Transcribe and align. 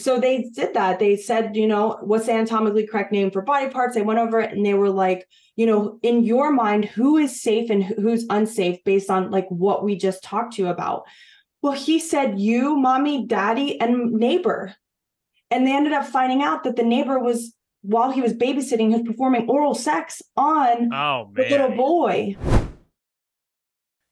so 0.00 0.18
they 0.18 0.50
did 0.54 0.74
that. 0.74 0.98
They 0.98 1.16
said, 1.16 1.56
you 1.56 1.66
know, 1.66 1.98
what's 2.02 2.26
the 2.26 2.32
anatomically 2.32 2.86
correct 2.86 3.12
name 3.12 3.30
for 3.30 3.42
body 3.42 3.68
parts? 3.70 3.94
They 3.94 4.02
went 4.02 4.18
over 4.18 4.40
it 4.40 4.52
and 4.52 4.64
they 4.64 4.74
were 4.74 4.90
like, 4.90 5.26
you 5.56 5.66
know, 5.66 5.98
in 6.02 6.24
your 6.24 6.52
mind, 6.52 6.86
who 6.86 7.16
is 7.16 7.42
safe 7.42 7.70
and 7.70 7.84
who's 7.84 8.24
unsafe 8.30 8.82
based 8.84 9.10
on 9.10 9.30
like 9.30 9.46
what 9.48 9.84
we 9.84 9.96
just 9.96 10.22
talked 10.22 10.54
to 10.54 10.62
you 10.62 10.68
about? 10.68 11.04
Well, 11.62 11.72
he 11.74 11.98
said 11.98 12.40
you, 12.40 12.76
mommy, 12.76 13.26
daddy, 13.26 13.78
and 13.80 14.12
neighbor. 14.12 14.74
And 15.50 15.66
they 15.66 15.76
ended 15.76 15.92
up 15.92 16.06
finding 16.06 16.42
out 16.42 16.64
that 16.64 16.76
the 16.76 16.82
neighbor 16.82 17.18
was, 17.18 17.54
while 17.82 18.10
he 18.10 18.22
was 18.22 18.32
babysitting, 18.32 18.88
he 18.88 18.96
was 18.96 19.02
performing 19.02 19.48
oral 19.50 19.74
sex 19.74 20.22
on 20.36 20.92
oh, 20.94 21.30
the 21.34 21.42
little 21.48 21.76
boy. 21.76 22.36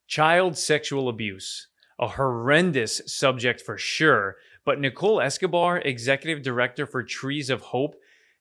Child 0.08 0.58
sexual 0.58 1.08
abuse, 1.08 1.68
a 1.98 2.08
horrendous 2.08 3.00
subject 3.06 3.60
for 3.60 3.78
sure. 3.78 4.36
But 4.68 4.80
Nicole 4.80 5.22
Escobar, 5.22 5.78
executive 5.78 6.42
director 6.42 6.84
for 6.84 7.02
Trees 7.02 7.48
of 7.48 7.62
Hope, 7.62 7.94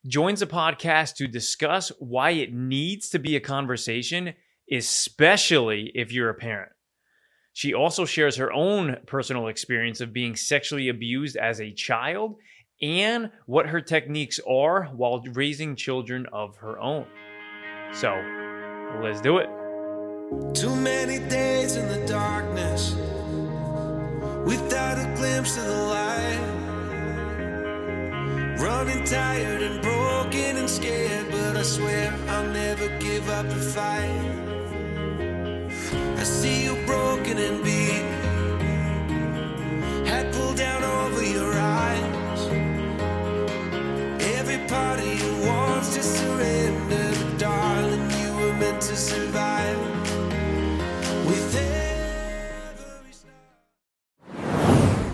joins 0.06 0.40
the 0.40 0.46
podcast 0.46 1.14
to 1.14 1.26
discuss 1.26 1.90
why 2.00 2.32
it 2.32 2.52
needs 2.52 3.08
to 3.08 3.18
be 3.18 3.34
a 3.34 3.40
conversation, 3.40 4.34
especially 4.70 5.90
if 5.94 6.12
you're 6.12 6.28
a 6.28 6.34
parent. 6.34 6.72
She 7.54 7.72
also 7.72 8.04
shares 8.04 8.36
her 8.36 8.52
own 8.52 8.98
personal 9.06 9.48
experience 9.48 10.02
of 10.02 10.12
being 10.12 10.36
sexually 10.36 10.90
abused 10.90 11.38
as 11.38 11.62
a 11.62 11.72
child 11.72 12.36
and 12.82 13.30
what 13.46 13.68
her 13.68 13.80
techniques 13.80 14.38
are 14.46 14.84
while 14.94 15.22
raising 15.32 15.76
children 15.76 16.26
of 16.30 16.58
her 16.58 16.78
own. 16.78 17.06
So, 17.94 18.10
let's 19.02 19.22
do 19.22 19.38
it. 19.38 19.48
Too 20.54 20.76
many 20.76 21.26
days 21.30 21.76
in 21.76 21.88
the 21.88 22.06
darkness 22.06 22.94
without 24.44 24.98
a 24.98 25.14
glimpse 25.16 25.56
of 25.56 25.64
the. 25.64 25.87
Running 28.58 29.04
tired 29.04 29.62
and 29.62 29.80
broken 29.80 30.56
and 30.56 30.68
scared, 30.68 31.30
but 31.30 31.56
I 31.56 31.62
swear 31.62 32.12
I'll 32.28 32.50
never 32.50 32.88
give 32.98 33.28
up 33.28 33.48
the 33.48 33.54
fight. 33.54 34.10
I 36.18 36.24
see 36.24 36.64
you 36.64 36.74
broken 36.84 37.38
and 37.38 37.62
beat, 37.62 38.02
head 40.08 40.34
pulled 40.34 40.56
down 40.56 40.82
over 40.82 41.22
your 41.24 41.52
eyes. 41.54 42.48
Every 44.36 44.58
part 44.66 44.98
of 44.98 45.06
you 45.06 45.46
wants 45.46 45.94
to 45.94 46.02
surrender, 46.02 47.12
but 47.20 47.38
darling, 47.38 48.10
you 48.10 48.36
were 48.38 48.54
meant 48.54 48.82
to 48.82 48.96
survive. 48.96 49.78
With 51.26 51.54
every 51.54 53.12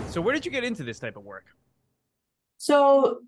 so, 0.09 0.19
where 0.19 0.33
did 0.33 0.45
you 0.45 0.51
get 0.51 0.63
into 0.63 0.83
this 0.83 0.97
type 0.97 1.15
of 1.15 1.23
work? 1.23 1.45
So 2.57 3.21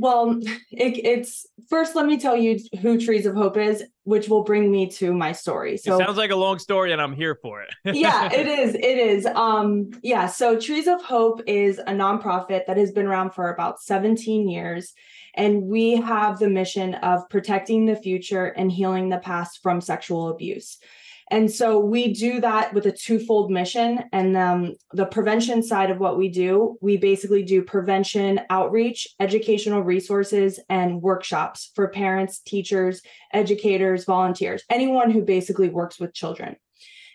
well, 0.00 0.38
it, 0.70 1.04
it's 1.04 1.46
first. 1.68 1.94
Let 1.94 2.06
me 2.06 2.18
tell 2.18 2.36
you 2.36 2.58
who 2.80 2.98
Trees 2.98 3.26
of 3.26 3.34
Hope 3.34 3.56
is, 3.56 3.84
which 4.04 4.28
will 4.28 4.42
bring 4.42 4.72
me 4.72 4.88
to 4.92 5.12
my 5.12 5.32
story. 5.32 5.76
So 5.76 5.94
it 5.94 6.04
sounds 6.04 6.16
like 6.16 6.30
a 6.30 6.36
long 6.36 6.58
story, 6.58 6.92
and 6.92 7.00
I'm 7.00 7.12
here 7.12 7.34
for 7.34 7.62
it. 7.62 7.70
yeah, 7.84 8.28
it 8.32 8.46
is. 8.46 8.74
It 8.74 8.82
is. 8.82 9.26
Um, 9.26 9.90
yeah. 10.02 10.26
So 10.26 10.58
Trees 10.58 10.86
of 10.86 11.02
Hope 11.02 11.42
is 11.46 11.78
a 11.78 11.92
nonprofit 11.92 12.66
that 12.66 12.76
has 12.76 12.92
been 12.92 13.06
around 13.06 13.34
for 13.34 13.52
about 13.52 13.80
17 13.80 14.48
years, 14.48 14.94
and 15.34 15.64
we 15.64 15.96
have 15.96 16.38
the 16.38 16.48
mission 16.48 16.94
of 16.94 17.28
protecting 17.28 17.84
the 17.84 17.96
future 17.96 18.46
and 18.46 18.72
healing 18.72 19.10
the 19.10 19.18
past 19.18 19.60
from 19.62 19.80
sexual 19.80 20.28
abuse. 20.28 20.78
And 21.30 21.50
so 21.50 21.78
we 21.78 22.12
do 22.12 22.40
that 22.40 22.74
with 22.74 22.86
a 22.86 22.92
twofold 22.92 23.50
mission. 23.50 24.04
And 24.12 24.36
um, 24.36 24.74
the 24.92 25.06
prevention 25.06 25.62
side 25.62 25.90
of 25.90 25.98
what 25.98 26.18
we 26.18 26.28
do, 26.28 26.76
we 26.80 26.96
basically 26.96 27.44
do 27.44 27.62
prevention 27.62 28.40
outreach, 28.50 29.06
educational 29.20 29.82
resources, 29.82 30.58
and 30.68 31.00
workshops 31.00 31.70
for 31.74 31.88
parents, 31.88 32.40
teachers, 32.40 33.02
educators, 33.32 34.04
volunteers, 34.04 34.64
anyone 34.68 35.10
who 35.10 35.22
basically 35.22 35.68
works 35.68 36.00
with 36.00 36.14
children. 36.14 36.56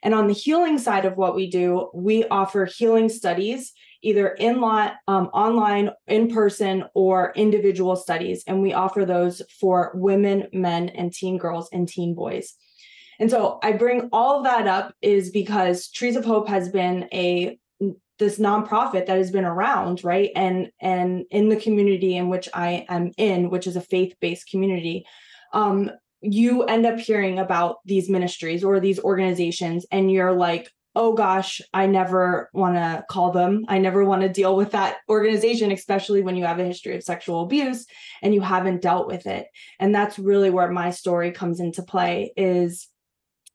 And 0.01 0.13
on 0.13 0.27
the 0.27 0.33
healing 0.33 0.77
side 0.77 1.05
of 1.05 1.17
what 1.17 1.35
we 1.35 1.49
do, 1.49 1.89
we 1.93 2.25
offer 2.25 2.65
healing 2.65 3.09
studies 3.09 3.73
either 4.01 4.27
in 4.29 4.61
lot, 4.61 4.93
um, 5.07 5.25
online, 5.33 5.89
in 6.07 6.29
person, 6.29 6.83
or 6.93 7.33
individual 7.35 7.95
studies. 7.95 8.43
And 8.45 8.61
we 8.61 8.71
offer 8.71 9.03
those 9.03 9.41
for 9.59 9.91
women, 9.95 10.47
men, 10.53 10.89
and 10.89 11.11
teen 11.11 11.39
girls 11.39 11.69
and 11.73 11.87
teen 11.87 12.13
boys. 12.13 12.53
And 13.19 13.29
so 13.29 13.59
I 13.63 13.73
bring 13.73 14.09
all 14.11 14.37
of 14.37 14.43
that 14.43 14.67
up 14.67 14.93
is 15.01 15.31
because 15.31 15.89
Trees 15.89 16.15
of 16.15 16.25
Hope 16.25 16.47
has 16.47 16.69
been 16.69 17.07
a 17.13 17.57
this 18.17 18.39
nonprofit 18.39 19.07
that 19.07 19.17
has 19.17 19.31
been 19.31 19.45
around, 19.45 20.03
right? 20.03 20.31
And 20.35 20.69
and 20.79 21.25
in 21.31 21.49
the 21.49 21.57
community 21.57 22.15
in 22.15 22.29
which 22.29 22.47
I 22.53 22.85
am 22.89 23.11
in, 23.17 23.49
which 23.49 23.67
is 23.67 23.75
a 23.75 23.81
faith-based 23.81 24.49
community, 24.49 25.05
um, 25.53 25.91
you 26.21 26.63
end 26.63 26.85
up 26.85 26.97
hearing 26.99 27.39
about 27.39 27.77
these 27.85 28.09
ministries 28.09 28.63
or 28.63 28.79
these 28.79 28.99
organizations, 28.99 29.85
and 29.91 30.11
you're 30.11 30.33
like, 30.33 30.71
oh 30.95 31.13
gosh, 31.13 31.61
I 31.73 31.87
never 31.87 32.49
want 32.53 32.75
to 32.75 33.03
call 33.09 33.31
them. 33.31 33.65
I 33.67 33.79
never 33.79 34.05
want 34.05 34.21
to 34.21 34.29
deal 34.29 34.55
with 34.55 34.71
that 34.71 34.97
organization, 35.09 35.71
especially 35.71 36.21
when 36.21 36.37
you 36.37 36.45
have 36.45 36.59
a 36.59 36.65
history 36.65 36.95
of 36.95 37.03
sexual 37.03 37.41
abuse 37.43 37.85
and 38.21 38.33
you 38.33 38.39
haven't 38.39 38.81
dealt 38.81 39.07
with 39.07 39.27
it. 39.27 39.47
And 39.77 39.93
that's 39.93 40.17
really 40.17 40.49
where 40.49 40.71
my 40.71 40.91
story 40.91 41.31
comes 41.31 41.59
into 41.59 41.83
play 41.83 42.31
is 42.37 42.87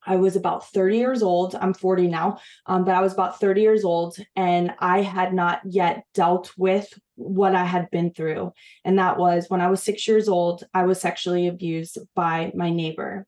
I 0.07 0.17
was 0.17 0.37
about 0.37 0.71
30 0.71 0.97
years 0.97 1.23
old. 1.23 1.55
I'm 1.55 1.75
40 1.75 2.09
now, 2.09 2.39
um, 2.67 2.85
but 2.85 2.95
I 2.95 3.01
was 3.01 3.13
about 3.13 3.41
30 3.41 3.61
years 3.61 3.85
old 3.85 4.17
and 4.37 4.73
I 4.79 5.03
had 5.03 5.35
not 5.35 5.61
yet 5.65 6.05
dealt 6.15 6.53
with 6.57 6.93
what 7.17 7.55
I 7.55 7.65
had 7.65 7.91
been 7.91 8.13
through. 8.13 8.53
And 8.85 8.99
that 8.99 9.19
was 9.19 9.47
when 9.49 9.61
I 9.61 9.69
was 9.69 9.83
six 9.83 10.09
years 10.09 10.29
old, 10.29 10.65
I 10.73 10.85
was 10.85 11.01
sexually 11.01 11.49
abused 11.49 11.99
by 12.15 12.53
my 12.55 12.71
neighbor. 12.71 13.27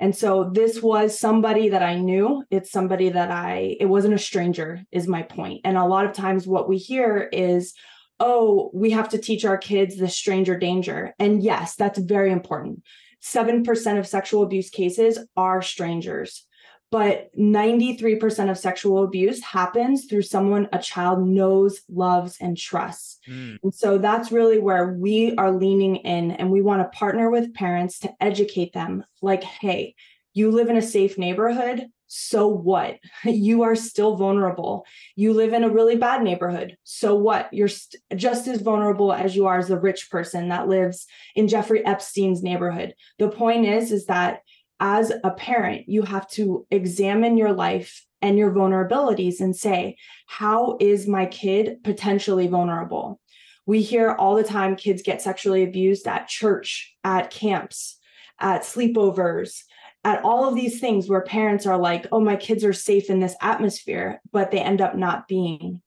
And 0.00 0.14
so 0.14 0.50
this 0.52 0.80
was 0.80 1.18
somebody 1.18 1.70
that 1.70 1.82
I 1.82 1.96
knew. 1.96 2.44
It's 2.50 2.70
somebody 2.70 3.08
that 3.10 3.30
I, 3.30 3.76
it 3.80 3.86
wasn't 3.86 4.14
a 4.14 4.18
stranger, 4.18 4.82
is 4.92 5.08
my 5.08 5.22
point. 5.22 5.62
And 5.64 5.76
a 5.76 5.84
lot 5.84 6.06
of 6.06 6.12
times 6.12 6.46
what 6.46 6.68
we 6.68 6.78
hear 6.78 7.28
is, 7.32 7.74
oh, 8.20 8.70
we 8.72 8.90
have 8.90 9.08
to 9.10 9.18
teach 9.18 9.44
our 9.44 9.58
kids 9.58 9.96
the 9.96 10.08
stranger 10.08 10.56
danger. 10.56 11.14
And 11.18 11.42
yes, 11.42 11.74
that's 11.74 11.98
very 11.98 12.30
important 12.30 12.82
7% 13.22 13.98
of 13.98 14.06
sexual 14.06 14.42
abuse 14.42 14.70
cases 14.70 15.18
are 15.36 15.62
strangers 15.62 16.46
but 16.90 17.30
93% 17.36 18.50
of 18.50 18.56
sexual 18.56 19.04
abuse 19.04 19.42
happens 19.42 20.06
through 20.06 20.22
someone 20.22 20.68
a 20.72 20.78
child 20.78 21.26
knows, 21.26 21.82
loves, 21.90 22.38
and 22.40 22.56
trusts. 22.56 23.18
Mm. 23.28 23.58
And 23.62 23.74
so 23.74 23.98
that's 23.98 24.32
really 24.32 24.58
where 24.58 24.94
we 24.94 25.34
are 25.36 25.52
leaning 25.52 25.96
in, 25.96 26.30
and 26.30 26.50
we 26.50 26.62
want 26.62 26.80
to 26.80 26.98
partner 26.98 27.30
with 27.30 27.54
parents 27.54 27.98
to 28.00 28.14
educate 28.20 28.72
them 28.72 29.04
like, 29.20 29.44
hey, 29.44 29.94
you 30.32 30.50
live 30.50 30.70
in 30.70 30.76
a 30.76 30.82
safe 30.82 31.18
neighborhood 31.18 31.86
so 32.08 32.48
what? 32.48 32.98
You 33.24 33.62
are 33.62 33.76
still 33.76 34.16
vulnerable. 34.16 34.84
You 35.14 35.32
live 35.32 35.52
in 35.52 35.62
a 35.62 35.70
really 35.70 35.96
bad 35.96 36.22
neighborhood. 36.22 36.76
So 36.82 37.14
what? 37.14 37.52
You're 37.52 37.68
st- 37.68 38.02
just 38.16 38.48
as 38.48 38.62
vulnerable 38.62 39.12
as 39.12 39.36
you 39.36 39.46
are 39.46 39.58
as 39.58 39.70
a 39.70 39.78
rich 39.78 40.10
person 40.10 40.48
that 40.48 40.68
lives 40.68 41.06
in 41.36 41.46
Jeffrey 41.46 41.84
Epstein's 41.84 42.42
neighborhood. 42.42 42.94
The 43.18 43.28
point 43.28 43.66
is 43.66 43.92
is 43.92 44.06
that 44.06 44.40
as 44.80 45.12
a 45.22 45.30
parent, 45.30 45.88
you 45.88 46.02
have 46.02 46.28
to 46.30 46.66
examine 46.70 47.36
your 47.36 47.52
life 47.52 48.04
and 48.22 48.38
your 48.38 48.52
vulnerabilities 48.52 49.40
and 49.40 49.54
say, 49.54 49.96
how 50.26 50.76
is 50.80 51.06
my 51.06 51.26
kid 51.26 51.82
potentially 51.84 52.48
vulnerable? 52.48 53.20
We 53.66 53.82
hear 53.82 54.12
all 54.12 54.34
the 54.34 54.44
time 54.44 54.76
kids 54.76 55.02
get 55.02 55.20
sexually 55.20 55.62
abused 55.62 56.06
at 56.06 56.28
church, 56.28 56.94
at 57.04 57.30
camps, 57.30 57.98
at 58.40 58.62
sleepovers, 58.62 59.62
at 60.08 60.24
all 60.24 60.48
of 60.48 60.54
these 60.54 60.80
things 60.80 61.06
where 61.06 61.20
parents 61.20 61.66
are 61.66 61.76
like, 61.76 62.06
oh, 62.10 62.20
my 62.20 62.34
kids 62.34 62.64
are 62.64 62.72
safe 62.72 63.10
in 63.10 63.20
this 63.20 63.36
atmosphere, 63.42 64.22
but 64.32 64.50
they 64.50 64.58
end 64.58 64.80
up 64.80 64.96
not 64.96 65.28
being. 65.28 65.82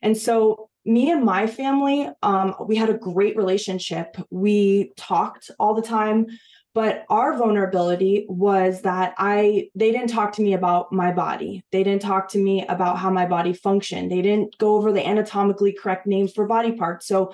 And 0.00 0.16
so, 0.16 0.70
me 0.86 1.10
and 1.10 1.24
my 1.24 1.46
family, 1.46 2.08
um, 2.22 2.54
we 2.66 2.76
had 2.76 2.88
a 2.88 2.94
great 2.94 3.36
relationship. 3.36 4.16
We 4.30 4.92
talked 4.96 5.50
all 5.58 5.74
the 5.74 5.82
time, 5.82 6.26
but 6.74 7.04
our 7.10 7.36
vulnerability 7.36 8.24
was 8.28 8.82
that 8.82 9.14
I 9.18 9.68
they 9.74 9.90
didn't 9.90 10.10
talk 10.10 10.32
to 10.34 10.42
me 10.42 10.54
about 10.54 10.92
my 10.92 11.12
body. 11.12 11.64
They 11.72 11.82
didn't 11.82 12.02
talk 12.02 12.28
to 12.30 12.38
me 12.38 12.64
about 12.66 12.98
how 12.98 13.10
my 13.10 13.26
body 13.26 13.52
functioned. 13.52 14.12
They 14.12 14.22
didn't 14.22 14.56
go 14.58 14.76
over 14.76 14.92
the 14.92 15.04
anatomically 15.04 15.72
correct 15.72 16.06
names 16.06 16.32
for 16.32 16.46
body 16.46 16.72
parts. 16.72 17.08
So 17.08 17.32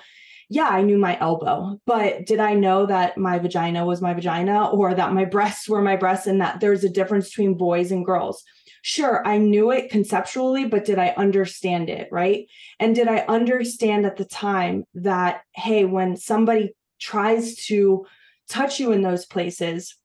yeah, 0.49 0.67
I 0.67 0.81
knew 0.81 0.97
my 0.97 1.17
elbow, 1.19 1.79
but 1.85 2.25
did 2.25 2.39
I 2.39 2.53
know 2.53 2.85
that 2.85 3.17
my 3.17 3.39
vagina 3.39 3.85
was 3.85 4.01
my 4.01 4.13
vagina 4.13 4.69
or 4.69 4.93
that 4.93 5.13
my 5.13 5.25
breasts 5.25 5.67
were 5.67 5.81
my 5.81 5.95
breasts 5.95 6.27
and 6.27 6.41
that 6.41 6.59
there's 6.59 6.83
a 6.83 6.89
difference 6.89 7.29
between 7.29 7.55
boys 7.55 7.91
and 7.91 8.05
girls? 8.05 8.43
Sure, 8.81 9.25
I 9.25 9.37
knew 9.37 9.71
it 9.71 9.89
conceptually, 9.89 10.65
but 10.65 10.83
did 10.83 10.99
I 10.99 11.09
understand 11.15 11.89
it? 11.89 12.09
Right. 12.11 12.47
And 12.79 12.93
did 12.93 13.07
I 13.07 13.19
understand 13.19 14.05
at 14.05 14.17
the 14.17 14.25
time 14.25 14.83
that, 14.95 15.41
hey, 15.55 15.85
when 15.85 16.17
somebody 16.17 16.73
tries 16.99 17.55
to 17.67 18.05
touch 18.49 18.79
you 18.79 18.91
in 18.91 19.01
those 19.01 19.25
places, 19.25 19.97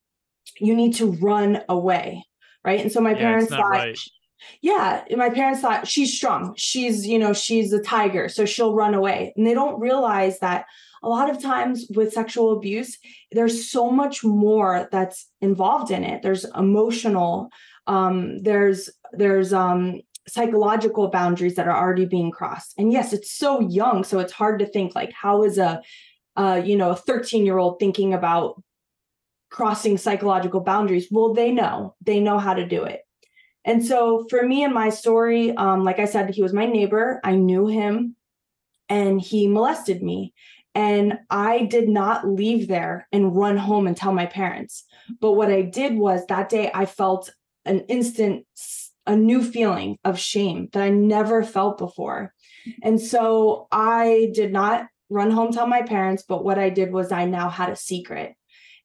you 0.61 0.77
need 0.77 0.95
to 0.95 1.13
run 1.13 1.61
away. 1.69 2.25
Right. 2.65 2.81
And 2.81 2.93
so 2.93 3.01
my 3.01 3.13
yeah, 3.13 3.19
parents 3.19 3.51
thought, 3.51 3.71
right. 3.71 3.99
Yeah 4.63 5.05
my 5.17 5.31
parents 5.31 5.61
thought 5.61 5.87
she's 5.87 6.17
strong. 6.17 6.55
She's 6.57 7.07
you 7.07 7.19
know 7.19 7.33
she's 7.33 7.73
a 7.73 7.83
tiger 7.83 8.29
so 8.29 8.45
she'll 8.45 8.75
run 8.75 8.95
away. 8.95 9.33
And 9.37 9.47
they 9.47 9.55
don't 9.55 9.81
realize 9.81 10.39
that 10.41 10.67
a 11.03 11.09
lot 11.09 11.31
of 11.31 11.41
times 11.41 11.87
with 11.95 12.13
sexual 12.13 12.53
abuse 12.53 12.99
there's 13.33 13.71
so 13.71 13.91
much 13.91 14.25
more 14.25 14.89
that's 14.91 15.29
involved 15.41 15.91
in 15.91 16.05
it. 16.05 16.23
There's 16.23 16.45
emotional 16.57 17.51
um, 17.87 18.43
there's 18.43 18.91
there's 19.13 19.53
um, 19.53 20.01
psychological 20.29 21.09
boundaries 21.09 21.55
that 21.55 21.67
are 21.67 21.77
already 21.77 22.05
being 22.05 22.31
crossed. 22.31 22.75
And 22.79 22.93
yes 22.93 23.13
it's 23.13 23.33
so 23.33 23.61
young 23.61 24.05
so 24.05 24.19
it's 24.19 24.33
hard 24.33 24.59
to 24.61 24.67
think 24.67 24.95
like 24.95 25.13
how 25.13 25.43
is 25.43 25.59
a 25.59 25.81
uh, 26.37 26.63
you 26.65 26.77
know 26.77 26.91
a 26.91 26.97
13 26.97 27.45
year 27.45 27.59
old 27.59 27.79
thinking 27.79 28.15
about 28.15 28.63
crossing 29.51 29.97
psychological 29.97 30.61
boundaries? 30.61 31.09
Well 31.11 31.35
they 31.35 31.53
know. 31.53 31.95
They 32.03 32.21
know 32.21 32.39
how 32.39 32.55
to 32.55 32.67
do 32.67 32.85
it 32.85 33.01
and 33.69 33.85
so 33.85 34.25
for 34.31 34.43
me 34.43 34.65
and 34.65 34.73
my 34.73 34.89
story, 34.89 35.55
um, 35.55 35.85
like 35.85 35.99
I 35.99 36.07
said, 36.07 36.31
he 36.31 36.41
was 36.41 36.55
my 36.55 36.65
neighbor. 36.65 37.21
I 37.23 37.35
knew 37.35 37.67
him 37.67 38.17
and 38.89 39.21
he 39.21 39.47
molested 39.47 40.03
me. 40.03 40.33
And 40.75 41.19
I 41.29 41.67
did 41.67 41.87
not 41.87 42.27
leave 42.27 42.67
there 42.67 43.07
and 43.13 43.37
run 43.37 43.59
home 43.59 43.87
and 43.87 43.95
tell 43.95 44.15
my 44.15 44.25
parents. 44.25 44.85
But 45.21 45.33
what 45.33 45.53
I 45.53 45.61
did 45.61 45.99
was 45.99 46.25
that 46.27 46.49
day 46.49 46.71
I 46.73 46.87
felt 46.87 47.29
an 47.67 47.81
instant, 47.89 48.47
a 49.07 49.15
new 49.15 49.43
feeling 49.43 49.99
of 50.03 50.19
shame 50.19 50.71
that 50.73 50.83
I 50.83 50.89
never 50.89 51.43
felt 51.43 51.77
before. 51.77 52.33
And 52.83 52.99
so 52.99 53.69
I 53.71 54.31
did 54.33 54.51
not 54.51 54.87
run 55.11 55.31
home 55.31 55.53
tell 55.53 55.67
my 55.67 55.83
parents, 55.83 56.25
but 56.27 56.43
what 56.43 56.59
I 56.59 56.71
did 56.71 56.91
was 56.91 57.13
I 57.13 57.27
now 57.27 57.51
had 57.51 57.69
a 57.69 57.77
secret. 57.77 58.35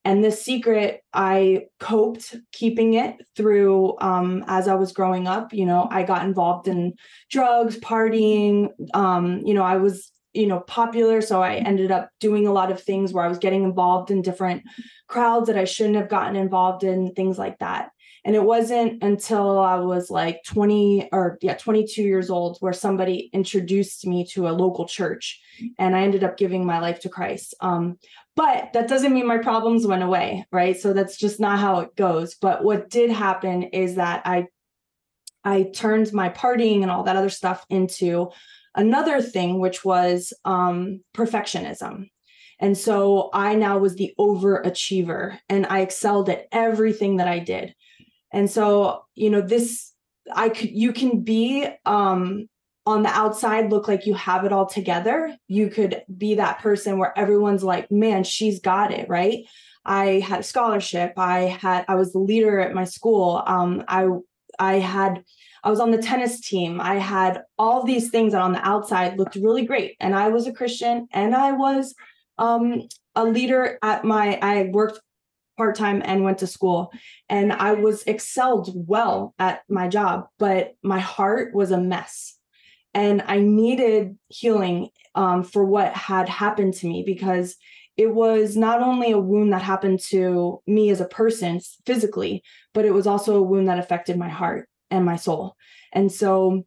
And 0.05 0.23
this 0.23 0.43
secret, 0.43 1.01
I 1.13 1.67
coped 1.79 2.35
keeping 2.51 2.95
it 2.95 3.15
through 3.37 3.97
um, 3.99 4.43
as 4.47 4.67
I 4.67 4.75
was 4.75 4.91
growing 4.91 5.27
up. 5.27 5.53
You 5.53 5.65
know, 5.65 5.87
I 5.89 6.03
got 6.03 6.25
involved 6.25 6.67
in 6.67 6.93
drugs, 7.31 7.77
partying. 7.77 8.69
Um, 8.93 9.41
you 9.45 9.53
know, 9.53 9.63
I 9.63 9.77
was, 9.77 10.11
you 10.33 10.47
know, 10.47 10.59
popular. 10.59 11.21
So 11.21 11.41
I 11.41 11.55
ended 11.55 11.89
up 11.89 12.09
doing 12.19 12.47
a 12.47 12.51
lot 12.51 12.71
of 12.71 12.81
things 12.81 13.13
where 13.13 13.23
I 13.23 13.29
was 13.29 13.37
getting 13.37 13.63
involved 13.63 14.11
in 14.11 14.21
different 14.21 14.63
crowds 15.07 15.47
that 15.47 15.57
I 15.57 15.63
shouldn't 15.63 15.95
have 15.95 16.09
gotten 16.09 16.35
involved 16.35 16.83
in, 16.83 17.13
things 17.13 17.37
like 17.37 17.59
that. 17.59 17.91
And 18.25 18.35
it 18.35 18.43
wasn't 18.43 19.03
until 19.03 19.59
I 19.59 19.75
was 19.75 20.09
like 20.09 20.43
20 20.45 21.09
or 21.11 21.37
yeah, 21.41 21.55
22 21.55 22.01
years 22.01 22.29
old 22.29 22.57
where 22.61 22.71
somebody 22.71 23.29
introduced 23.33 24.07
me 24.07 24.25
to 24.27 24.47
a 24.47 24.51
local 24.51 24.87
church 24.87 25.41
and 25.77 25.95
I 25.95 26.03
ended 26.03 26.23
up 26.23 26.37
giving 26.37 26.65
my 26.65 26.79
life 26.79 27.01
to 27.01 27.09
Christ. 27.09 27.53
Um, 27.59 27.97
but 28.35 28.73
that 28.73 28.87
doesn't 28.87 29.13
mean 29.13 29.27
my 29.27 29.37
problems 29.37 29.85
went 29.85 30.03
away, 30.03 30.45
right? 30.51 30.79
So 30.79 30.93
that's 30.93 31.17
just 31.17 31.39
not 31.39 31.59
how 31.59 31.79
it 31.79 31.95
goes. 31.95 32.35
But 32.35 32.63
what 32.63 32.89
did 32.89 33.11
happen 33.11 33.63
is 33.63 33.95
that 33.95 34.21
I 34.25 34.47
I 35.43 35.63
turned 35.63 36.13
my 36.13 36.29
partying 36.29 36.81
and 36.81 36.91
all 36.91 37.03
that 37.03 37.17
other 37.17 37.29
stuff 37.29 37.65
into 37.69 38.29
another 38.75 39.21
thing, 39.21 39.59
which 39.59 39.83
was 39.83 40.33
um, 40.45 41.01
perfectionism. 41.15 42.07
And 42.59 42.77
so 42.77 43.29
I 43.33 43.55
now 43.55 43.77
was 43.77 43.95
the 43.95 44.13
overachiever 44.17 45.37
and 45.49 45.65
I 45.65 45.81
excelled 45.81 46.29
at 46.29 46.47
everything 46.51 47.17
that 47.17 47.27
I 47.27 47.39
did. 47.39 47.75
And 48.31 48.49
so, 48.49 49.03
you 49.15 49.29
know, 49.29 49.41
this 49.41 49.91
I 50.33 50.49
could 50.49 50.71
you 50.71 50.93
can 50.93 51.23
be 51.23 51.67
um 51.85 52.47
on 52.85 53.03
the 53.03 53.09
outside 53.09 53.71
look 53.71 53.87
like 53.87 54.05
you 54.05 54.13
have 54.13 54.45
it 54.45 54.51
all 54.51 54.65
together. 54.65 55.35
You 55.47 55.69
could 55.69 56.03
be 56.15 56.35
that 56.35 56.59
person 56.59 56.97
where 56.97 57.17
everyone's 57.17 57.63
like, 57.63 57.91
"Man, 57.91 58.23
she's 58.23 58.59
got 58.59 58.91
it," 58.91 59.07
right? 59.09 59.45
I 59.85 60.19
had 60.19 60.41
a 60.41 60.43
scholarship. 60.43 61.13
I 61.17 61.41
had 61.41 61.85
I 61.87 61.95
was 61.95 62.13
the 62.13 62.19
leader 62.19 62.59
at 62.59 62.73
my 62.73 62.85
school. 62.85 63.41
Um 63.45 63.83
I 63.87 64.07
I 64.59 64.79
had 64.79 65.23
I 65.63 65.69
was 65.69 65.79
on 65.79 65.91
the 65.91 66.01
tennis 66.01 66.41
team. 66.41 66.81
I 66.81 66.95
had 66.95 67.43
all 67.57 67.83
these 67.83 68.09
things 68.09 68.33
that 68.33 68.41
on 68.41 68.51
the 68.51 68.67
outside 68.67 69.17
looked 69.17 69.35
really 69.35 69.65
great. 69.65 69.95
And 69.99 70.13
I 70.13 70.27
was 70.27 70.45
a 70.45 70.53
Christian 70.53 71.07
and 71.11 71.33
I 71.33 71.53
was 71.53 71.95
um, 72.37 72.87
a 73.15 73.23
leader 73.23 73.79
at 73.81 74.03
my, 74.03 74.37
I 74.41 74.69
worked 74.73 74.99
part 75.57 75.75
time 75.75 76.01
and 76.03 76.23
went 76.23 76.39
to 76.39 76.47
school. 76.47 76.91
And 77.29 77.53
I 77.53 77.73
was 77.73 78.03
excelled 78.07 78.73
well 78.75 79.33
at 79.39 79.61
my 79.69 79.87
job, 79.87 80.27
but 80.37 80.73
my 80.83 80.99
heart 80.99 81.55
was 81.55 81.71
a 81.71 81.79
mess. 81.79 82.32
And 82.93 83.23
I 83.27 83.39
needed 83.39 84.17
healing 84.27 84.89
um, 85.15 85.43
for 85.43 85.65
what 85.65 85.93
had 85.93 86.29
happened 86.29 86.73
to 86.75 86.87
me 86.87 87.03
because 87.05 87.55
it 87.97 88.13
was 88.13 88.57
not 88.57 88.81
only 88.81 89.11
a 89.11 89.19
wound 89.19 89.53
that 89.53 89.61
happened 89.61 89.99
to 89.99 90.61
me 90.65 90.89
as 90.89 91.01
a 91.01 91.05
person 91.05 91.59
physically, 91.85 92.43
but 92.73 92.85
it 92.85 92.93
was 92.93 93.05
also 93.05 93.35
a 93.35 93.43
wound 93.43 93.67
that 93.67 93.79
affected 93.79 94.17
my 94.17 94.29
heart 94.29 94.67
and 94.89 95.05
my 95.05 95.15
soul. 95.15 95.55
And 95.91 96.11
so 96.11 96.65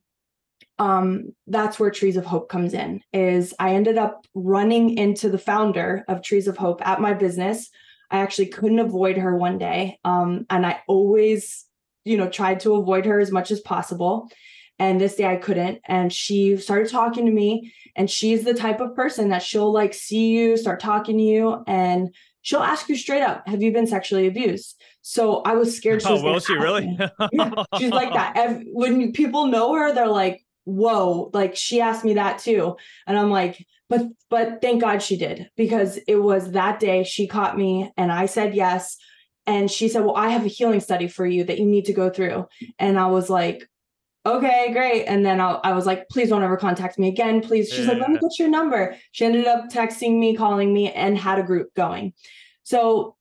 um, 0.79 1.33
that's 1.47 1.81
where 1.81 1.91
Trees 1.91 2.17
of 2.17 2.27
Hope 2.27 2.49
comes 2.49 2.75
in. 2.75 3.01
Is 3.13 3.55
I 3.59 3.75
ended 3.75 3.99
up 3.99 4.27
running 4.35 4.99
into 4.99 5.29
the 5.29 5.39
founder 5.39 6.05
of 6.07 6.23
Trees 6.23 6.47
of 6.47 6.57
Hope 6.57 6.87
at 6.87 7.01
my 7.01 7.13
business 7.13 7.71
I 8.11 8.19
actually 8.19 8.47
couldn't 8.47 8.79
avoid 8.79 9.19
her 9.19 9.37
one 9.37 9.59
day. 9.59 9.99
Um, 10.05 10.47
and 10.51 10.65
I 10.65 10.81
always, 10.87 11.65
you 12.05 12.17
know, 12.17 12.29
tried 12.29 12.61
to 12.61 12.75
avoid 12.75 13.07
her 13.07 13.19
as 13.19 13.33
much 13.33 13.51
as 13.51 13.61
possible. 13.61 14.29
And 14.79 15.01
this 15.01 15.17
day 15.17 15.27
I 15.27 15.37
couldn't. 15.37 15.81
And 15.87 16.13
she 16.13 16.57
started 16.57 16.91
talking 16.91 17.27
to 17.27 17.33
me. 17.33 17.73
And 17.95 18.11
she's 18.11 18.45
the 18.45 18.55
type 18.55 18.81
of 18.81 18.95
person 18.95 19.31
that 19.31 19.43
she'll 19.43 19.73
like 19.73 19.95
see 19.95 20.29
you, 20.29 20.57
start 20.57 20.81
talking 20.81 21.17
to 21.17 21.23
you, 21.23 21.65
and 21.67 22.15
she'll 22.43 22.61
ask 22.61 22.89
you 22.89 22.97
straight 22.97 23.23
up, 23.23 23.49
Have 23.49 23.63
you 23.63 23.73
been 23.73 23.87
sexually 23.87 24.27
abused? 24.27 24.81
So 25.01 25.41
I 25.43 25.55
was 25.55 25.75
scared. 25.77 26.03
She 26.03 26.09
oh, 26.09 26.23
will 26.23 26.41
she 26.41 26.55
really? 26.55 26.99
yeah, 27.33 27.65
she's 27.79 27.91
like 27.91 28.13
that. 28.13 28.61
When 28.67 29.13
people 29.13 29.47
know 29.47 29.75
her, 29.75 29.95
they're 29.95 30.09
like, 30.09 30.45
Whoa, 30.65 31.31
like 31.33 31.57
she 31.57 31.81
asked 31.81 32.05
me 32.05 32.15
that 32.15 32.39
too. 32.39 32.77
And 33.07 33.19
I'm 33.19 33.31
like, 33.31 33.65
but 33.89 34.03
but 34.31 34.61
thank 34.61 34.81
god 34.81 35.03
she 35.03 35.17
did 35.17 35.51
because 35.57 35.99
it 36.09 36.17
was 36.17 36.53
that 36.53 36.81
day 36.81 37.05
she 37.05 37.27
caught 37.27 37.57
me 37.57 37.91
and 37.97 38.11
i 38.11 38.27
said 38.27 38.55
yes 38.55 38.97
and 39.47 39.71
she 39.71 39.89
said 39.89 40.05
well 40.05 40.17
i 40.17 40.29
have 40.29 40.45
a 40.45 40.49
healing 40.49 40.81
study 40.81 41.09
for 41.09 41.27
you 41.27 41.45
that 41.45 41.59
you 41.59 41.67
need 41.67 41.85
to 41.85 41.93
go 41.93 42.11
through 42.11 42.47
and 42.79 42.99
i 42.99 43.07
was 43.07 43.31
like 43.31 43.69
okay 44.27 44.73
great. 44.73 45.05
And 45.05 45.25
then 45.25 45.41
I, 45.41 45.53
I 45.65 45.73
was 45.73 45.87
like 45.87 46.09
please 46.09 46.29
don't 46.29 46.43
ever 46.43 46.57
contact 46.57 46.99
me 46.99 47.09
again. 47.09 47.41
Please. 47.41 47.71
She's 47.71 47.87
yeah. 47.87 47.93
like 47.93 48.01
let 48.01 48.11
me 48.11 48.19
get 48.19 48.39
your 48.39 48.49
number. 48.49 48.97
She 49.13 49.25
ended 49.25 49.47
up 49.47 49.71
texting 49.71 50.19
me 50.19 50.37
calling 50.37 50.75
me 50.75 50.93
and 50.93 51.17
had 51.17 51.39
a 51.39 51.43
group 51.43 51.75
going. 51.75 52.13
So 52.65 53.17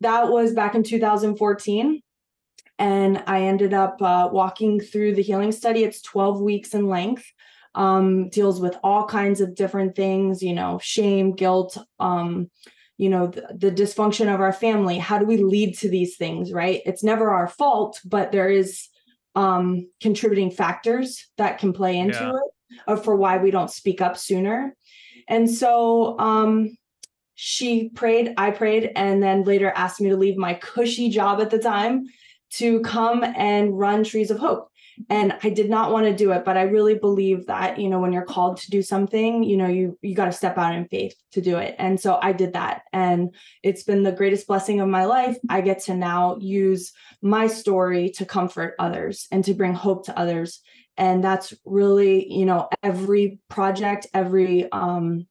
that 0.00 0.28
was 0.28 0.52
back 0.52 0.74
in 0.74 0.82
2014 0.82 2.02
and 2.78 3.22
i 3.26 3.42
ended 3.42 3.72
up 3.72 4.00
uh, 4.02 4.28
walking 4.30 4.80
through 4.80 5.14
the 5.14 5.22
healing 5.22 5.52
study. 5.52 5.84
It's 5.84 6.02
12 6.02 6.40
weeks 6.40 6.74
in 6.74 6.88
length. 6.88 7.24
Um, 7.76 8.28
deals 8.28 8.60
with 8.60 8.76
all 8.84 9.04
kinds 9.04 9.40
of 9.40 9.56
different 9.56 9.96
things, 9.96 10.42
you 10.42 10.54
know, 10.54 10.78
shame, 10.80 11.32
guilt, 11.32 11.76
um, 11.98 12.48
you 12.98 13.08
know, 13.08 13.26
the, 13.26 13.48
the 13.52 13.70
dysfunction 13.72 14.32
of 14.32 14.40
our 14.40 14.52
family. 14.52 14.96
How 14.98 15.18
do 15.18 15.24
we 15.24 15.38
lead 15.38 15.76
to 15.78 15.88
these 15.88 16.16
things, 16.16 16.52
right? 16.52 16.82
It's 16.86 17.02
never 17.02 17.30
our 17.30 17.48
fault, 17.48 18.00
but 18.04 18.30
there 18.30 18.48
is 18.48 18.88
um, 19.34 19.88
contributing 20.00 20.50
factors 20.50 21.26
that 21.38 21.58
can 21.58 21.72
play 21.72 21.98
into 21.98 22.18
yeah. 22.18 22.30
it 22.30 22.82
uh, 22.86 22.96
for 22.96 23.16
why 23.16 23.38
we 23.38 23.50
don't 23.50 23.70
speak 23.70 24.00
up 24.00 24.16
sooner. 24.16 24.76
And 25.28 25.50
so 25.50 26.18
um, 26.18 26.76
she 27.34 27.88
prayed, 27.90 28.34
I 28.36 28.50
prayed, 28.50 28.92
and 28.94 29.22
then 29.22 29.42
later 29.42 29.72
asked 29.74 30.00
me 30.00 30.10
to 30.10 30.16
leave 30.16 30.36
my 30.36 30.54
cushy 30.54 31.08
job 31.08 31.40
at 31.40 31.50
the 31.50 31.58
time 31.58 32.04
to 32.52 32.80
come 32.80 33.24
and 33.24 33.76
run 33.76 34.04
Trees 34.04 34.30
of 34.30 34.38
Hope 34.38 34.68
and 35.08 35.36
i 35.42 35.50
did 35.50 35.68
not 35.68 35.92
want 35.92 36.06
to 36.06 36.14
do 36.14 36.32
it 36.32 36.44
but 36.44 36.56
i 36.56 36.62
really 36.62 36.94
believe 36.94 37.46
that 37.46 37.78
you 37.78 37.88
know 37.88 38.00
when 38.00 38.12
you're 38.12 38.24
called 38.24 38.56
to 38.56 38.70
do 38.70 38.82
something 38.82 39.42
you 39.42 39.56
know 39.56 39.66
you 39.66 39.98
you 40.02 40.14
got 40.14 40.26
to 40.26 40.32
step 40.32 40.58
out 40.58 40.74
in 40.74 40.86
faith 40.88 41.14
to 41.32 41.40
do 41.40 41.58
it. 41.58 41.74
And 41.78 42.00
so 42.00 42.18
i 42.22 42.32
did 42.32 42.54
that. 42.54 42.82
And 42.92 43.34
it's 43.62 43.82
been 43.82 44.02
the 44.02 44.12
greatest 44.12 44.46
blessing 44.46 44.80
of 44.80 44.88
my 44.88 45.04
life. 45.04 45.36
I 45.48 45.60
get 45.60 45.80
to 45.84 45.94
now 45.94 46.36
use 46.40 46.92
my 47.22 47.46
story 47.46 48.10
to 48.10 48.24
comfort 48.24 48.74
others 48.78 49.26
and 49.30 49.44
to 49.44 49.54
bring 49.54 49.74
hope 49.74 50.06
to 50.06 50.18
others. 50.18 50.60
And 50.96 51.22
that's 51.22 51.52
really 51.64 52.32
you 52.32 52.46
know 52.46 52.68
every 52.82 53.40
project 53.48 54.06
every 54.14 54.70
um 54.72 55.26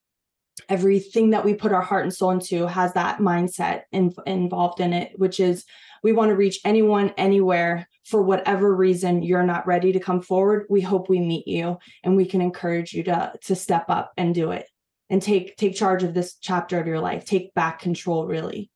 everything 0.69 1.31
that 1.31 1.43
we 1.43 1.53
put 1.53 1.71
our 1.71 1.81
heart 1.81 2.03
and 2.03 2.13
soul 2.13 2.29
into 2.29 2.67
has 2.67 2.93
that 2.93 3.17
mindset 3.17 3.81
in, 3.91 4.13
involved 4.27 4.79
in 4.79 4.93
it 4.93 5.17
which 5.17 5.39
is 5.39 5.65
we 6.03 6.11
want 6.11 6.29
to 6.29 6.35
reach 6.35 6.59
anyone 6.63 7.11
anywhere 7.17 7.87
for 8.05 8.21
whatever 8.21 8.75
reason 8.75 9.23
you're 9.23 9.43
not 9.43 9.65
ready 9.67 9.93
to 9.93 9.99
come 9.99 10.21
forward 10.21 10.65
we 10.69 10.81
hope 10.81 11.09
we 11.09 11.19
meet 11.19 11.47
you 11.47 11.77
and 12.03 12.15
we 12.15 12.25
can 12.25 12.41
encourage 12.41 12.93
you 12.93 13.03
to 13.03 13.33
to 13.41 13.55
step 13.55 13.85
up 13.89 14.11
and 14.17 14.35
do 14.35 14.51
it 14.51 14.67
and 15.09 15.21
take 15.21 15.55
take 15.57 15.75
charge 15.75 16.03
of 16.03 16.13
this 16.13 16.35
chapter 16.35 16.79
of 16.79 16.87
your 16.87 16.99
life 16.99 17.25
take 17.25 17.53
back 17.53 17.79
control 17.79 18.25
really. 18.25 18.69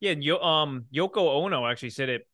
Yeah 0.00 0.14
yo, 0.18 0.38
um 0.38 0.86
yoko 0.94 1.18
ono 1.44 1.66
actually 1.66 1.90
said 1.90 2.08
it 2.08 2.26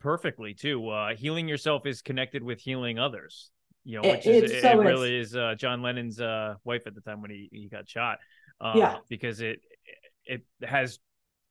perfectly 0.00 0.54
too 0.54 0.88
uh 0.90 1.14
healing 1.14 1.48
yourself 1.48 1.86
is 1.86 2.02
connected 2.02 2.42
with 2.42 2.60
healing 2.60 2.98
others 2.98 3.50
you 3.84 4.00
know 4.00 4.08
which 4.08 4.26
it, 4.26 4.44
is, 4.44 4.50
it, 4.50 4.62
so 4.62 4.80
it 4.80 4.84
really 4.84 5.16
is 5.16 5.34
uh 5.34 5.54
john 5.56 5.80
lennon's 5.80 6.20
uh 6.20 6.54
wife 6.64 6.86
at 6.86 6.94
the 6.94 7.00
time 7.00 7.22
when 7.22 7.30
he, 7.30 7.48
he 7.50 7.68
got 7.68 7.88
shot 7.88 8.18
uh, 8.60 8.74
yeah. 8.76 8.96
because 9.08 9.40
it 9.40 9.60
it 10.26 10.42
has 10.62 10.98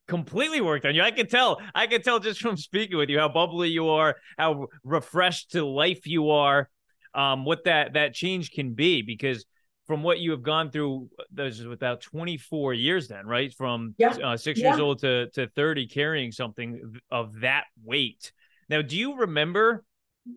completely 0.08 0.62
worked 0.62 0.86
on 0.86 0.96
you. 0.96 1.02
I 1.02 1.12
can 1.12 1.28
tell. 1.28 1.62
I 1.74 1.88
can 1.88 2.02
tell 2.02 2.20
just 2.20 2.42
from 2.42 2.58
speaking 2.58 2.98
with 2.98 3.10
you 3.10 3.20
how 3.20 3.30
bubbly 3.30 3.70
you 3.70 3.90
are, 3.90 4.16
how 4.38 4.68
refreshed 4.84 5.52
to 5.52 5.66
life 5.66 6.06
you 6.06 6.32
are. 6.32 6.70
Um, 7.14 7.46
what 7.46 7.66
that 7.66 7.94
that 7.94 8.14
change 8.14 8.52
can 8.52 8.74
be 8.74 9.02
because 9.02 9.46
from 9.86 10.02
what 10.02 10.20
you 10.20 10.32
have 10.32 10.42
gone 10.42 10.72
through, 10.72 11.10
there's 11.32 11.60
about 11.60 12.02
24 12.02 12.74
years 12.74 13.08
then, 13.08 13.28
right? 13.28 13.54
From 13.54 13.94
yeah. 13.98 14.16
uh, 14.24 14.38
six 14.38 14.60
yeah. 14.60 14.70
years 14.70 14.80
old 14.80 15.00
to 15.00 15.30
to 15.32 15.48
30, 15.48 15.88
carrying 15.88 16.32
something 16.32 16.96
of 17.12 17.42
that 17.42 17.66
weight. 17.84 18.32
Now, 18.70 18.82
do 18.82 18.98
you 18.98 19.18
remember? 19.18 19.84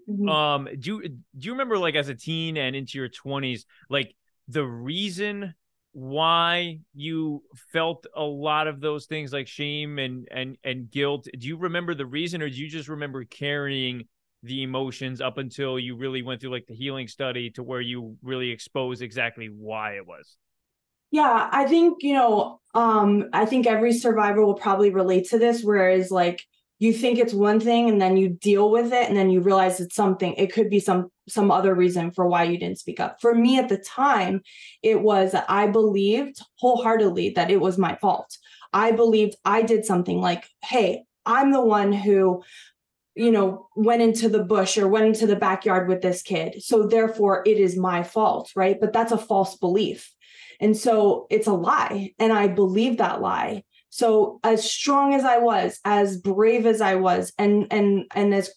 Mm-hmm. 0.08 0.28
Um, 0.28 0.68
do 0.78 0.96
you 0.96 1.08
do 1.08 1.46
you 1.46 1.52
remember 1.52 1.78
like 1.78 1.94
as 1.94 2.08
a 2.08 2.14
teen 2.14 2.56
and 2.56 2.75
into 2.75 2.99
your 2.99 3.08
20s, 3.08 3.64
like 3.88 4.14
the 4.49 4.64
reason 4.64 5.54
why 5.96 6.78
you 6.92 7.42
felt 7.72 8.06
a 8.14 8.22
lot 8.22 8.66
of 8.66 8.82
those 8.82 9.06
things 9.06 9.32
like 9.32 9.48
shame 9.48 9.98
and 9.98 10.28
and 10.30 10.58
and 10.62 10.90
guilt. 10.90 11.26
Do 11.38 11.48
you 11.48 11.56
remember 11.56 11.94
the 11.94 12.04
reason 12.04 12.42
or 12.42 12.50
do 12.50 12.54
you 12.54 12.68
just 12.68 12.90
remember 12.90 13.24
carrying 13.24 14.06
the 14.42 14.62
emotions 14.62 15.22
up 15.22 15.38
until 15.38 15.78
you 15.78 15.96
really 15.96 16.20
went 16.20 16.42
through 16.42 16.50
like 16.50 16.66
the 16.66 16.74
healing 16.74 17.08
study 17.08 17.48
to 17.52 17.62
where 17.62 17.80
you 17.80 18.18
really 18.22 18.50
exposed 18.50 19.00
exactly 19.00 19.46
why 19.46 19.96
it 19.96 20.06
was? 20.06 20.36
Yeah 21.12 21.48
i 21.50 21.64
think 21.66 22.02
you 22.02 22.12
know 22.12 22.60
um 22.74 23.30
i 23.32 23.46
think 23.46 23.66
every 23.66 23.94
survivor 23.94 24.44
will 24.44 24.52
probably 24.54 24.90
relate 24.90 25.30
to 25.30 25.38
this 25.38 25.62
whereas 25.62 26.10
like 26.10 26.44
you 26.78 26.92
think 26.92 27.18
it's 27.18 27.33
one 27.33 27.59
thing 27.59 27.88
and 27.88 28.00
then 28.00 28.16
you 28.16 28.28
deal 28.28 28.71
with 28.71 28.92
it 28.92 29.09
and 29.09 29.16
then 29.16 29.30
you 29.30 29.40
realize 29.40 29.80
it's 29.80 29.95
something 29.95 30.35
it 30.35 30.52
could 30.52 30.68
be 30.68 30.80
some 30.80 31.11
some 31.28 31.50
other 31.50 31.75
reason 31.75 32.11
for 32.12 32.28
why 32.28 32.45
you 32.45 32.59
didn't 32.59 32.78
speak 32.78 33.00
up. 33.00 33.21
For 33.21 33.35
me 33.35 33.59
at 33.59 33.68
the 33.68 33.78
time 33.78 34.42
it 34.83 35.00
was 35.00 35.33
that 35.33 35.47
i 35.49 35.66
believed 35.66 36.40
wholeheartedly 36.56 37.30
that 37.30 37.50
it 37.50 37.61
was 37.61 37.78
my 37.78 37.97
fault. 37.97 38.37
I 38.73 38.92
believed 38.92 39.37
i 39.45 39.62
did 39.62 39.85
something 39.85 40.21
like 40.21 40.45
hey 40.64 41.04
i'm 41.25 41.50
the 41.50 41.64
one 41.64 41.92
who 41.92 42.42
you 43.14 43.30
know 43.30 43.68
went 43.75 44.02
into 44.02 44.28
the 44.28 44.45
bush 44.45 44.76
or 44.76 44.88
went 44.88 45.06
into 45.06 45.26
the 45.26 45.37
backyard 45.37 45.88
with 45.88 46.02
this 46.02 46.23
kid 46.23 46.62
so 46.62 46.87
therefore 46.87 47.42
it 47.47 47.59
is 47.59 47.76
my 47.76 48.02
fault 48.02 48.50
right? 48.54 48.78
But 48.80 48.92
that's 48.92 49.12
a 49.12 49.18
false 49.18 49.56
belief. 49.56 50.12
And 50.59 50.75
so 50.75 51.26
it's 51.30 51.47
a 51.47 51.52
lie 51.52 52.12
and 52.18 52.33
i 52.33 52.49
believe 52.49 52.99
that 52.99 53.21
lie 53.21 53.62
so 53.90 54.40
as 54.42 54.70
strong 54.70 55.14
as 55.14 55.24
I 55.24 55.38
was, 55.38 55.78
as 55.84 56.18
brave 56.18 56.66
as 56.66 56.80
I 56.80 56.96
was, 56.96 57.32
and 57.38 57.66
and 57.70 58.04
and 58.14 58.34
as 58.34 58.50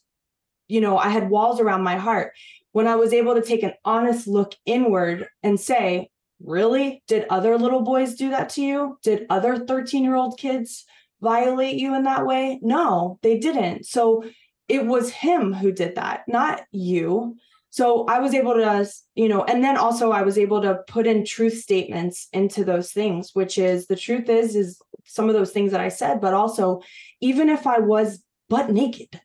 you 0.67 0.81
know, 0.81 0.97
I 0.97 1.09
had 1.09 1.29
walls 1.29 1.59
around 1.59 1.83
my 1.83 1.97
heart. 1.97 2.33
When 2.71 2.87
I 2.87 2.95
was 2.95 3.13
able 3.13 3.35
to 3.35 3.41
take 3.41 3.63
an 3.63 3.73
honest 3.83 4.27
look 4.27 4.53
inward 4.65 5.27
and 5.41 5.59
say, 5.59 6.09
really? 6.43 7.03
Did 7.07 7.25
other 7.29 7.57
little 7.57 7.81
boys 7.81 8.15
do 8.15 8.29
that 8.29 8.49
to 8.49 8.61
you? 8.61 8.97
Did 9.03 9.25
other 9.29 9.57
13 9.57 10.03
year 10.03 10.15
old 10.15 10.37
kids 10.37 10.85
violate 11.21 11.75
you 11.75 11.95
in 11.95 12.03
that 12.03 12.25
way? 12.25 12.59
No, 12.61 13.19
they 13.23 13.39
didn't. 13.39 13.85
So 13.85 14.23
it 14.67 14.85
was 14.85 15.09
him 15.09 15.53
who 15.53 15.71
did 15.71 15.95
that, 15.95 16.23
not 16.27 16.61
you. 16.71 17.35
So 17.71 18.05
I 18.05 18.19
was 18.19 18.33
able 18.33 18.53
to, 18.55 18.89
you 19.15 19.27
know, 19.27 19.43
and 19.43 19.63
then 19.63 19.77
also 19.77 20.11
I 20.11 20.23
was 20.23 20.37
able 20.37 20.61
to 20.61 20.79
put 20.87 21.05
in 21.05 21.25
truth 21.25 21.59
statements 21.59 22.27
into 22.33 22.63
those 22.63 22.91
things, 22.91 23.31
which 23.33 23.57
is 23.57 23.87
the 23.87 23.95
truth 23.95 24.27
is, 24.27 24.55
is 24.55 24.81
some 25.09 25.27
of 25.27 25.33
those 25.33 25.51
things 25.51 25.71
that 25.71 25.81
I 25.81 25.89
said, 25.89 26.21
but 26.21 26.33
also 26.33 26.81
even 27.19 27.49
if 27.49 27.65
I 27.65 27.79
was 27.79 28.23
butt 28.47 28.69
naked, 28.69 29.19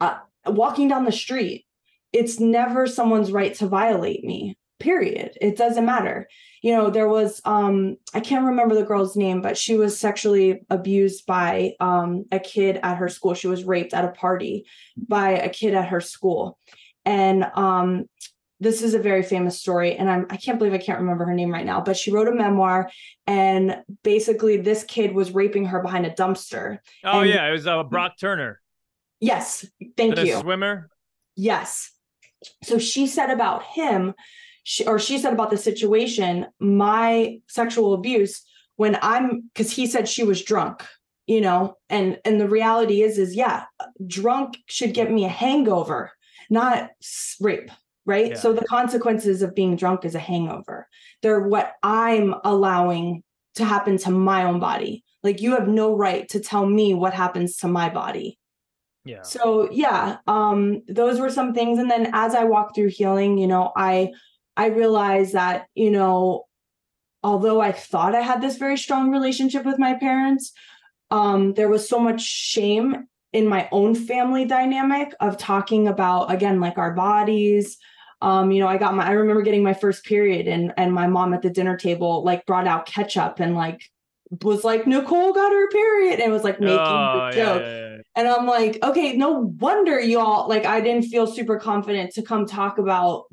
uh, 0.00 0.18
walking 0.46 0.88
down 0.88 1.04
the 1.04 1.12
street, 1.12 1.66
it's 2.12 2.40
never 2.40 2.86
someone's 2.86 3.30
right 3.30 3.54
to 3.54 3.66
violate 3.66 4.24
me. 4.24 4.56
Period. 4.80 5.36
It 5.40 5.56
doesn't 5.56 5.84
matter. 5.86 6.26
You 6.62 6.72
know, 6.72 6.90
there 6.90 7.08
was 7.08 7.40
um 7.44 7.96
I 8.14 8.20
can't 8.20 8.46
remember 8.46 8.74
the 8.74 8.82
girl's 8.82 9.14
name, 9.14 9.40
but 9.40 9.56
she 9.56 9.76
was 9.76 10.00
sexually 10.00 10.62
abused 10.70 11.26
by 11.26 11.74
um 11.80 12.24
a 12.32 12.40
kid 12.40 12.80
at 12.82 12.96
her 12.96 13.08
school. 13.08 13.34
She 13.34 13.46
was 13.46 13.64
raped 13.64 13.94
at 13.94 14.06
a 14.06 14.12
party 14.12 14.64
by 14.96 15.30
a 15.30 15.50
kid 15.50 15.74
at 15.74 15.88
her 15.88 16.00
school. 16.00 16.58
And 17.04 17.44
um 17.54 18.06
this 18.60 18.82
is 18.82 18.94
a 18.94 18.98
very 18.98 19.22
famous 19.22 19.58
story 19.58 19.96
and 19.96 20.10
I'm 20.10 20.26
I 20.30 20.36
can't 20.36 20.58
believe 20.58 20.74
I 20.74 20.78
can't 20.78 21.00
remember 21.00 21.24
her 21.24 21.34
name 21.34 21.52
right 21.52 21.64
now, 21.64 21.80
but 21.80 21.96
she 21.96 22.12
wrote 22.12 22.28
a 22.28 22.34
memoir 22.34 22.90
and 23.26 23.82
basically 24.04 24.58
this 24.58 24.84
kid 24.84 25.14
was 25.14 25.32
raping 25.32 25.66
her 25.66 25.82
behind 25.82 26.06
a 26.06 26.10
dumpster. 26.10 26.78
Oh 27.04 27.20
and, 27.20 27.30
yeah, 27.30 27.48
it 27.48 27.52
was 27.52 27.66
uh, 27.66 27.82
Brock 27.82 28.12
Turner. 28.20 28.60
Yes, 29.18 29.66
thank 29.96 30.14
the 30.14 30.26
you. 30.26 30.40
Swimmer? 30.40 30.88
Yes. 31.36 31.90
So 32.62 32.78
she 32.78 33.06
said 33.06 33.30
about 33.30 33.62
him 33.64 34.14
she, 34.62 34.86
or 34.86 34.98
she 34.98 35.18
said 35.18 35.32
about 35.32 35.50
the 35.50 35.56
situation, 35.56 36.46
my 36.58 37.40
sexual 37.48 37.94
abuse 37.94 38.42
when 38.76 38.98
I'm 39.02 39.50
cuz 39.54 39.72
he 39.72 39.86
said 39.86 40.08
she 40.08 40.22
was 40.22 40.42
drunk 40.42 40.86
you 41.26 41.40
know 41.40 41.76
and 41.88 42.18
and 42.24 42.40
the 42.40 42.48
reality 42.48 43.02
is 43.02 43.16
is 43.16 43.36
yeah 43.36 43.64
drunk 44.06 44.56
should 44.66 44.94
get 44.94 45.12
me 45.12 45.24
a 45.24 45.28
hangover 45.28 46.10
not 46.50 46.90
rape 47.40 47.70
right? 48.10 48.30
Yeah. 48.30 48.36
So 48.36 48.52
the 48.52 48.64
consequences 48.66 49.40
of 49.40 49.54
being 49.54 49.76
drunk 49.76 50.04
is 50.04 50.16
a 50.16 50.18
hangover. 50.18 50.88
They're 51.22 51.40
what 51.40 51.74
I'm 51.84 52.34
allowing 52.44 53.22
to 53.54 53.64
happen 53.64 53.96
to 53.98 54.10
my 54.10 54.44
own 54.44 54.58
body. 54.58 55.04
Like 55.22 55.40
you 55.40 55.52
have 55.52 55.68
no 55.68 55.96
right 55.96 56.28
to 56.30 56.40
tell 56.40 56.66
me 56.66 56.92
what 56.92 57.14
happens 57.14 57.56
to 57.58 57.68
my 57.68 57.88
body. 57.88 58.38
Yeah. 59.04 59.22
So 59.22 59.70
yeah, 59.70 60.18
um 60.26 60.82
those 60.88 61.20
were 61.20 61.30
some 61.30 61.54
things 61.54 61.78
and 61.78 61.90
then 61.90 62.10
as 62.12 62.34
I 62.34 62.44
walked 62.44 62.74
through 62.74 62.88
healing, 62.88 63.38
you 63.38 63.46
know, 63.46 63.72
I 63.76 64.10
I 64.56 64.66
realized 64.66 65.34
that, 65.34 65.66
you 65.74 65.90
know, 65.90 66.46
although 67.22 67.60
I 67.60 67.72
thought 67.72 68.14
I 68.14 68.22
had 68.22 68.42
this 68.42 68.56
very 68.56 68.76
strong 68.76 69.10
relationship 69.10 69.64
with 69.64 69.78
my 69.78 69.94
parents, 69.94 70.52
um 71.10 71.54
there 71.54 71.68
was 71.68 71.88
so 71.88 71.98
much 71.98 72.22
shame 72.22 73.06
in 73.32 73.46
my 73.46 73.68
own 73.70 73.94
family 73.94 74.44
dynamic 74.44 75.14
of 75.20 75.36
talking 75.36 75.86
about 75.86 76.32
again 76.32 76.60
like 76.60 76.78
our 76.78 76.94
bodies 76.94 77.78
um, 78.22 78.50
you 78.50 78.60
know, 78.60 78.68
I 78.68 78.76
got 78.76 78.94
my 78.94 79.06
I 79.06 79.12
remember 79.12 79.42
getting 79.42 79.62
my 79.62 79.74
first 79.74 80.04
period 80.04 80.46
and 80.46 80.72
and 80.76 80.92
my 80.92 81.06
mom 81.06 81.32
at 81.34 81.42
the 81.42 81.50
dinner 81.50 81.76
table 81.76 82.24
like 82.24 82.46
brought 82.46 82.66
out 82.66 82.86
ketchup 82.86 83.40
and 83.40 83.54
like 83.54 83.82
was 84.42 84.62
like 84.62 84.86
Nicole 84.86 85.32
got 85.32 85.52
her 85.52 85.68
period 85.70 86.20
and 86.20 86.32
was 86.32 86.44
like 86.44 86.60
making 86.60 86.78
oh, 86.78 87.30
the 87.30 87.36
joke. 87.36 87.62
Yeah, 87.62 87.68
yeah, 87.68 87.96
yeah. 87.96 88.02
And 88.16 88.28
I'm 88.28 88.46
like, 88.46 88.78
okay, 88.82 89.16
no 89.16 89.54
wonder 89.58 89.98
y'all 90.00 90.48
like 90.48 90.66
I 90.66 90.80
didn't 90.80 91.06
feel 91.06 91.26
super 91.26 91.58
confident 91.58 92.12
to 92.14 92.22
come 92.22 92.46
talk 92.46 92.78
about 92.78 93.24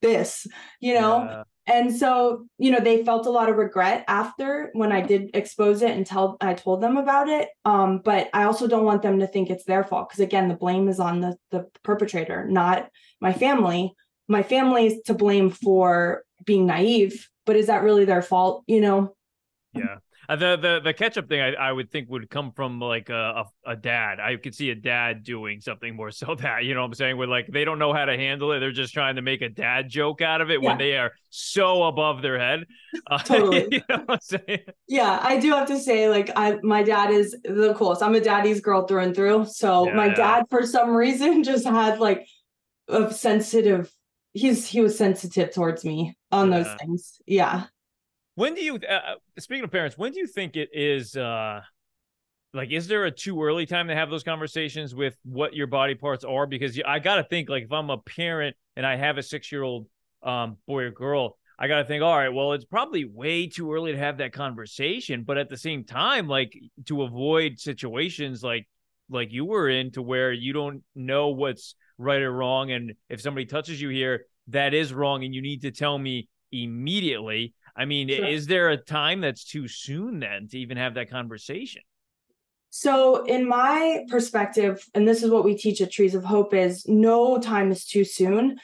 this, 0.00 0.46
you 0.80 0.94
know? 0.94 1.44
And 1.66 1.94
so, 1.94 2.46
you 2.58 2.72
know, 2.72 2.80
they 2.80 3.04
felt 3.04 3.26
a 3.26 3.30
lot 3.30 3.48
of 3.48 3.56
regret 3.56 4.04
after 4.08 4.70
when 4.72 4.90
I 4.90 5.02
did 5.02 5.30
expose 5.34 5.82
it 5.82 5.90
and 5.90 6.04
tell 6.04 6.36
I 6.40 6.54
told 6.54 6.80
them 6.80 6.96
about 6.96 7.28
it. 7.28 7.48
Um, 7.64 8.00
but 8.04 8.28
I 8.32 8.44
also 8.44 8.66
don't 8.66 8.84
want 8.84 9.02
them 9.02 9.20
to 9.20 9.26
think 9.26 9.50
it's 9.50 9.64
their 9.64 9.84
fault 9.84 10.08
because 10.08 10.20
again, 10.20 10.48
the 10.48 10.56
blame 10.56 10.88
is 10.88 10.98
on 10.98 11.20
the 11.20 11.36
the 11.50 11.68
perpetrator, 11.84 12.44
not 12.48 12.88
my 13.20 13.32
family 13.32 13.94
my 14.30 14.42
family's 14.42 15.02
to 15.02 15.14
blame 15.14 15.50
for 15.50 16.24
being 16.46 16.64
naive, 16.64 17.28
but 17.44 17.56
is 17.56 17.66
that 17.66 17.82
really 17.82 18.04
their 18.04 18.22
fault? 18.22 18.64
You 18.66 18.80
know? 18.80 19.16
Yeah. 19.74 19.96
Uh, 20.28 20.36
the 20.36 20.56
the 20.56 20.80
the 20.84 20.94
ketchup 20.94 21.28
thing 21.28 21.40
I, 21.40 21.54
I 21.54 21.72
would 21.72 21.90
think 21.90 22.08
would 22.08 22.30
come 22.30 22.52
from 22.52 22.78
like 22.78 23.08
a, 23.08 23.44
a, 23.66 23.72
a 23.72 23.76
dad. 23.76 24.20
I 24.20 24.36
could 24.36 24.54
see 24.54 24.70
a 24.70 24.76
dad 24.76 25.24
doing 25.24 25.60
something 25.60 25.96
more 25.96 26.10
so 26.12 26.36
that 26.36 26.64
you 26.64 26.72
know 26.72 26.82
what 26.82 26.86
I'm 26.86 26.94
saying 26.94 27.16
where 27.16 27.26
like 27.26 27.48
they 27.48 27.64
don't 27.64 27.80
know 27.80 27.92
how 27.92 28.04
to 28.04 28.16
handle 28.16 28.52
it. 28.52 28.60
They're 28.60 28.70
just 28.70 28.94
trying 28.94 29.16
to 29.16 29.22
make 29.22 29.42
a 29.42 29.48
dad 29.48 29.88
joke 29.88 30.22
out 30.22 30.40
of 30.40 30.48
it 30.48 30.62
yeah. 30.62 30.68
when 30.68 30.78
they 30.78 30.96
are 30.96 31.10
so 31.30 31.82
above 31.82 32.22
their 32.22 32.38
head. 32.38 32.66
Uh, 33.06 33.18
totally. 33.18 33.66
you 33.72 33.82
know 33.88 34.02
what 34.04 34.10
I'm 34.10 34.18
saying? 34.20 34.60
Yeah, 34.86 35.18
I 35.22 35.38
do 35.38 35.50
have 35.50 35.66
to 35.68 35.78
say 35.78 36.08
like 36.08 36.30
I 36.36 36.58
my 36.62 36.82
dad 36.82 37.10
is 37.10 37.36
the 37.42 37.74
coolest. 37.76 38.02
I'm 38.02 38.14
a 38.14 38.20
daddy's 38.20 38.60
girl 38.60 38.86
through 38.86 39.02
and 39.02 39.14
through. 39.14 39.46
So 39.46 39.86
yeah, 39.86 39.94
my 39.94 40.06
yeah. 40.06 40.14
dad 40.14 40.44
for 40.50 40.64
some 40.64 40.90
reason 40.90 41.42
just 41.42 41.64
had 41.64 41.98
like 41.98 42.26
a 42.88 43.12
sensitive 43.12 43.92
he's 44.32 44.66
he 44.66 44.80
was 44.80 44.96
sensitive 44.96 45.52
towards 45.52 45.84
me 45.84 46.16
on 46.30 46.50
yeah. 46.50 46.58
those 46.58 46.74
things. 46.78 47.20
Yeah. 47.26 47.64
When 48.34 48.54
do 48.54 48.62
you 48.62 48.76
uh, 48.76 48.92
uh, 48.92 49.14
speaking 49.38 49.64
of 49.64 49.70
parents, 49.70 49.98
when 49.98 50.12
do 50.12 50.20
you 50.20 50.26
think 50.26 50.56
it 50.56 50.70
is 50.72 51.16
uh 51.16 51.60
like 52.52 52.70
is 52.70 52.88
there 52.88 53.04
a 53.04 53.10
too 53.10 53.42
early 53.42 53.66
time 53.66 53.88
to 53.88 53.94
have 53.94 54.10
those 54.10 54.22
conversations 54.22 54.94
with 54.94 55.16
what 55.24 55.54
your 55.54 55.66
body 55.66 55.94
parts 55.94 56.24
are 56.24 56.46
because 56.46 56.80
I 56.86 56.98
got 56.98 57.16
to 57.16 57.24
think 57.24 57.48
like 57.48 57.64
if 57.64 57.72
I'm 57.72 57.90
a 57.90 57.98
parent 57.98 58.56
and 58.76 58.86
I 58.86 58.96
have 58.96 59.18
a 59.18 59.22
6-year-old 59.22 59.86
um 60.22 60.56
boy 60.66 60.84
or 60.84 60.90
girl, 60.90 61.36
I 61.58 61.68
got 61.68 61.78
to 61.78 61.84
think 61.84 62.02
all 62.02 62.16
right, 62.16 62.32
well 62.32 62.52
it's 62.52 62.64
probably 62.64 63.04
way 63.04 63.46
too 63.46 63.72
early 63.72 63.92
to 63.92 63.98
have 63.98 64.18
that 64.18 64.32
conversation, 64.32 65.24
but 65.24 65.38
at 65.38 65.48
the 65.48 65.56
same 65.56 65.84
time 65.84 66.28
like 66.28 66.56
to 66.86 67.02
avoid 67.02 67.58
situations 67.58 68.42
like 68.42 68.66
like 69.10 69.32
you 69.32 69.44
were 69.44 69.68
in 69.68 69.90
to 69.92 70.02
where 70.02 70.32
you 70.32 70.52
don't 70.52 70.82
know 70.94 71.28
what's 71.28 71.74
right 72.00 72.20
or 72.20 72.32
wrong. 72.32 72.72
And 72.72 72.94
if 73.08 73.20
somebody 73.20 73.46
touches 73.46 73.80
you 73.80 73.90
here, 73.90 74.24
that 74.48 74.74
is 74.74 74.92
wrong. 74.92 75.24
And 75.24 75.34
you 75.34 75.42
need 75.42 75.62
to 75.62 75.70
tell 75.70 75.98
me 75.98 76.28
immediately. 76.50 77.54
I 77.76 77.84
mean, 77.84 78.08
sure. 78.08 78.26
is 78.26 78.46
there 78.46 78.70
a 78.70 78.76
time 78.76 79.20
that's 79.20 79.44
too 79.44 79.68
soon 79.68 80.18
then 80.18 80.48
to 80.48 80.58
even 80.58 80.76
have 80.76 80.94
that 80.94 81.10
conversation? 81.10 81.82
So, 82.72 83.24
in 83.24 83.48
my 83.48 84.04
perspective, 84.08 84.84
and 84.94 85.06
this 85.06 85.22
is 85.24 85.30
what 85.30 85.44
we 85.44 85.56
teach 85.56 85.80
at 85.80 85.90
Trees 85.90 86.14
of 86.14 86.24
Hope, 86.24 86.54
is 86.54 86.86
no 86.86 87.38
time 87.38 87.70
is 87.70 87.84
too 87.84 88.04
soon. 88.04 88.58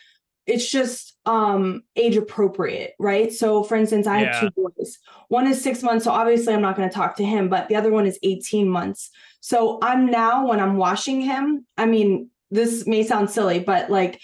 it's 0.46 0.70
just 0.70 1.16
um 1.26 1.82
age 1.96 2.16
appropriate 2.16 2.94
right 3.00 3.32
so 3.32 3.64
for 3.64 3.76
instance 3.76 4.06
i 4.06 4.20
yeah. 4.20 4.32
have 4.32 4.40
two 4.40 4.50
boys 4.62 4.98
one 5.26 5.44
is 5.44 5.60
six 5.60 5.82
months 5.82 6.04
so 6.04 6.12
obviously 6.12 6.54
i'm 6.54 6.62
not 6.62 6.76
going 6.76 6.88
to 6.88 6.94
talk 6.94 7.16
to 7.16 7.24
him 7.24 7.48
but 7.48 7.68
the 7.68 7.74
other 7.74 7.90
one 7.90 8.06
is 8.06 8.16
18 8.22 8.68
months 8.68 9.10
so 9.40 9.78
i'm 9.82 10.06
now 10.06 10.46
when 10.46 10.60
i'm 10.60 10.76
washing 10.76 11.20
him 11.20 11.66
i 11.76 11.84
mean 11.84 12.30
this 12.50 12.86
may 12.86 13.02
sound 13.02 13.28
silly 13.30 13.58
but 13.58 13.90
like 13.90 14.20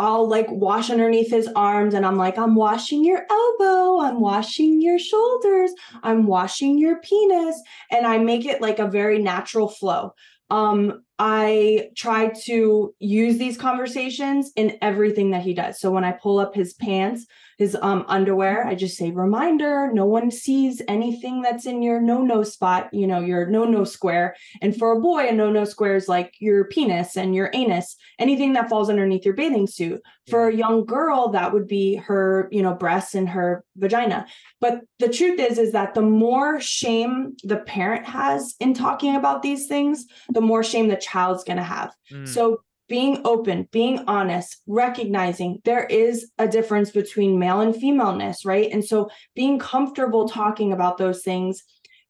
i'll 0.00 0.28
like 0.28 0.46
wash 0.50 0.90
underneath 0.90 1.30
his 1.30 1.48
arms 1.54 1.94
and 1.94 2.04
i'm 2.04 2.16
like 2.16 2.36
i'm 2.36 2.54
washing 2.56 3.04
your 3.04 3.24
elbow. 3.30 4.00
I'm 4.00 4.20
washing 4.20 4.80
your 4.80 4.98
shoulders. 4.98 5.72
I'm 6.02 6.26
washing 6.26 6.78
your 6.78 7.00
penis. 7.00 7.60
And 7.90 8.06
i 8.06 8.18
make 8.18 8.44
it 8.44 8.60
like 8.60 8.78
a 8.78 8.88
very 8.88 9.18
natural 9.18 9.68
flow. 9.68 10.12
Um 10.50 11.04
I 11.18 11.90
try 11.96 12.32
to 12.44 12.94
use 12.98 13.38
these 13.38 13.56
conversations 13.56 14.50
in 14.56 14.78
everything 14.82 15.30
that 15.30 15.42
he 15.42 15.54
does. 15.54 15.78
So 15.78 15.90
when 15.90 16.04
I 16.04 16.12
pull 16.12 16.38
up 16.38 16.54
his 16.54 16.74
pants, 16.74 17.26
his 17.58 17.76
um, 17.80 18.04
underwear, 18.08 18.66
I 18.66 18.74
just 18.74 18.96
say, 18.96 19.12
reminder, 19.12 19.90
no 19.92 20.06
one 20.06 20.30
sees 20.30 20.82
anything 20.88 21.40
that's 21.40 21.66
in 21.66 21.82
your 21.82 22.00
no 22.00 22.22
no 22.22 22.42
spot, 22.42 22.92
you 22.92 23.06
know, 23.06 23.20
your 23.20 23.46
no 23.46 23.64
no 23.64 23.84
square. 23.84 24.34
And 24.60 24.76
for 24.76 24.92
a 24.92 25.00
boy, 25.00 25.28
a 25.28 25.32
no 25.32 25.50
no 25.50 25.64
square 25.64 25.94
is 25.94 26.08
like 26.08 26.34
your 26.40 26.64
penis 26.64 27.16
and 27.16 27.34
your 27.34 27.50
anus, 27.54 27.96
anything 28.18 28.54
that 28.54 28.68
falls 28.68 28.90
underneath 28.90 29.24
your 29.24 29.34
bathing 29.34 29.66
suit. 29.68 30.02
For 30.28 30.48
a 30.48 30.56
young 30.56 30.84
girl, 30.84 31.28
that 31.28 31.52
would 31.52 31.68
be 31.68 31.96
her, 31.96 32.48
you 32.50 32.62
know, 32.62 32.74
breasts 32.74 33.14
and 33.14 33.28
her 33.28 33.62
vagina. 33.76 34.26
But 34.60 34.80
the 34.98 35.08
truth 35.08 35.38
is, 35.38 35.58
is 35.58 35.72
that 35.72 35.94
the 35.94 36.02
more 36.02 36.60
shame 36.60 37.36
the 37.44 37.58
parent 37.58 38.06
has 38.06 38.54
in 38.58 38.74
talking 38.74 39.14
about 39.14 39.42
these 39.42 39.66
things, 39.66 40.06
the 40.30 40.40
more 40.40 40.64
shame 40.64 40.88
the 40.88 40.96
child's 41.04 41.44
going 41.44 41.56
to 41.58 41.62
have. 41.62 41.92
Mm. 42.12 42.28
So 42.28 42.60
being 42.88 43.20
open, 43.24 43.68
being 43.72 44.04
honest, 44.06 44.62
recognizing 44.66 45.60
there 45.64 45.84
is 45.86 46.30
a 46.38 46.46
difference 46.46 46.90
between 46.90 47.38
male 47.38 47.60
and 47.60 47.74
femaleness, 47.74 48.44
right? 48.44 48.70
And 48.70 48.84
so 48.84 49.10
being 49.34 49.58
comfortable 49.58 50.28
talking 50.28 50.72
about 50.72 50.98
those 50.98 51.22
things. 51.22 51.62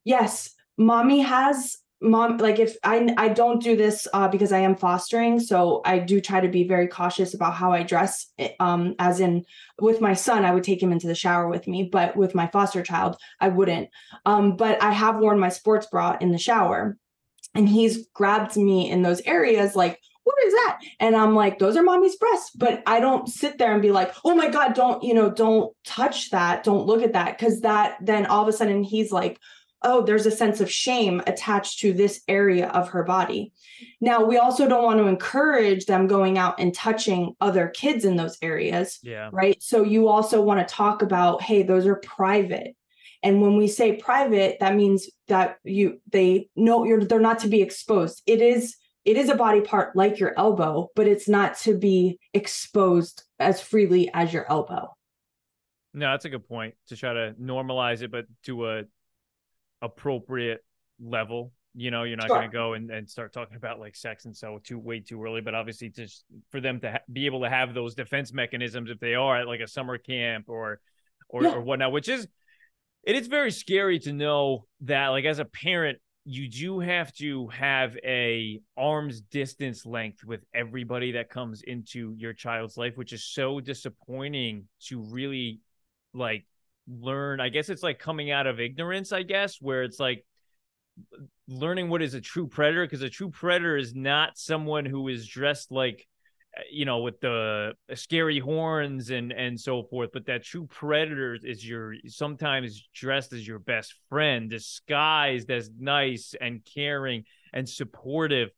Yes, 0.05 0.51
mommy 0.77 1.21
has 1.21 1.79
mom 2.05 2.37
like 2.37 2.59
if 2.59 2.77
i 2.85 3.09
i 3.17 3.29
don't 3.29 3.63
do 3.63 3.77
this 3.77 4.07
uh, 4.13 4.29
because 4.29 4.53
i 4.53 4.59
am 4.59 4.77
fostering 4.77 5.41
so 5.41 5.81
i 5.85 5.99
do 5.99 6.21
try 6.21 6.41
to 6.41 6.49
be 6.49 6.67
very 6.67 6.87
cautious 6.87 7.35
about 7.35 7.55
how 7.55 7.73
i 7.73 7.83
dress 7.83 8.27
eh, 8.39 8.51
um 8.61 8.95
as 8.99 9.21
in 9.21 9.45
with 9.81 10.01
my 10.01 10.13
son 10.13 10.45
i 10.45 10.53
would 10.53 10.65
take 10.65 10.83
him 10.83 10.93
into 10.93 11.07
the 11.07 11.15
shower 11.15 11.49
with 11.49 11.67
me 11.67 11.89
but 11.91 12.15
with 12.17 12.35
my 12.35 12.47
foster 12.49 12.83
child 12.83 13.17
i 13.41 13.49
wouldn't 13.49 13.89
um 14.27 14.57
but 14.57 14.81
i 14.83 14.93
have 14.93 15.19
worn 15.19 15.39
my 15.39 15.49
sports 15.49 15.87
bra 15.87 16.17
in 16.21 16.31
the 16.31 16.39
shower 16.39 16.99
and 17.55 17.69
he's 17.69 18.07
grabbed 18.09 18.57
me 18.57 18.91
in 18.91 19.03
those 19.03 19.21
areas 19.23 19.77
like 19.77 20.01
what 20.25 20.43
is 20.47 20.55
that? 20.55 20.81
And 21.01 21.15
I'm 21.15 21.35
like, 21.35 21.59
those 21.59 21.77
are 21.77 21.83
mommy's 21.83 22.17
breasts. 22.17 22.51
But 22.57 22.83
I 22.87 22.99
don't 22.99 23.29
sit 23.29 23.59
there 23.59 23.73
and 23.73 23.83
be 23.83 23.93
like, 23.93 24.15
oh 24.25 24.35
my 24.35 24.49
God, 24.49 24.73
don't, 24.73 25.03
you 25.05 25.13
know, 25.13 25.31
don't 25.31 25.75
touch 25.85 26.31
that. 26.31 26.65
Don't 26.65 26.87
look 26.87 27.03
at 27.03 27.13
that. 27.13 27.39
Cause 27.39 27.61
that 27.61 27.99
then 28.01 28.25
all 28.27 28.43
of 28.43 28.49
a 28.49 28.53
sudden 28.53 28.83
he's 28.83 29.13
like, 29.13 29.39
oh, 29.83 30.03
there's 30.03 30.25
a 30.25 30.31
sense 30.31 30.61
of 30.61 30.71
shame 30.71 31.23
attached 31.27 31.81
to 31.81 31.93
this 31.93 32.23
area 32.27 32.69
of 32.69 32.89
her 32.89 33.05
body. 33.05 33.53
Now, 34.01 34.25
we 34.25 34.39
also 34.39 34.67
don't 34.67 34.83
want 34.83 34.99
to 34.99 35.07
encourage 35.07 35.85
them 35.85 36.07
going 36.07 36.39
out 36.39 36.59
and 36.59 36.75
touching 36.75 37.35
other 37.41 37.69
kids 37.69 38.07
in 38.07 38.17
those 38.17 38.39
areas. 38.41 38.99
Yeah. 39.03 39.29
Right. 39.31 39.63
So 39.63 39.83
you 39.83 40.09
also 40.09 40.41
want 40.41 40.67
to 40.67 40.75
talk 40.75 41.03
about, 41.03 41.43
hey, 41.43 41.63
those 41.63 41.87
are 41.87 41.97
private. 41.97 42.75
And 43.25 43.41
when 43.41 43.57
we 43.57 43.69
say 43.69 43.97
private, 43.97 44.59
that 44.61 44.77
means 44.77 45.09
that 45.29 45.57
you 45.65 46.01
they 46.13 46.51
know 46.55 46.85
you're 46.85 47.05
they're 47.05 47.19
not 47.19 47.41
to 47.41 47.49
be 47.49 47.63
exposed. 47.63 48.23
It 48.27 48.43
is 48.43 48.77
it 49.05 49.17
is 49.17 49.31
a 49.31 49.35
body 49.35 49.63
part 49.63 49.97
like 49.97 50.21
your 50.21 50.39
elbow, 50.39 50.89
but 50.95 51.09
it's 51.09 51.27
not 51.27 51.59
to 51.61 51.77
be 51.77 52.19
exposed 52.35 53.25
as 53.39 53.61
freely 53.61 54.11
as 54.13 54.33
your 54.33 54.51
elbow. 54.51 54.95
No, 55.95 56.11
that's 56.11 56.27
a 56.27 56.29
good 56.29 56.47
point 56.47 56.75
to 56.89 56.97
try 56.97 57.15
to 57.15 57.35
normalize 57.41 58.03
it, 58.03 58.11
but 58.11 58.27
to 58.45 58.69
a 58.69 58.83
appropriate 59.81 60.63
level. 61.01 61.53
You 61.77 61.91
know, 61.91 62.05
you're 62.05 62.17
not 62.17 62.29
sure. 62.29 62.37
going 62.37 62.51
to 62.51 62.53
go 62.53 62.75
and, 62.75 62.91
and 62.91 63.09
start 63.09 63.33
talking 63.33 63.57
about 63.57 63.81
like 63.81 63.97
sex 63.97 64.27
and 64.27 64.37
so 64.37 64.61
too 64.63 64.79
way 64.79 65.01
too 65.01 65.23
early. 65.25 65.41
But 65.41 65.55
obviously, 65.55 65.89
just 65.89 66.25
for 66.51 66.61
them 66.61 66.79
to 66.81 66.93
ha- 66.93 66.99
be 67.11 67.27
able 67.27 67.41
to 67.41 67.49
have 67.49 67.75
those 67.75 67.95
defense 67.95 68.33
mechanisms 68.33 68.91
if 68.91 69.01
they 69.01 69.15
are 69.15 69.41
at 69.41 69.49
like 69.49 69.61
a 69.61 69.67
summer 69.67 69.97
camp 69.99 70.49
or 70.49 70.81
or 71.29 71.43
yeah. 71.43 71.55
or 71.55 71.61
whatnot, 71.63 71.91
which 71.91 72.09
is 72.09 72.29
it 73.07 73.17
is 73.17 73.27
very 73.27 73.51
scary 73.51 73.99
to 74.01 74.13
know 74.13 74.65
that 74.83 75.09
like 75.09 75.25
as 75.25 75.39
a 75.39 75.45
parent 75.45 75.99
you 76.25 76.49
do 76.49 76.81
have 76.81 77.13
to 77.13 77.49
have 77.49 77.97
a 78.03 78.59
arm's 78.79 79.21
distance 79.21 79.85
length 79.85 80.25
with 80.25 80.43
everybody 80.55 81.13
that 81.13 81.29
comes 81.29 81.63
into 81.63 82.15
your 82.17 82.33
child's 82.33 82.77
life 82.77 82.97
which 82.97 83.13
is 83.13 83.25
so 83.25 83.61
disappointing 83.61 84.67
to 84.81 85.03
really 85.03 85.61
like 86.15 86.47
learn. 86.87 87.41
I 87.41 87.49
guess 87.49 87.69
it's 87.69 87.83
like 87.83 87.99
coming 87.99 88.31
out 88.31 88.47
of 88.47 88.61
ignorance 88.61 89.13
i 89.13 89.23
guess 89.23 89.61
where 89.61 89.83
it's 89.83 90.01
like 90.01 90.25
learning 91.49 91.89
what 91.89 92.03
is 92.03 92.15
a 92.15 92.21
true 92.21 92.47
predator 92.47 92.87
because 92.87 93.03
a 93.03 93.11
true 93.11 93.31
predator 93.31 93.77
is 93.77 93.95
not 93.95 94.39
someone 94.39 94.85
who 94.85 95.09
is 95.09 95.27
dressed 95.27 95.71
like 95.71 96.07
you 96.71 96.85
know 96.85 96.99
with 96.99 97.21
the 97.21 97.73
uh, 97.91 97.95
scary 97.95 98.39
horns 98.39 99.11
and 99.11 99.33
and 99.33 99.59
so 99.59 99.83
forth 99.83 100.11
but 100.13 100.27
that 100.27 100.45
true 100.45 100.67
predator 100.67 101.37
is 101.43 101.67
your 101.67 101.95
sometimes 102.07 102.89
dressed 102.95 103.33
as 103.33 103.47
your 103.47 103.59
best 103.59 103.95
friend 104.09 104.51
disguised 104.51 105.51
as 105.51 105.71
nice 105.79 106.35
and 106.41 106.65
caring 106.65 107.25
and 107.53 107.69
supportive 107.69 108.51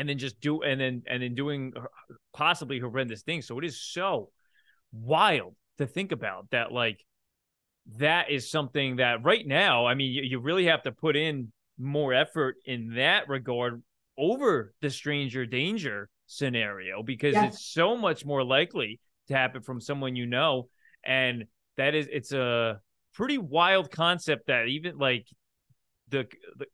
and 0.00 0.08
then 0.08 0.16
just 0.16 0.40
do 0.40 0.62
and 0.62 0.80
then 0.80 1.02
and 1.06 1.22
then 1.22 1.34
doing 1.34 1.74
possibly 2.32 2.78
horrendous 2.78 3.22
things. 3.22 3.46
So 3.46 3.58
it 3.58 3.66
is 3.66 3.80
so 3.80 4.30
wild 4.92 5.54
to 5.76 5.86
think 5.86 6.10
about 6.10 6.48
that 6.50 6.72
like 6.72 7.04
that 7.98 8.30
is 8.30 8.50
something 8.50 8.96
that 8.96 9.24
right 9.24 9.46
now 9.46 9.86
i 9.86 9.94
mean 9.94 10.12
you, 10.12 10.22
you 10.22 10.40
really 10.40 10.66
have 10.66 10.82
to 10.82 10.92
put 10.92 11.16
in 11.16 11.50
more 11.78 12.12
effort 12.12 12.56
in 12.66 12.94
that 12.94 13.28
regard 13.28 13.82
over 14.20 14.74
the 14.82 14.90
stranger 14.90 15.46
danger 15.46 16.08
scenario 16.26 17.02
because 17.02 17.34
yeah. 17.34 17.46
it's 17.46 17.64
so 17.64 17.96
much 17.96 18.24
more 18.24 18.44
likely 18.44 19.00
to 19.28 19.34
happen 19.34 19.62
from 19.62 19.80
someone 19.80 20.14
you 20.14 20.26
know 20.26 20.68
and 21.04 21.44
that 21.76 21.94
is 21.94 22.06
it's 22.12 22.32
a 22.32 22.78
pretty 23.14 23.38
wild 23.38 23.90
concept 23.90 24.46
that 24.46 24.68
even 24.68 24.98
like 24.98 25.26
the 26.10 26.26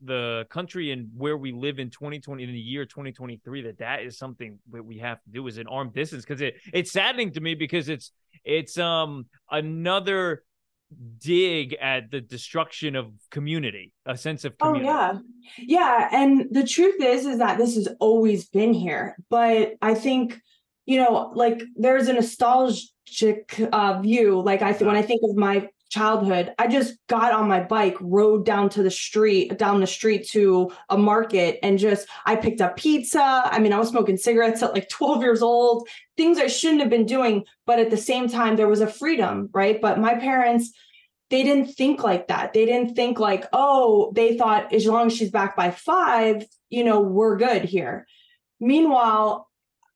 the 0.02 0.46
country 0.50 0.90
and 0.90 1.08
where 1.16 1.36
we 1.36 1.52
live 1.52 1.78
in 1.78 1.90
2020 1.90 2.42
in 2.42 2.50
the 2.50 2.58
year 2.58 2.84
2023 2.84 3.62
that 3.62 3.78
that 3.78 4.02
is 4.02 4.18
something 4.18 4.58
that 4.72 4.84
we 4.84 4.98
have 4.98 5.22
to 5.22 5.30
do 5.30 5.46
is 5.46 5.58
an 5.58 5.66
armed 5.68 5.94
distance 5.94 6.24
because 6.24 6.40
it 6.40 6.54
it's 6.72 6.92
saddening 6.92 7.32
to 7.32 7.40
me 7.40 7.54
because 7.54 7.88
it's 7.88 8.12
it's 8.44 8.78
um 8.78 9.26
another 9.50 10.42
dig 11.18 11.74
at 11.74 12.10
the 12.10 12.20
destruction 12.20 12.96
of 12.96 13.12
community, 13.30 13.92
a 14.04 14.16
sense 14.16 14.44
of 14.44 14.54
oh, 14.60 14.72
community. 14.72 14.88
Oh 14.88 14.92
yeah. 14.92 15.18
Yeah, 15.58 16.08
and 16.12 16.46
the 16.50 16.66
truth 16.66 17.00
is 17.00 17.26
is 17.26 17.38
that 17.38 17.58
this 17.58 17.74
has 17.76 17.88
always 18.00 18.48
been 18.48 18.72
here, 18.72 19.16
but 19.30 19.74
I 19.82 19.94
think 19.94 20.40
you 20.86 21.02
know, 21.02 21.32
like 21.34 21.62
there's 21.74 22.08
a 22.08 22.12
nostalgic 22.12 23.60
uh, 23.72 24.00
view. 24.00 24.40
Like 24.40 24.62
I 24.62 24.72
th- 24.72 24.86
when 24.86 24.96
I 24.96 25.02
think 25.02 25.20
of 25.24 25.36
my 25.36 25.68
childhood, 25.96 26.52
I 26.58 26.66
just 26.66 26.94
got 27.08 27.32
on 27.32 27.48
my 27.48 27.60
bike, 27.60 27.96
rode 28.00 28.44
down 28.44 28.68
to 28.70 28.82
the 28.82 28.90
street, 28.90 29.56
down 29.58 29.80
the 29.80 29.86
street 29.86 30.28
to 30.28 30.70
a 30.90 30.98
market, 30.98 31.58
and 31.62 31.78
just 31.78 32.06
I 32.26 32.36
picked 32.36 32.60
up 32.60 32.76
pizza. 32.76 33.42
I 33.44 33.58
mean, 33.58 33.72
I 33.72 33.78
was 33.78 33.88
smoking 33.88 34.18
cigarettes 34.18 34.62
at 34.62 34.74
like 34.74 34.88
12 34.90 35.22
years 35.22 35.42
old, 35.42 35.88
things 36.16 36.38
I 36.38 36.48
shouldn't 36.48 36.82
have 36.82 36.90
been 36.90 37.06
doing. 37.06 37.44
But 37.64 37.78
at 37.78 37.90
the 37.90 37.96
same 37.96 38.28
time, 38.28 38.56
there 38.56 38.68
was 38.68 38.82
a 38.82 38.86
freedom, 38.86 39.48
right? 39.54 39.80
But 39.80 39.98
my 39.98 40.14
parents, 40.16 40.72
they 41.30 41.42
didn't 41.42 41.72
think 41.72 42.04
like 42.04 42.28
that. 42.28 42.52
They 42.52 42.66
didn't 42.66 42.94
think 42.94 43.18
like, 43.18 43.46
oh, 43.54 44.12
they 44.14 44.36
thought 44.36 44.74
as 44.74 44.86
long 44.86 45.06
as 45.06 45.16
she's 45.16 45.30
back 45.30 45.56
by 45.56 45.70
five, 45.70 46.44
you 46.68 46.84
know, 46.84 47.00
we're 47.00 47.38
good 47.38 47.64
here. 47.64 48.06
Meanwhile, 48.60 49.48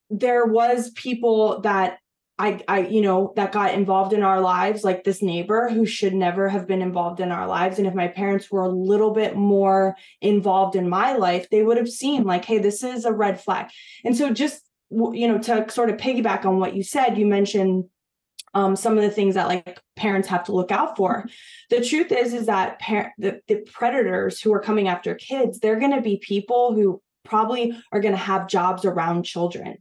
there 0.09 0.47
was 0.47 0.91
people 0.91 1.61
that 1.61 1.99
I, 2.41 2.61
I, 2.67 2.79
you 2.87 3.03
know, 3.03 3.35
that 3.37 3.53
got 3.53 3.75
involved 3.75 4.15
in 4.15 4.23
our 4.23 4.41
lives, 4.41 4.83
like 4.83 5.05
this 5.05 5.21
neighbor 5.21 5.69
who 5.69 5.85
should 5.85 6.15
never 6.15 6.49
have 6.49 6.67
been 6.67 6.81
involved 6.81 7.21
in 7.21 7.31
our 7.31 7.47
lives. 7.47 7.79
And 7.79 7.87
if 7.87 7.95
my 7.95 8.09
parents 8.09 8.51
were 8.51 8.63
a 8.63 8.69
little 8.71 9.11
bit 9.11 9.37
more 9.37 9.95
involved 10.23 10.75
in 10.75 10.89
my 10.89 11.13
life, 11.13 11.51
they 11.51 11.63
would 11.63 11.77
have 11.77 11.91
seen, 11.91 12.25
like, 12.25 12.47
hey, 12.47 12.59
this 12.59 12.83
is 12.83 13.05
a 13.05 13.13
red 13.13 13.39
flag. 13.39 13.67
And 14.07 14.17
so, 14.17 14.33
just, 14.33 14.63
you 14.91 15.29
know, 15.29 15.39
to 15.39 15.71
sort 15.71 15.91
of 15.91 15.99
piggyback 15.99 16.47
on 16.47 16.59
what 16.59 16.75
you 16.75 16.83
said, 16.83 17.19
you 17.19 17.27
mentioned 17.27 17.85
um, 18.55 18.75
some 18.75 18.97
of 18.97 19.05
the 19.05 19.11
things 19.11 19.35
that 19.35 19.47
like 19.47 19.79
parents 19.97 20.29
have 20.29 20.45
to 20.45 20.53
look 20.53 20.73
out 20.73 20.97
for. 20.97 21.27
The 21.69 21.85
truth 21.85 22.11
is, 22.11 22.33
is 22.33 22.47
that 22.47 22.81
par- 22.81 23.13
the, 23.19 23.41
the 23.49 23.57
predators 23.57 24.41
who 24.41 24.53
are 24.55 24.61
coming 24.61 24.89
after 24.89 25.15
kids, 25.15 25.59
they're 25.59 25.79
going 25.79 25.95
to 25.95 26.01
be 26.01 26.17
people 26.17 26.75
who 26.75 27.03
probably 27.23 27.79
are 27.93 28.01
going 28.01 28.15
to 28.15 28.19
have 28.19 28.49
jobs 28.49 28.87
around 28.87 29.25
children. 29.25 29.77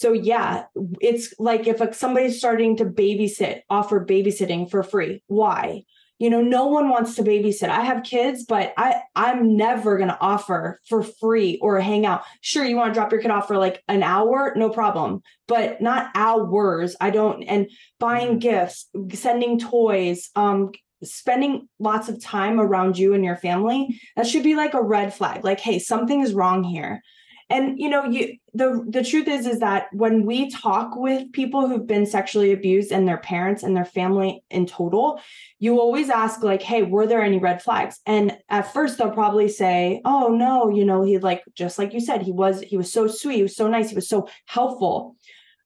So 0.00 0.14
yeah, 0.14 0.64
it's 1.02 1.34
like 1.38 1.66
if 1.66 1.94
somebody's 1.94 2.38
starting 2.38 2.74
to 2.78 2.86
babysit, 2.86 3.60
offer 3.68 4.02
babysitting 4.02 4.70
for 4.70 4.82
free. 4.82 5.22
Why? 5.26 5.84
you 6.18 6.28
know 6.28 6.42
no 6.42 6.66
one 6.66 6.90
wants 6.90 7.16
to 7.16 7.22
babysit. 7.22 7.70
I 7.70 7.80
have 7.80 8.02
kids 8.02 8.44
but 8.44 8.74
i 8.76 9.00
i'm 9.16 9.56
never 9.56 9.96
going 9.96 10.10
to 10.10 10.20
offer 10.20 10.78
for 10.86 11.02
free 11.02 11.58
or 11.62 11.80
hang 11.80 12.04
out 12.04 12.24
sure 12.42 12.62
you 12.64 12.76
want 12.76 12.92
to 12.92 12.98
drop 12.98 13.10
your 13.10 13.22
kid 13.22 13.30
off 13.30 13.48
for 13.48 13.56
like 13.56 13.82
an 13.88 14.02
hour? 14.02 14.52
No 14.54 14.68
problem. 14.68 15.22
But 15.48 15.80
not 15.80 16.10
hours. 16.14 16.94
I 17.00 17.08
don't 17.08 17.42
and 17.44 17.70
buying 17.98 18.38
mm-hmm. 18.38 18.48
gifts 18.50 18.86
sending 19.14 19.58
toys 19.58 20.28
um 20.36 20.72
spending 21.02 21.68
lots 21.78 22.10
of 22.10 22.22
time 22.22 22.60
around 22.60 22.98
you 22.98 23.14
and 23.14 23.24
your 23.24 23.36
family 23.36 23.98
that 24.16 24.26
should 24.26 24.42
be 24.44 24.54
like 24.54 24.74
a 24.74 24.82
red 24.82 25.14
flag. 25.14 25.42
Like 25.42 25.60
hey 25.60 25.78
something 25.78 26.20
is 26.20 26.34
wrong 26.34 26.62
here 26.64 27.00
and 27.50 27.78
you 27.78 27.88
know 27.88 28.04
you 28.04 28.36
the 28.54 28.84
the 28.88 29.04
truth 29.04 29.28
is 29.28 29.46
is 29.46 29.58
that 29.58 29.88
when 29.92 30.24
we 30.24 30.50
talk 30.50 30.96
with 30.96 31.30
people 31.32 31.68
who've 31.68 31.86
been 31.86 32.06
sexually 32.06 32.52
abused 32.52 32.92
and 32.92 33.06
their 33.06 33.18
parents 33.18 33.62
and 33.62 33.76
their 33.76 33.84
family 33.84 34.42
in 34.50 34.64
total 34.64 35.20
you 35.58 35.78
always 35.78 36.08
ask 36.08 36.42
like 36.42 36.62
hey 36.62 36.82
were 36.82 37.06
there 37.06 37.22
any 37.22 37.38
red 37.38 37.62
flags 37.62 38.00
and 38.06 38.36
at 38.48 38.72
first 38.72 38.96
they'll 38.96 39.10
probably 39.10 39.48
say 39.48 40.00
oh 40.04 40.28
no 40.28 40.70
you 40.70 40.84
know 40.84 41.02
he 41.02 41.18
like 41.18 41.42
just 41.54 41.78
like 41.78 41.92
you 41.92 42.00
said 42.00 42.22
he 42.22 42.32
was 42.32 42.60
he 42.62 42.76
was 42.76 42.90
so 42.90 43.06
sweet 43.06 43.36
he 43.36 43.42
was 43.42 43.56
so 43.56 43.68
nice 43.68 43.90
he 43.90 43.94
was 43.94 44.08
so 44.08 44.28
helpful 44.46 45.16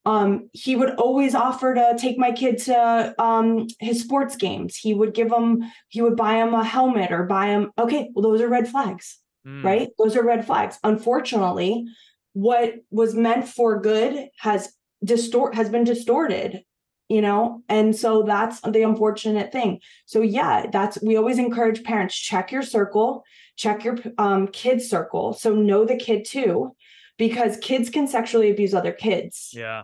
um, 0.07 0.51
he 0.53 0.75
would 0.75 0.91
always 0.97 1.33
offer 1.33 1.73
to 1.73 1.95
take 1.97 2.19
my 2.19 2.31
kid 2.31 2.59
to 2.65 3.15
um, 3.17 3.65
his 3.79 4.01
sports 4.01 4.35
games. 4.35 4.75
He 4.75 4.93
would 4.93 5.15
give 5.15 5.31
him, 5.31 5.63
he 5.87 6.03
would 6.03 6.15
buy 6.15 6.35
him 6.35 6.53
a 6.53 6.63
helmet 6.63 7.11
or 7.11 7.23
buy 7.23 7.47
him. 7.47 7.71
Okay, 7.75 8.11
well, 8.13 8.21
those 8.21 8.39
are 8.39 8.47
red 8.47 8.67
flags 8.67 9.17
mm. 9.45 9.63
right? 9.63 9.89
Those 9.97 10.15
are 10.15 10.23
red 10.23 10.45
flags. 10.45 10.79
Unfortunately, 10.83 11.85
what 12.33 12.75
was 12.91 13.15
meant 13.15 13.47
for 13.47 13.79
good 13.79 14.27
has 14.39 14.73
distort 15.03 15.55
has 15.55 15.69
been 15.69 15.83
distorted 15.83 16.63
you 17.07 17.21
know 17.21 17.61
and 17.69 17.95
so 17.95 18.23
that's 18.23 18.59
the 18.61 18.81
unfortunate 18.81 19.51
thing 19.51 19.79
so 20.05 20.21
yeah 20.21 20.65
that's 20.71 21.01
we 21.01 21.15
always 21.15 21.37
encourage 21.37 21.83
parents 21.83 22.15
check 22.15 22.51
your 22.51 22.63
circle 22.63 23.23
check 23.55 23.83
your 23.83 23.97
um, 24.17 24.47
kids 24.47 24.89
circle 24.89 25.33
so 25.33 25.53
know 25.53 25.85
the 25.85 25.95
kid 25.95 26.25
too 26.25 26.75
because 27.17 27.57
kids 27.57 27.89
can 27.89 28.07
sexually 28.07 28.49
abuse 28.49 28.73
other 28.73 28.91
kids 28.91 29.51
yeah 29.53 29.83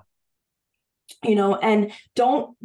you 1.23 1.35
know 1.35 1.55
and 1.55 1.91
don't 2.15 2.55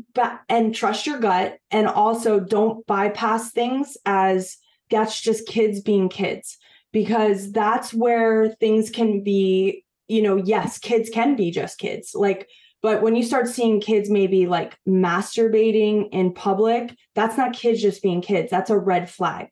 and 0.49 0.75
trust 0.75 1.07
your 1.07 1.19
gut 1.19 1.59
and 1.71 1.87
also 1.87 2.41
don't 2.41 2.87
bypass 2.87 3.51
things 3.51 3.97
as 4.07 4.57
that's 4.91 5.21
just 5.21 5.47
kids 5.47 5.81
being 5.81 6.09
kids 6.09 6.59
because 6.97 7.53
that's 7.53 7.93
where 7.93 8.49
things 8.49 8.89
can 8.89 9.23
be, 9.23 9.85
you 10.09 10.23
know, 10.23 10.37
yes, 10.37 10.79
kids 10.79 11.11
can 11.11 11.37
be 11.37 11.51
just 11.51 11.77
kids. 11.77 12.13
Like, 12.15 12.49
but 12.81 13.03
when 13.03 13.15
you 13.15 13.23
start 13.23 13.49
seeing 13.49 13.83
kids 13.83 14.09
maybe 14.09 14.47
like 14.47 14.79
masturbating 14.89 16.09
in 16.11 16.33
public, 16.33 16.97
that's 17.15 17.37
not 17.37 17.53
kids 17.53 17.83
just 17.83 18.03
being 18.03 18.23
kids. 18.23 18.51
That's 18.51 18.71
a 18.71 18.79
red 18.79 19.11
flag. 19.11 19.49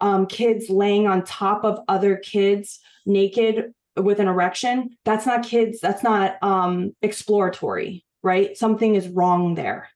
Um, 0.00 0.26
kids 0.26 0.70
laying 0.70 1.06
on 1.06 1.22
top 1.22 1.64
of 1.64 1.78
other 1.86 2.16
kids 2.16 2.80
naked 3.06 3.72
with 3.96 4.18
an 4.18 4.26
erection, 4.26 4.96
that's 5.04 5.24
not 5.24 5.44
kids, 5.44 5.78
that's 5.78 6.02
not 6.02 6.34
um, 6.42 6.96
exploratory, 7.00 8.04
right? 8.24 8.56
Something 8.56 8.96
is 8.96 9.06
wrong 9.06 9.54
there. 9.54 9.88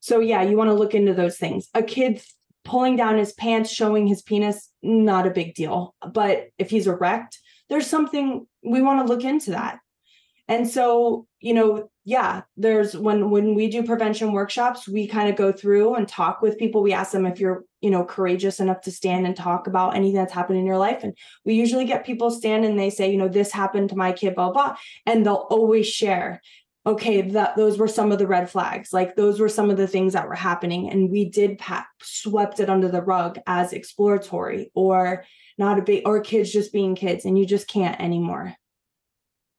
So, 0.00 0.18
yeah, 0.18 0.42
you 0.42 0.56
want 0.56 0.70
to 0.70 0.74
look 0.74 0.96
into 0.96 1.14
those 1.14 1.38
things. 1.38 1.68
A 1.74 1.82
kid 1.84 2.20
pulling 2.64 2.96
down 2.96 3.18
his 3.18 3.32
pants, 3.34 3.70
showing 3.70 4.08
his 4.08 4.20
penis, 4.20 4.67
not 4.82 5.26
a 5.26 5.30
big 5.30 5.54
deal. 5.54 5.94
But 6.12 6.48
if 6.58 6.70
he's 6.70 6.86
erect, 6.86 7.38
there's 7.68 7.86
something 7.86 8.46
we 8.64 8.82
want 8.82 9.06
to 9.06 9.12
look 9.12 9.24
into 9.24 9.50
that. 9.50 9.78
And 10.48 10.68
so, 10.68 11.26
you 11.40 11.52
know, 11.52 11.90
yeah, 12.04 12.42
there's 12.56 12.96
when 12.96 13.28
when 13.28 13.54
we 13.54 13.68
do 13.68 13.82
prevention 13.82 14.32
workshops, 14.32 14.88
we 14.88 15.06
kind 15.06 15.28
of 15.28 15.36
go 15.36 15.52
through 15.52 15.94
and 15.94 16.08
talk 16.08 16.40
with 16.40 16.58
people. 16.58 16.82
We 16.82 16.94
ask 16.94 17.12
them 17.12 17.26
if 17.26 17.38
you're, 17.38 17.64
you 17.82 17.90
know, 17.90 18.02
courageous 18.02 18.58
enough 18.58 18.80
to 18.82 18.90
stand 18.90 19.26
and 19.26 19.36
talk 19.36 19.66
about 19.66 19.94
anything 19.94 20.16
that's 20.16 20.32
happened 20.32 20.58
in 20.58 20.64
your 20.64 20.78
life. 20.78 21.04
And 21.04 21.14
we 21.44 21.52
usually 21.52 21.84
get 21.84 22.06
people 22.06 22.30
stand 22.30 22.64
and 22.64 22.78
they 22.78 22.88
say, 22.88 23.12
you 23.12 23.18
know, 23.18 23.28
this 23.28 23.52
happened 23.52 23.90
to 23.90 23.96
my 23.96 24.12
kid, 24.12 24.36
blah, 24.36 24.50
blah. 24.50 24.76
And 25.04 25.26
they'll 25.26 25.46
always 25.50 25.86
share 25.86 26.40
okay 26.88 27.22
that 27.22 27.56
those 27.56 27.78
were 27.78 27.88
some 27.88 28.12
of 28.12 28.18
the 28.18 28.26
red 28.26 28.50
flags. 28.50 28.92
Like 28.92 29.16
those 29.16 29.40
were 29.40 29.48
some 29.48 29.70
of 29.70 29.76
the 29.76 29.86
things 29.86 30.12
that 30.14 30.28
were 30.28 30.34
happening 30.34 30.90
and 30.90 31.10
we 31.10 31.28
did 31.28 31.58
pat, 31.58 31.86
swept 32.02 32.60
it 32.60 32.70
under 32.70 32.88
the 32.88 33.02
rug 33.02 33.38
as 33.46 33.72
exploratory 33.72 34.70
or 34.74 35.24
not 35.56 35.78
a 35.78 35.82
big 35.82 36.02
or 36.06 36.20
kids 36.20 36.52
just 36.52 36.72
being 36.72 36.94
kids 36.94 37.24
and 37.24 37.38
you 37.38 37.46
just 37.46 37.68
can't 37.68 38.00
anymore. 38.00 38.54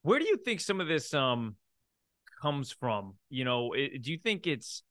Where 0.02 0.20
do 0.20 0.26
you 0.26 0.38
think 0.38 0.60
some 0.62 0.82
of 0.82 0.88
this 0.88 1.14
um 1.14 1.56
comes 2.42 2.72
from? 2.72 3.16
You 3.30 3.46
know 3.46 3.74
it, 3.74 4.02
do 4.02 4.12
you 4.12 4.18
think 4.18 4.48
it's 4.48 4.84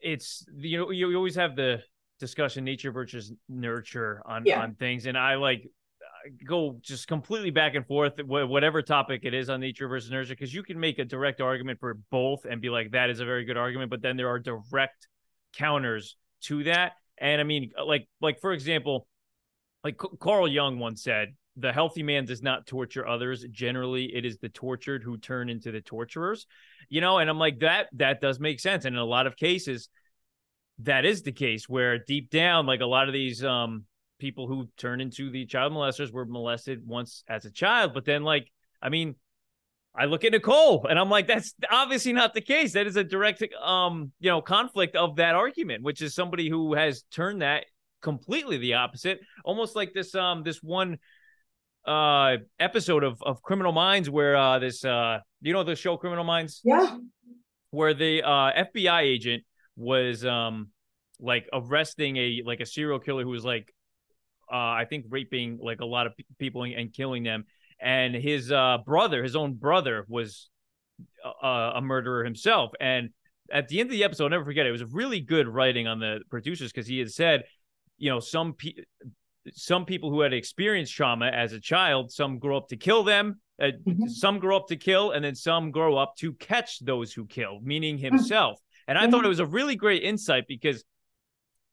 it's 0.00 0.44
you 0.56 0.78
know 0.78 0.90
you 0.90 1.14
always 1.16 1.36
have 1.36 1.56
the 1.56 1.82
discussion 2.18 2.64
nature 2.64 2.90
versus 2.90 3.32
nurture 3.48 4.22
on 4.24 4.44
yeah. 4.46 4.62
on 4.62 4.74
things 4.74 5.04
and 5.04 5.18
i 5.18 5.34
like 5.34 5.68
go 6.46 6.78
just 6.80 7.08
completely 7.08 7.50
back 7.50 7.74
and 7.74 7.86
forth, 7.86 8.14
whatever 8.22 8.82
topic 8.82 9.22
it 9.24 9.34
is 9.34 9.48
on 9.50 9.60
nature 9.60 9.88
versus 9.88 10.10
nurture, 10.10 10.34
because 10.34 10.52
you 10.52 10.62
can 10.62 10.78
make 10.78 10.98
a 10.98 11.04
direct 11.04 11.40
argument 11.40 11.80
for 11.80 11.98
both 12.10 12.44
and 12.44 12.60
be 12.60 12.70
like, 12.70 12.92
that 12.92 13.10
is 13.10 13.20
a 13.20 13.24
very 13.24 13.44
good 13.44 13.56
argument. 13.56 13.90
But 13.90 14.02
then 14.02 14.16
there 14.16 14.28
are 14.28 14.38
direct 14.38 15.08
counters 15.54 16.16
to 16.42 16.64
that. 16.64 16.92
And 17.18 17.40
I 17.40 17.44
mean, 17.44 17.70
like, 17.84 18.08
like 18.20 18.40
for 18.40 18.52
example, 18.52 19.06
like 19.84 19.98
Carl 20.20 20.48
Jung 20.48 20.78
once 20.78 21.02
said, 21.02 21.34
the 21.56 21.72
healthy 21.72 22.02
man 22.02 22.26
does 22.26 22.42
not 22.42 22.66
torture 22.66 23.08
others. 23.08 23.44
Generally, 23.50 24.14
it 24.14 24.26
is 24.26 24.36
the 24.38 24.50
tortured 24.50 25.02
who 25.02 25.16
turn 25.16 25.48
into 25.48 25.72
the 25.72 25.80
torturers, 25.80 26.46
you 26.90 27.00
know. 27.00 27.18
And 27.18 27.30
I'm 27.30 27.38
like, 27.38 27.60
that 27.60 27.86
that 27.94 28.20
does 28.20 28.38
make 28.38 28.60
sense. 28.60 28.84
And 28.84 28.94
in 28.94 29.00
a 29.00 29.06
lot 29.06 29.26
of 29.26 29.36
cases, 29.36 29.88
that 30.80 31.06
is 31.06 31.22
the 31.22 31.32
case 31.32 31.66
where 31.66 31.98
deep 31.98 32.28
down, 32.28 32.66
like 32.66 32.82
a 32.82 32.86
lot 32.86 33.08
of 33.08 33.14
these 33.14 33.42
um 33.42 33.84
people 34.18 34.46
who 34.46 34.68
turn 34.76 35.00
into 35.00 35.30
the 35.30 35.46
child 35.46 35.72
molesters 35.72 36.12
were 36.12 36.24
molested 36.24 36.86
once 36.86 37.24
as 37.28 37.44
a 37.44 37.50
child. 37.50 37.92
But 37.94 38.04
then, 38.04 38.22
like, 38.22 38.50
I 38.80 38.88
mean, 38.88 39.16
I 39.94 40.06
look 40.06 40.24
at 40.24 40.32
Nicole 40.32 40.86
and 40.86 40.98
I'm 40.98 41.10
like, 41.10 41.26
that's 41.26 41.54
obviously 41.70 42.12
not 42.12 42.34
the 42.34 42.40
case. 42.40 42.74
That 42.74 42.86
is 42.86 42.96
a 42.96 43.04
direct, 43.04 43.42
um, 43.62 44.12
you 44.20 44.30
know, 44.30 44.42
conflict 44.42 44.96
of 44.96 45.16
that 45.16 45.34
argument, 45.34 45.82
which 45.82 46.02
is 46.02 46.14
somebody 46.14 46.48
who 46.48 46.74
has 46.74 47.02
turned 47.10 47.42
that 47.42 47.64
completely 48.02 48.58
the 48.58 48.74
opposite, 48.74 49.20
almost 49.44 49.74
like 49.74 49.94
this, 49.94 50.14
um, 50.14 50.42
this 50.42 50.62
one, 50.62 50.98
uh, 51.86 52.38
episode 52.58 53.04
of 53.04 53.22
of 53.22 53.42
Criminal 53.42 53.70
Minds 53.70 54.10
where 54.10 54.36
uh 54.36 54.58
this 54.58 54.84
uh 54.84 55.20
you 55.40 55.52
know 55.52 55.62
the 55.62 55.76
show 55.76 55.96
Criminal 55.96 56.24
Minds 56.24 56.60
yeah 56.64 56.96
where 57.70 57.94
the 57.94 58.22
uh 58.24 58.64
FBI 58.74 59.02
agent 59.02 59.44
was 59.76 60.24
um 60.24 60.70
like 61.20 61.48
arresting 61.52 62.16
a 62.16 62.42
like 62.44 62.60
a 62.60 62.66
serial 62.66 62.98
killer 62.98 63.22
who 63.22 63.30
was 63.30 63.44
like 63.44 63.72
uh, 64.50 64.56
I 64.56 64.86
think 64.88 65.06
raping 65.08 65.58
like 65.60 65.80
a 65.80 65.86
lot 65.86 66.06
of 66.06 66.12
people 66.38 66.62
and, 66.62 66.92
killing 66.92 67.22
them. 67.22 67.44
And 67.80 68.14
his 68.14 68.50
uh, 68.50 68.78
brother, 68.84 69.22
his 69.22 69.36
own 69.36 69.54
brother, 69.54 70.04
was 70.08 70.48
a, 71.42 71.72
a, 71.76 71.80
murderer 71.80 72.24
himself. 72.24 72.72
And 72.80 73.10
at 73.52 73.68
the 73.68 73.80
end 73.80 73.88
of 73.88 73.92
the 73.92 74.04
episode, 74.04 74.24
I'll 74.24 74.30
never 74.30 74.44
forget 74.44 74.66
it. 74.66 74.70
It 74.70 74.72
was 74.72 74.84
really 74.84 75.20
good 75.20 75.46
writing 75.46 75.86
on 75.86 75.98
the 75.98 76.20
producers 76.30 76.72
because 76.72 76.86
he 76.86 76.98
had 76.98 77.12
said, 77.12 77.44
you 77.98 78.10
know, 78.10 78.20
some 78.20 78.54
pe- 78.54 78.84
some 79.52 79.84
people 79.84 80.10
who 80.10 80.20
had 80.20 80.32
experienced 80.32 80.94
trauma 80.94 81.26
as 81.26 81.52
a 81.52 81.60
child, 81.60 82.10
some 82.10 82.38
grow 82.38 82.56
up 82.56 82.68
to 82.68 82.76
kill 82.76 83.04
them, 83.04 83.40
uh, 83.60 83.66
mm-hmm. 83.86 84.06
some 84.08 84.38
grow 84.38 84.56
up 84.56 84.68
to 84.68 84.76
kill, 84.76 85.12
and 85.12 85.24
then 85.24 85.34
some 85.34 85.70
grow 85.70 85.96
up 85.96 86.16
to 86.16 86.32
catch 86.34 86.80
those 86.80 87.12
who 87.12 87.26
kill, 87.26 87.60
meaning 87.62 87.96
mm-hmm. 87.96 88.16
himself. 88.16 88.58
And 88.88 88.98
I 88.98 89.02
mm-hmm. 89.02 89.12
thought 89.12 89.24
it 89.24 89.28
was 89.28 89.40
a 89.40 89.46
really 89.46 89.76
great 89.76 90.02
insight 90.02 90.44
because 90.48 90.84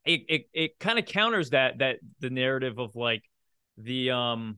it 0.06 0.22
it, 0.28 0.50
it 0.54 0.80
kind 0.80 1.00
of 1.00 1.06
counters 1.06 1.52
that 1.52 1.80
that 1.80 1.98
the 2.20 2.30
narrative 2.30 2.80
of 2.80 2.96
like 2.96 3.24
the 3.78 4.12
um 4.12 4.58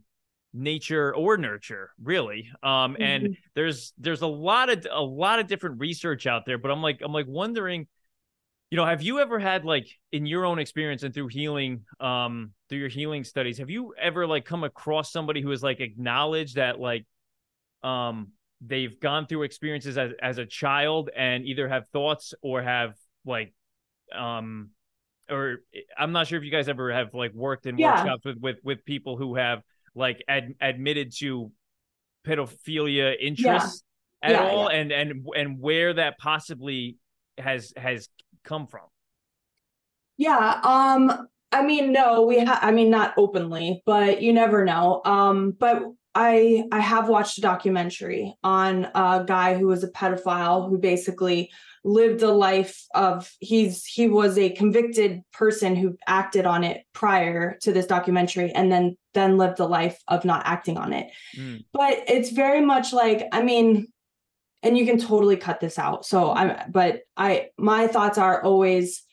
nature 0.53 1.13
or 1.13 1.37
nurture 1.37 1.91
really 2.01 2.49
um 2.63 2.93
mm-hmm. 2.93 3.01
and 3.01 3.37
there's 3.55 3.93
there's 3.97 4.21
a 4.21 4.27
lot 4.27 4.69
of 4.69 4.87
a 4.89 5.01
lot 5.01 5.39
of 5.39 5.47
different 5.47 5.79
research 5.79 6.27
out 6.27 6.45
there 6.45 6.57
but 6.57 6.71
i'm 6.71 6.81
like 6.81 7.01
i'm 7.03 7.11
like 7.11 7.27
wondering 7.27 7.87
you 8.71 8.77
know 8.77 8.85
have 8.85 9.01
you 9.01 9.19
ever 9.19 9.37
had 9.37 9.65
like 9.65 9.87
in 10.13 10.25
your 10.25 10.45
own 10.45 10.57
experience 10.57 11.03
and 11.03 11.13
through 11.13 11.27
healing 11.27 11.81
um 11.99 12.51
through 12.69 12.79
your 12.79 12.89
healing 12.89 13.23
studies 13.23 13.57
have 13.57 13.69
you 13.69 13.93
ever 13.99 14.25
like 14.25 14.45
come 14.45 14.63
across 14.63 15.11
somebody 15.11 15.41
who 15.41 15.49
has 15.49 15.61
like 15.61 15.81
acknowledged 15.81 16.55
that 16.55 16.79
like 16.79 17.05
um 17.83 18.29
they've 18.65 18.99
gone 19.01 19.27
through 19.27 19.43
experiences 19.43 19.97
as 19.97 20.11
as 20.21 20.37
a 20.37 20.45
child 20.45 21.09
and 21.15 21.45
either 21.45 21.67
have 21.67 21.87
thoughts 21.89 22.33
or 22.41 22.61
have 22.61 22.95
like 23.25 23.53
um 24.17 24.69
or 25.29 25.57
I'm 25.97 26.11
not 26.11 26.27
sure 26.27 26.37
if 26.37 26.43
you 26.43 26.51
guys 26.51 26.67
ever 26.67 26.91
have 26.91 27.13
like 27.13 27.33
worked 27.33 27.65
in 27.65 27.77
yeah. 27.77 27.95
workshops 27.95 28.25
with 28.25 28.37
with 28.39 28.57
with 28.63 28.85
people 28.85 29.17
who 29.17 29.35
have 29.35 29.61
like 29.95 30.23
ad, 30.27 30.55
admitted 30.61 31.13
to 31.17 31.51
pedophilia 32.25 33.15
interests 33.19 33.83
yeah. 34.23 34.29
at 34.29 34.35
yeah, 34.35 34.49
all 34.49 34.67
and 34.67 34.91
and 34.91 35.25
and 35.35 35.59
where 35.59 35.93
that 35.93 36.17
possibly 36.17 36.97
has 37.37 37.73
has 37.77 38.09
come 38.43 38.67
from 38.67 38.85
yeah 40.17 40.59
um 40.63 41.27
i 41.51 41.61
mean 41.63 41.91
no 41.91 42.23
we 42.23 42.39
have 42.39 42.59
i 42.61 42.71
mean 42.71 42.89
not 42.89 43.13
openly 43.17 43.81
but 43.85 44.21
you 44.21 44.33
never 44.33 44.65
know 44.65 45.01
um 45.05 45.51
but 45.51 45.83
I 46.15 46.63
I 46.71 46.79
have 46.79 47.09
watched 47.09 47.37
a 47.37 47.41
documentary 47.41 48.35
on 48.43 48.85
a 48.95 49.23
guy 49.27 49.57
who 49.57 49.67
was 49.67 49.83
a 49.83 49.89
pedophile 49.89 50.69
who 50.69 50.77
basically 50.77 51.51
lived 51.83 52.23
a 52.23 52.31
life 52.31 52.83
of 52.95 53.31
he's 53.39 53.85
he 53.85 54.07
was 54.07 54.37
a 54.37 54.49
convicted 54.51 55.21
person 55.33 55.75
who 55.75 55.97
acted 56.07 56.45
on 56.45 56.63
it 56.63 56.83
prior 56.93 57.57
to 57.61 57.71
this 57.71 57.85
documentary 57.85 58.51
and 58.51 58.71
then 58.71 58.97
then 59.13 59.37
lived 59.37 59.59
a 59.59 59.65
life 59.65 60.01
of 60.07 60.25
not 60.25 60.41
acting 60.45 60.77
on 60.77 60.93
it. 60.93 61.11
Mm. 61.37 61.65
But 61.73 62.03
it's 62.07 62.31
very 62.31 62.61
much 62.61 62.93
like 62.93 63.27
I 63.33 63.43
mean 63.43 63.87
and 64.63 64.77
you 64.77 64.85
can 64.85 64.97
totally 64.97 65.37
cut 65.37 65.59
this 65.59 65.77
out. 65.77 66.05
So 66.05 66.31
I'm 66.31 66.71
but 66.71 67.01
I 67.17 67.49
my 67.57 67.87
thoughts 67.87 68.17
are 68.17 68.41
always 68.41 69.04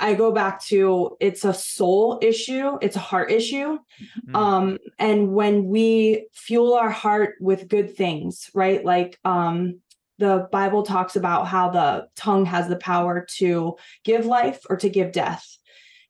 I 0.00 0.14
go 0.14 0.32
back 0.32 0.62
to 0.64 1.16
it's 1.20 1.44
a 1.44 1.54
soul 1.54 2.18
issue, 2.22 2.78
it's 2.80 2.96
a 2.96 3.00
heart 3.00 3.30
issue. 3.30 3.78
Mm-hmm. 3.78 4.36
Um, 4.36 4.78
and 4.98 5.32
when 5.32 5.66
we 5.66 6.26
fuel 6.32 6.74
our 6.74 6.90
heart 6.90 7.34
with 7.40 7.68
good 7.68 7.96
things, 7.96 8.50
right? 8.54 8.84
Like 8.84 9.18
um, 9.24 9.80
the 10.18 10.48
Bible 10.50 10.82
talks 10.82 11.16
about 11.16 11.46
how 11.46 11.70
the 11.70 12.08
tongue 12.16 12.46
has 12.46 12.68
the 12.68 12.76
power 12.76 13.26
to 13.36 13.76
give 14.04 14.26
life 14.26 14.60
or 14.68 14.76
to 14.76 14.88
give 14.88 15.12
death. 15.12 15.46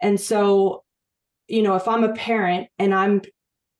And 0.01 0.21
so, 0.21 0.85
you 1.49 1.63
know, 1.63 1.75
if 1.75 1.87
I'm 1.87 2.05
a 2.05 2.13
parent 2.13 2.69
and 2.79 2.95
I'm 2.95 3.23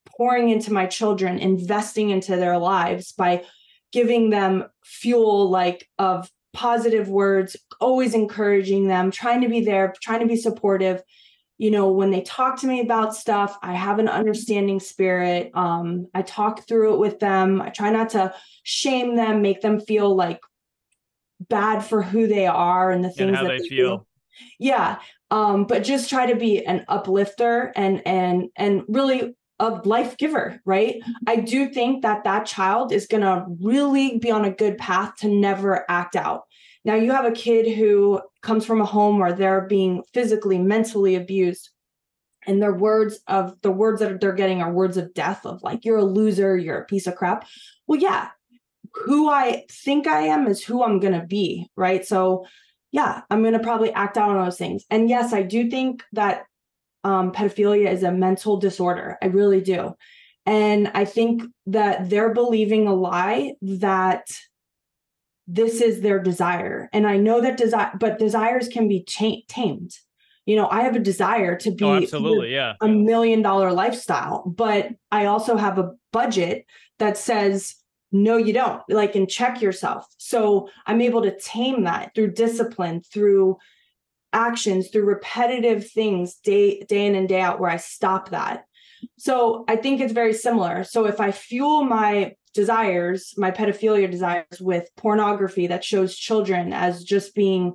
pouring 0.09 0.51
into 0.51 0.73
my 0.73 0.87
children, 0.87 1.39
investing 1.39 2.11
into 2.11 2.37
their 2.37 2.59
lives 2.59 3.13
by 3.13 3.45
giving 3.93 4.31
them 4.31 4.65
fuel 4.85 5.51
like 5.51 5.89
of 5.99 6.31
positive 6.53 7.09
words, 7.09 7.57
always 7.81 8.15
encouraging 8.15 8.89
them, 8.89 9.11
trying 9.11 9.41
to 9.43 9.49
be 9.49 9.61
there, 9.61 9.95
trying 10.03 10.21
to 10.21 10.27
be 10.27 10.37
supportive. 10.37 11.03
You 11.59 11.71
know, 11.71 11.91
when 11.91 12.11
they 12.11 12.23
talk 12.23 12.61
to 12.61 12.67
me 12.67 12.81
about 12.81 13.15
stuff, 13.15 13.59
I 13.63 13.75
have 13.75 13.99
an 13.99 14.09
understanding 14.09 14.81
spirit. 14.81 15.51
Um, 15.55 16.07
I 16.15 16.23
talk 16.23 16.67
through 16.67 16.95
it 16.95 16.99
with 16.99 17.21
them. 17.21 17.61
I 17.61 17.69
try 17.69 17.91
not 17.91 18.11
to 18.11 18.35
shame 18.63 19.15
them, 19.17 19.43
make 19.43 19.61
them 19.61 19.81
feel 19.81 20.15
like 20.15 20.41
bad 21.49 21.81
for 21.81 22.03
who 22.03 22.27
they 22.27 22.47
are 22.47 22.91
and 22.91 23.05
the 23.05 23.11
things 23.11 23.29
and 23.29 23.37
that 23.37 23.49
they, 23.49 23.59
they 23.59 23.69
feel. 23.69 23.99
Do. 23.99 24.07
Yeah. 24.59 24.99
Um, 25.31 25.65
but 25.65 25.85
just 25.85 26.11
try 26.11 26.27
to 26.27 26.37
be 26.37 26.65
an 26.65 26.85
uplifter 26.89 27.73
and 27.77 28.03
and 28.07 28.49
and 28.57 28.83
really 28.89 29.37
a 29.61 29.81
life 29.85 30.17
giver, 30.17 30.61
right? 30.65 30.97
I 31.27 31.37
do 31.37 31.69
think 31.69 32.03
that 32.03 32.25
that 32.25 32.47
child 32.47 32.91
is 32.93 33.07
going 33.07 33.23
to 33.23 33.45
really 33.61 34.19
be 34.19 34.31
on 34.31 34.45
a 34.45 34.51
good 34.51 34.79
path 34.79 35.17
to 35.19 35.29
never 35.29 35.85
act 35.89 36.17
out. 36.17 36.45
Now, 36.85 36.95
you 36.95 37.13
have 37.13 37.27
a 37.27 37.33
kid 37.33 37.77
who 37.77 38.23
comes 38.43 38.65
from 38.65 38.81
a 38.81 38.87
home 38.87 39.19
where 39.19 39.35
they're 39.35 39.67
being 39.67 40.03
physically, 40.15 40.59
mentally 40.59 41.15
abused, 41.15 41.69
and 42.47 42.63
their 42.63 42.73
words 42.73 43.21
of 43.27 43.61
the 43.61 43.71
words 43.71 44.01
that 44.01 44.19
they're 44.19 44.33
getting 44.33 44.63
are 44.63 44.73
words 44.73 44.97
of 44.97 45.13
death, 45.13 45.45
of 45.45 45.63
like, 45.63 45.85
you're 45.85 45.99
a 45.99 46.05
loser, 46.05 46.57
you're 46.57 46.81
a 46.81 46.87
piece 46.87 47.07
of 47.07 47.17
crap. 47.17 47.47
Well, 47.87 48.01
yeah, 48.01 48.31
who 48.95 49.29
I 49.29 49.67
think 49.71 50.07
I 50.07 50.23
am 50.23 50.47
is 50.47 50.65
who 50.65 50.83
I'm 50.83 51.01
going 51.01 51.13
to 51.13 51.27
be, 51.27 51.69
right? 51.77 52.05
So, 52.05 52.47
yeah, 52.93 53.21
I'm 53.31 53.43
going 53.43 53.53
to 53.53 53.61
probably 53.61 53.93
act 53.93 54.17
out 54.17 54.31
on 54.31 54.43
those 54.43 54.57
things. 54.57 54.85
And 54.91 55.11
yes, 55.11 55.35
I 55.35 55.43
do 55.43 55.69
think 55.69 56.03
that 56.13 56.47
um, 57.05 57.33
pedophilia 57.33 57.91
is 57.91 58.03
a 58.03 58.13
mental 58.13 58.59
disorder. 58.59 59.19
I 59.23 59.27
really 59.27 59.61
do. 59.61 59.95
And 60.47 60.91
I 60.95 61.05
think 61.05 61.43
that 61.67 62.11
they're 62.11 62.35
believing 62.35 62.87
a 62.87 62.95
lie 62.95 63.55
that 63.63 64.27
this 65.47 65.81
is 65.81 66.01
their 66.01 66.19
desire. 66.23 66.89
And 66.93 67.07
I 67.07 67.17
know 67.17 67.41
that 67.41 67.57
desire, 67.57 67.93
but 67.99 68.19
desires 68.19 68.69
can 68.69 68.89
be 68.89 69.03
cha- 69.05 69.43
tamed. 69.49 69.93
You 70.47 70.57
know, 70.57 70.69
I 70.71 70.83
have 70.83 70.97
a 70.97 71.01
desire 71.01 71.57
to 71.57 71.71
be 71.71 71.85
oh, 71.85 71.97
absolutely, 71.97 72.53
yeah. 72.53 72.75
a 72.81 72.89
million 72.89 73.43
dollar 73.43 73.73
lifestyle, 73.73 74.45
but 74.47 74.89
I 75.13 75.27
also 75.27 75.57
have 75.57 75.79
a 75.79 75.91
budget 76.13 76.65
that 76.99 77.17
says, 77.17 77.77
no, 78.13 78.37
you 78.37 78.53
don't, 78.53 78.83
like, 78.89 79.15
and 79.15 79.29
check 79.29 79.61
yourself. 79.61 80.07
So 80.19 80.69
I'm 80.87 81.01
able 81.01 81.23
to 81.23 81.39
tame 81.39 81.85
that 81.85 82.13
through 82.15 82.33
discipline, 82.33 83.03
through 83.03 83.59
actions 84.33 84.89
through 84.89 85.05
repetitive 85.05 85.91
things 85.91 86.37
day 86.37 86.81
day 86.89 87.07
in 87.07 87.15
and 87.15 87.29
day 87.29 87.41
out 87.41 87.61
where 87.61 87.71
I 87.71 87.77
stop 87.77 88.31
that. 88.31 88.65
So 89.19 89.65
I 89.69 89.77
think 89.77 90.01
it's 90.01 90.13
very 90.13 90.35
similar. 90.35 90.85
So 90.85 91.07
if 91.07 91.21
I 91.21 91.33
fuel 91.33 91.85
my 91.85 92.35
desires, 92.55 93.33
my 93.37 93.51
pedophilia 93.51 94.11
desires 94.11 94.61
with 94.61 94.89
pornography 94.97 95.69
that 95.69 95.85
shows 95.85 96.17
children 96.17 96.73
as 96.73 97.05
just 97.05 97.35
being 97.35 97.75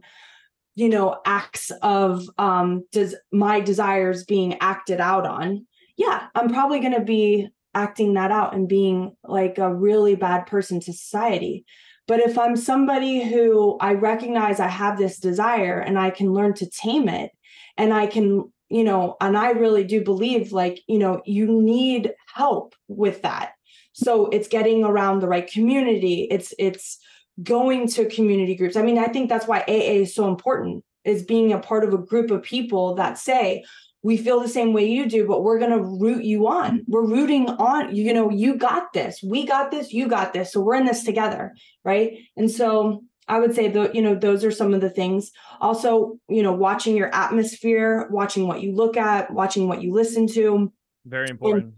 you 0.75 0.89
know 0.89 1.17
acts 1.25 1.71
of 1.81 2.29
um 2.37 2.83
does 2.91 3.15
my 3.31 3.61
desires 3.61 4.25
being 4.25 4.57
acted 4.59 4.99
out 4.99 5.25
on 5.25 5.65
yeah 5.97 6.27
i'm 6.35 6.49
probably 6.49 6.79
going 6.79 6.93
to 6.93 7.01
be 7.01 7.47
acting 7.73 8.13
that 8.13 8.31
out 8.31 8.53
and 8.53 8.67
being 8.67 9.15
like 9.23 9.57
a 9.57 9.73
really 9.73 10.15
bad 10.15 10.45
person 10.45 10.79
to 10.79 10.93
society 10.93 11.65
but 12.07 12.19
if 12.19 12.37
I'm 12.37 12.55
somebody 12.55 13.23
who 13.23 13.77
I 13.79 13.93
recognize 13.93 14.59
I 14.59 14.67
have 14.67 14.97
this 14.97 15.19
desire 15.19 15.79
and 15.79 15.97
I 15.97 16.09
can 16.11 16.33
learn 16.33 16.53
to 16.55 16.69
tame 16.69 17.09
it 17.09 17.31
and 17.77 17.93
I 17.93 18.07
can, 18.07 18.51
you 18.69 18.83
know, 18.83 19.15
and 19.21 19.37
I 19.37 19.51
really 19.51 19.83
do 19.83 20.03
believe 20.03 20.51
like, 20.51 20.81
you 20.87 20.99
know, 20.99 21.21
you 21.25 21.47
need 21.47 22.13
help 22.33 22.75
with 22.87 23.23
that. 23.23 23.53
So 23.93 24.27
it's 24.27 24.47
getting 24.47 24.83
around 24.83 25.19
the 25.19 25.27
right 25.27 25.49
community. 25.49 26.27
It's 26.29 26.53
it's 26.59 26.99
going 27.41 27.87
to 27.89 28.09
community 28.09 28.55
groups. 28.55 28.75
I 28.75 28.81
mean, 28.81 28.97
I 28.97 29.07
think 29.07 29.29
that's 29.29 29.47
why 29.47 29.61
AA 29.61 30.01
is 30.01 30.15
so 30.15 30.27
important 30.27 30.83
is 31.03 31.23
being 31.23 31.53
a 31.53 31.59
part 31.59 31.83
of 31.83 31.93
a 31.93 31.97
group 31.97 32.31
of 32.31 32.43
people 32.43 32.95
that 32.95 33.17
say, 33.17 33.63
we 34.05 34.17
feel 34.17 34.39
the 34.39 34.47
same 34.47 34.71
way 34.71 34.85
you 34.85 35.09
do, 35.09 35.25
but 35.25 35.41
we're 35.43 35.57
going 35.57 35.71
to 35.71 35.81
root 35.81 36.23
you 36.23 36.45
on. 36.45 36.83
We're 36.87 37.07
rooting 37.07 37.49
on, 37.49 37.95
you 37.95 38.13
know, 38.13 38.29
you 38.29 38.55
got 38.55 38.93
this, 38.93 39.23
we 39.23 39.47
got 39.47 39.71
this, 39.71 39.91
you 39.91 40.07
got 40.07 40.31
this. 40.31 40.53
So 40.53 40.61
we're 40.61 40.75
in 40.75 40.85
this 40.85 41.03
together. 41.03 41.55
Right. 41.83 42.19
And 42.37 42.51
so 42.51 43.03
I 43.27 43.39
would 43.39 43.55
say 43.55 43.67
that, 43.69 43.95
you 43.95 44.03
know, 44.03 44.13
those 44.13 44.45
are 44.45 44.51
some 44.51 44.75
of 44.75 44.81
the 44.81 44.91
things. 44.91 45.31
Also, 45.59 46.19
you 46.29 46.43
know, 46.43 46.53
watching 46.53 46.95
your 46.95 47.09
atmosphere, 47.15 48.07
watching 48.11 48.47
what 48.47 48.61
you 48.61 48.75
look 48.75 48.95
at, 48.95 49.31
watching 49.31 49.67
what 49.67 49.81
you 49.81 49.91
listen 49.91 50.27
to. 50.27 50.71
Very 51.03 51.31
important. 51.31 51.63
And, 51.63 51.73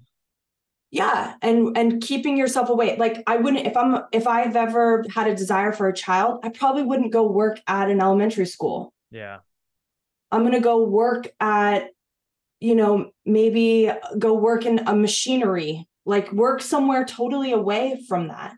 yeah 0.89 1.33
and 1.41 1.77
and 1.77 2.01
keeping 2.01 2.37
yourself 2.37 2.69
away 2.69 2.95
like 2.95 3.21
i 3.27 3.35
wouldn't 3.35 3.67
if 3.67 3.75
i'm 3.75 4.03
if 4.13 4.25
i've 4.25 4.55
ever 4.55 5.03
had 5.13 5.27
a 5.27 5.35
desire 5.35 5.73
for 5.73 5.89
a 5.89 5.93
child 5.93 6.39
i 6.43 6.49
probably 6.49 6.81
wouldn't 6.81 7.11
go 7.11 7.29
work 7.29 7.59
at 7.67 7.89
an 7.89 7.99
elementary 7.99 8.45
school 8.45 8.93
yeah 9.11 9.39
i'm 10.31 10.43
going 10.43 10.53
to 10.53 10.61
go 10.61 10.81
work 10.85 11.27
at 11.41 11.89
you 12.59 12.75
know, 12.75 13.11
maybe 13.25 13.91
go 14.17 14.33
work 14.33 14.65
in 14.65 14.79
a 14.87 14.95
machinery, 14.95 15.87
like 16.05 16.31
work 16.31 16.61
somewhere 16.61 17.05
totally 17.05 17.51
away 17.51 18.01
from 18.07 18.29
that. 18.29 18.55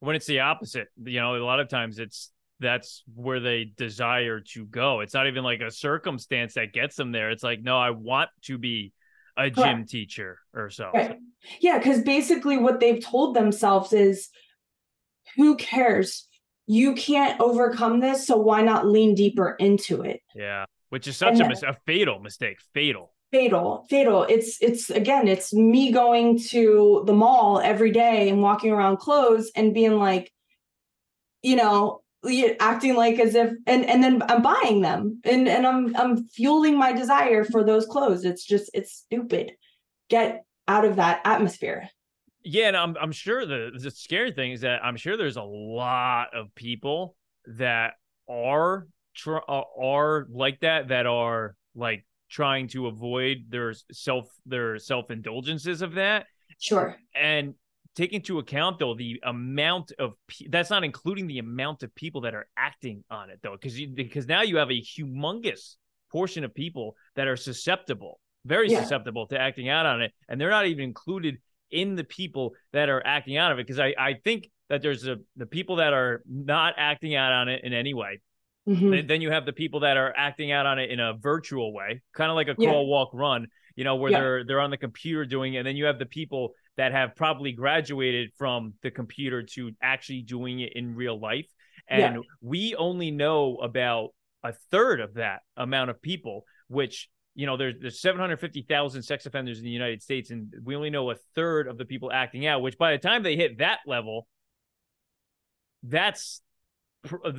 When 0.00 0.16
it's 0.16 0.26
the 0.26 0.40
opposite, 0.40 0.88
you 1.04 1.20
know, 1.20 1.36
a 1.36 1.44
lot 1.44 1.60
of 1.60 1.68
times 1.68 1.98
it's 1.98 2.30
that's 2.60 3.04
where 3.14 3.40
they 3.40 3.72
desire 3.76 4.40
to 4.40 4.64
go. 4.66 5.00
It's 5.00 5.14
not 5.14 5.26
even 5.26 5.44
like 5.44 5.60
a 5.60 5.70
circumstance 5.70 6.54
that 6.54 6.72
gets 6.72 6.96
them 6.96 7.12
there. 7.12 7.30
It's 7.30 7.42
like, 7.42 7.62
no, 7.62 7.78
I 7.78 7.90
want 7.90 8.30
to 8.42 8.58
be 8.58 8.92
a 9.36 9.50
Correct. 9.50 9.56
gym 9.56 9.86
teacher 9.86 10.38
or 10.54 10.70
so. 10.70 10.90
Right. 10.92 11.18
Yeah, 11.60 11.78
because 11.78 12.02
basically 12.02 12.56
what 12.56 12.80
they've 12.80 13.04
told 13.04 13.36
themselves 13.36 13.92
is 13.92 14.28
who 15.36 15.56
cares? 15.56 16.26
You 16.66 16.94
can't 16.94 17.40
overcome 17.40 18.00
this, 18.00 18.26
so 18.26 18.36
why 18.36 18.62
not 18.62 18.86
lean 18.86 19.14
deeper 19.14 19.56
into 19.58 20.02
it? 20.02 20.20
Yeah, 20.34 20.64
which 20.90 21.06
is 21.06 21.16
such 21.16 21.40
a, 21.40 21.48
mis- 21.48 21.62
a 21.62 21.76
fatal 21.86 22.18
mistake. 22.18 22.58
Fatal 22.74 23.12
fatal 23.30 23.86
fatal. 23.90 24.24
It's 24.28 24.60
it's 24.60 24.90
again 24.90 25.28
it's 25.28 25.52
me 25.52 25.92
going 25.92 26.38
to 26.48 27.02
the 27.06 27.12
mall 27.12 27.60
every 27.62 27.90
day 27.90 28.28
and 28.28 28.42
walking 28.42 28.70
around 28.70 28.98
clothes 28.98 29.50
and 29.54 29.74
being 29.74 29.98
like 29.98 30.32
you 31.42 31.56
know 31.56 32.02
acting 32.58 32.96
like 32.96 33.18
as 33.20 33.34
if 33.34 33.52
and 33.66 33.84
and 33.84 34.02
then 34.02 34.22
i'm 34.28 34.42
buying 34.42 34.80
them. 34.80 35.20
And 35.24 35.48
and 35.48 35.66
i'm 35.66 35.94
i'm 35.96 36.28
fueling 36.28 36.78
my 36.78 36.92
desire 36.92 37.44
for 37.44 37.64
those 37.64 37.86
clothes. 37.86 38.24
It's 38.24 38.44
just 38.44 38.70
it's 38.74 38.92
stupid. 38.92 39.52
Get 40.08 40.44
out 40.66 40.84
of 40.84 40.96
that 40.96 41.20
atmosphere. 41.24 41.88
Yeah 42.44 42.68
and 42.68 42.76
i'm 42.76 42.96
i'm 43.00 43.12
sure 43.12 43.44
the 43.44 43.72
the 43.78 43.90
scary 43.90 44.32
thing 44.32 44.52
is 44.52 44.62
that 44.62 44.82
i'm 44.84 44.96
sure 44.96 45.16
there's 45.16 45.36
a 45.36 45.42
lot 45.42 46.28
of 46.34 46.54
people 46.54 47.16
that 47.56 47.94
are 48.28 48.86
uh, 49.26 49.62
are 49.80 50.26
like 50.30 50.60
that 50.60 50.88
that 50.88 51.06
are 51.06 51.56
like 51.74 52.04
trying 52.28 52.68
to 52.68 52.86
avoid 52.86 53.46
their 53.48 53.74
self 53.92 54.28
their 54.46 54.78
self 54.78 55.10
indulgences 55.10 55.82
of 55.82 55.94
that. 55.94 56.26
Sure. 56.58 56.96
And 57.14 57.54
take 57.98 58.12
into 58.12 58.38
account 58.38 58.78
though 58.78 58.94
the 58.94 59.20
amount 59.24 59.92
of 59.98 60.12
that's 60.50 60.70
not 60.70 60.84
including 60.84 61.26
the 61.26 61.38
amount 61.38 61.82
of 61.82 61.92
people 61.96 62.20
that 62.20 62.34
are 62.34 62.46
acting 62.56 63.02
on 63.10 63.28
it 63.28 63.40
though 63.42 63.56
because 63.60 63.80
because 63.94 64.28
now 64.28 64.42
you 64.42 64.56
have 64.56 64.70
a 64.70 64.80
humongous 64.80 65.74
portion 66.12 66.44
of 66.44 66.54
people 66.54 66.94
that 67.16 67.26
are 67.26 67.36
susceptible 67.36 68.20
very 68.44 68.70
yeah. 68.70 68.80
susceptible 68.80 69.26
to 69.26 69.38
acting 69.38 69.68
out 69.68 69.84
on 69.84 70.00
it 70.00 70.12
and 70.28 70.40
they're 70.40 70.48
not 70.48 70.66
even 70.66 70.84
included 70.84 71.38
in 71.72 71.96
the 71.96 72.04
people 72.04 72.52
that 72.72 72.88
are 72.88 73.04
acting 73.04 73.36
out 73.36 73.50
of 73.50 73.58
it 73.58 73.66
because 73.66 73.80
I, 73.80 73.94
I 73.98 74.14
think 74.22 74.48
that 74.68 74.80
there's 74.80 75.06
a, 75.06 75.16
the 75.36 75.46
people 75.46 75.76
that 75.76 75.92
are 75.92 76.22
not 76.26 76.74
acting 76.76 77.16
out 77.16 77.32
on 77.32 77.48
it 77.48 77.64
in 77.64 77.72
any 77.72 77.94
way 77.94 78.20
Mm-hmm. 78.68 79.06
Then 79.06 79.20
you 79.20 79.30
have 79.30 79.46
the 79.46 79.52
people 79.52 79.80
that 79.80 79.96
are 79.96 80.12
acting 80.16 80.52
out 80.52 80.66
on 80.66 80.78
it 80.78 80.90
in 80.90 81.00
a 81.00 81.14
virtual 81.14 81.72
way, 81.72 82.02
kind 82.14 82.30
of 82.30 82.34
like 82.34 82.48
a 82.48 82.54
crawl, 82.54 82.84
yeah. 82.84 82.90
walk, 82.90 83.10
run. 83.14 83.46
You 83.76 83.84
know, 83.84 83.96
where 83.96 84.10
yeah. 84.10 84.20
they're 84.20 84.44
they're 84.44 84.60
on 84.60 84.70
the 84.70 84.76
computer 84.76 85.24
doing 85.24 85.54
it. 85.54 85.58
And 85.58 85.66
then 85.66 85.76
you 85.76 85.84
have 85.84 85.98
the 85.98 86.06
people 86.06 86.52
that 86.76 86.92
have 86.92 87.14
probably 87.14 87.52
graduated 87.52 88.30
from 88.36 88.74
the 88.82 88.90
computer 88.90 89.44
to 89.54 89.70
actually 89.80 90.22
doing 90.22 90.60
it 90.60 90.72
in 90.74 90.94
real 90.94 91.18
life. 91.18 91.46
And 91.88 92.16
yeah. 92.16 92.20
we 92.42 92.74
only 92.74 93.10
know 93.10 93.56
about 93.56 94.10
a 94.42 94.52
third 94.70 95.00
of 95.00 95.14
that 95.14 95.40
amount 95.56 95.90
of 95.90 96.02
people, 96.02 96.44
which 96.68 97.08
you 97.38 97.46
know, 97.46 97.56
there's 97.56 97.76
there's 97.80 98.00
750,000 98.00 99.02
sex 99.02 99.24
offenders 99.24 99.58
in 99.58 99.64
the 99.64 99.70
United 99.70 100.02
States, 100.02 100.32
and 100.32 100.52
we 100.64 100.74
only 100.74 100.90
know 100.90 101.12
a 101.12 101.14
third 101.36 101.68
of 101.68 101.78
the 101.78 101.84
people 101.84 102.10
acting 102.10 102.46
out. 102.46 102.62
Which 102.62 102.76
by 102.76 102.90
the 102.90 102.98
time 102.98 103.22
they 103.22 103.36
hit 103.36 103.58
that 103.58 103.78
level, 103.86 104.26
that's 105.84 106.42
uh, 107.24 107.32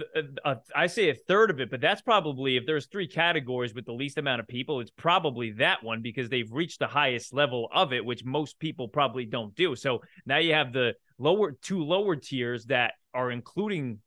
uh, 0.45 0.55
I 0.75 0.87
say 0.87 1.09
a 1.09 1.13
third 1.13 1.49
of 1.49 1.59
it, 1.59 1.69
but 1.69 1.81
that's 1.81 2.01
probably 2.01 2.57
if 2.57 2.65
there's 2.65 2.87
three 2.87 3.07
categories 3.07 3.73
with 3.73 3.85
the 3.85 3.93
least 3.93 4.17
amount 4.17 4.39
of 4.39 4.47
people, 4.47 4.79
it's 4.79 4.91
probably 4.91 5.51
that 5.53 5.83
one 5.83 6.01
because 6.01 6.29
they've 6.29 6.51
reached 6.51 6.79
the 6.79 6.87
highest 6.87 7.33
level 7.33 7.69
of 7.73 7.93
it, 7.93 8.03
which 8.03 8.23
most 8.23 8.59
people 8.59 8.87
probably 8.87 9.25
don't 9.25 9.55
do. 9.55 9.75
So 9.75 10.01
now 10.25 10.37
you 10.37 10.53
have 10.53 10.73
the 10.73 10.93
lower 11.17 11.51
two 11.51 11.83
lower 11.83 12.15
tiers 12.15 12.65
that 12.65 12.93
are 13.13 13.31
including 13.31 13.99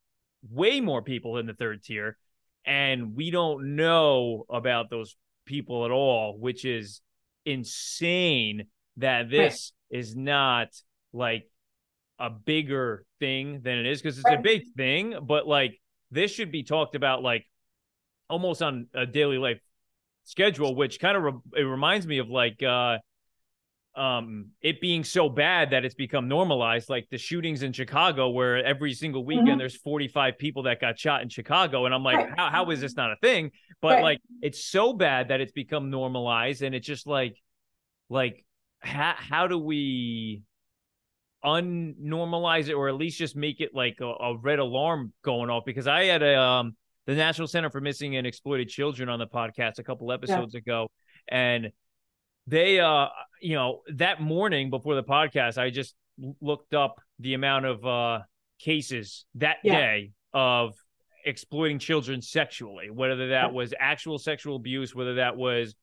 way 0.51 0.81
more 0.81 1.03
people 1.03 1.39
in 1.39 1.47
the 1.47 1.55
third 1.55 1.83
tier, 1.83 2.17
and 2.65 3.15
we 3.15 3.31
don't 3.31 3.77
know 3.77 4.45
about 4.51 4.91
those 4.91 5.17
people 5.45 5.85
at 5.85 5.91
all, 5.91 6.39
which 6.39 6.65
is 6.65 7.01
insane 7.45 8.67
that 8.99 9.31
this 9.31 9.73
right. 9.91 9.99
is 9.99 10.15
not 10.15 10.69
like 11.13 11.49
a 12.19 12.31
bigger 12.31 13.05
thing 13.21 13.61
than 13.63 13.79
it 13.79 13.87
is 13.87 14.01
because 14.01 14.19
it's 14.19 14.25
right. 14.25 14.39
a 14.39 14.43
big 14.43 14.63
thing, 14.77 15.17
but 15.23 15.47
like 15.47 15.81
this 16.11 16.31
should 16.31 16.53
be 16.53 16.63
talked 16.63 16.95
about 16.95 17.23
like 17.23 17.47
almost 18.29 18.63
on 18.63 18.87
a 18.95 19.07
daily 19.07 19.39
life 19.39 19.61
schedule, 20.25 20.75
which 20.75 21.01
kind 21.01 21.17
of 21.17 21.23
re- 21.23 21.61
it 21.61 21.63
reminds 21.63 22.07
me 22.07 22.19
of 22.19 22.29
like 22.29 22.63
uh 22.63 22.99
um 23.95 24.47
it 24.63 24.81
being 24.81 25.05
so 25.05 25.29
bad 25.29 25.71
that 25.71 25.85
it's 25.85 25.95
become 25.95 26.27
normalized 26.27 26.89
like 26.89 27.07
the 27.11 27.19
shootings 27.19 27.63
in 27.63 27.75
chicago 27.75 28.31
where 28.31 28.65
every 28.65 28.95
single 28.95 29.23
weekend 29.23 29.49
mm-hmm. 29.49 29.59
there's 29.59 29.77
45 29.77 30.39
people 30.39 30.63
that 30.63 30.81
got 30.81 30.99
shot 30.99 31.21
in 31.21 31.29
chicago 31.29 31.85
and 31.85 31.95
i'm 31.95 32.03
like 32.03 32.17
right. 32.17 32.31
how, 32.35 32.49
how 32.49 32.71
is 32.71 32.81
this 32.81 32.97
not 32.97 33.13
a 33.13 33.17
thing 33.17 33.51
but 33.83 33.97
right. 33.97 34.03
like 34.03 34.19
it's 34.41 34.65
so 34.65 34.95
bad 34.95 35.29
that 35.29 35.43
it's 35.43 35.53
become 35.53 35.91
normalized 35.91 36.63
and 36.63 36.75
it's 36.75 36.87
just 36.87 37.07
like 37.07 37.37
like 38.09 38.47
how, 38.81 39.15
how 39.17 39.47
do 39.47 39.59
we 39.59 40.43
unnormalize 41.45 42.69
it 42.69 42.75
or 42.75 42.89
at 42.89 42.95
least 42.95 43.19
just 43.19 43.37
make 43.37 43.61
it 43.61 43.75
like 43.75 43.99
a, 44.01 44.07
a 44.07 44.37
red 44.39 44.59
alarm 44.59 45.13
going 45.23 45.51
off 45.51 45.65
because 45.65 45.87
i 45.87 46.05
had 46.05 46.23
a 46.23 46.39
um 46.39 46.77
the 47.07 47.15
national 47.15 47.49
center 47.49 47.69
for 47.69 47.81
missing 47.81 48.17
and 48.17 48.27
exploited 48.27 48.69
children 48.69 49.09
on 49.09 49.19
the 49.19 49.27
podcast 49.27 49.79
a 49.79 49.83
couple 49.83 50.13
episodes 50.13 50.55
yeah. 50.55 50.59
ago 50.59 50.89
and 51.29 51.71
they 52.47 52.79
uh 52.79 53.07
you 53.41 53.55
know 53.55 53.81
that 53.95 54.21
morning 54.21 54.71
before 54.71 54.95
the 54.95 55.03
podcast 55.03 55.59
i 55.59 55.71
just 55.71 55.95
looked 56.41 56.75
up 56.75 57.01
the 57.19 57.35
amount 57.35 57.65
of 57.65 57.85
uh 57.85 58.21
cases 58.61 59.25
that 59.35 59.57
yeah. 59.65 59.73
day 59.75 60.13
of 60.33 60.75
exploiting 61.25 61.79
children 61.79 62.23
sexually 62.23 62.91
whether 62.91 63.29
that 63.29 63.53
was 63.53 63.75
actual 63.79 64.19
sexual 64.19 64.57
abuse 64.57 64.95
whether 64.95 65.17
that 65.17 65.37
was 65.37 65.75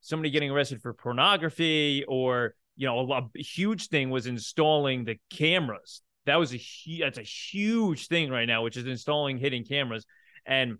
somebody 0.00 0.30
getting 0.30 0.50
arrested 0.50 0.80
for 0.80 0.92
pornography 0.92 2.04
or 2.06 2.54
you 2.78 2.86
know 2.86 3.12
a, 3.12 3.22
a 3.36 3.42
huge 3.42 3.88
thing 3.88 4.08
was 4.08 4.26
installing 4.26 5.04
the 5.04 5.18
cameras 5.28 6.00
that 6.24 6.36
was 6.36 6.54
a 6.54 6.60
that's 7.00 7.18
a 7.18 7.22
huge 7.22 8.06
thing 8.06 8.30
right 8.30 8.46
now 8.46 8.62
which 8.62 8.78
is 8.78 8.86
installing 8.86 9.36
hidden 9.36 9.64
cameras 9.64 10.06
and 10.46 10.78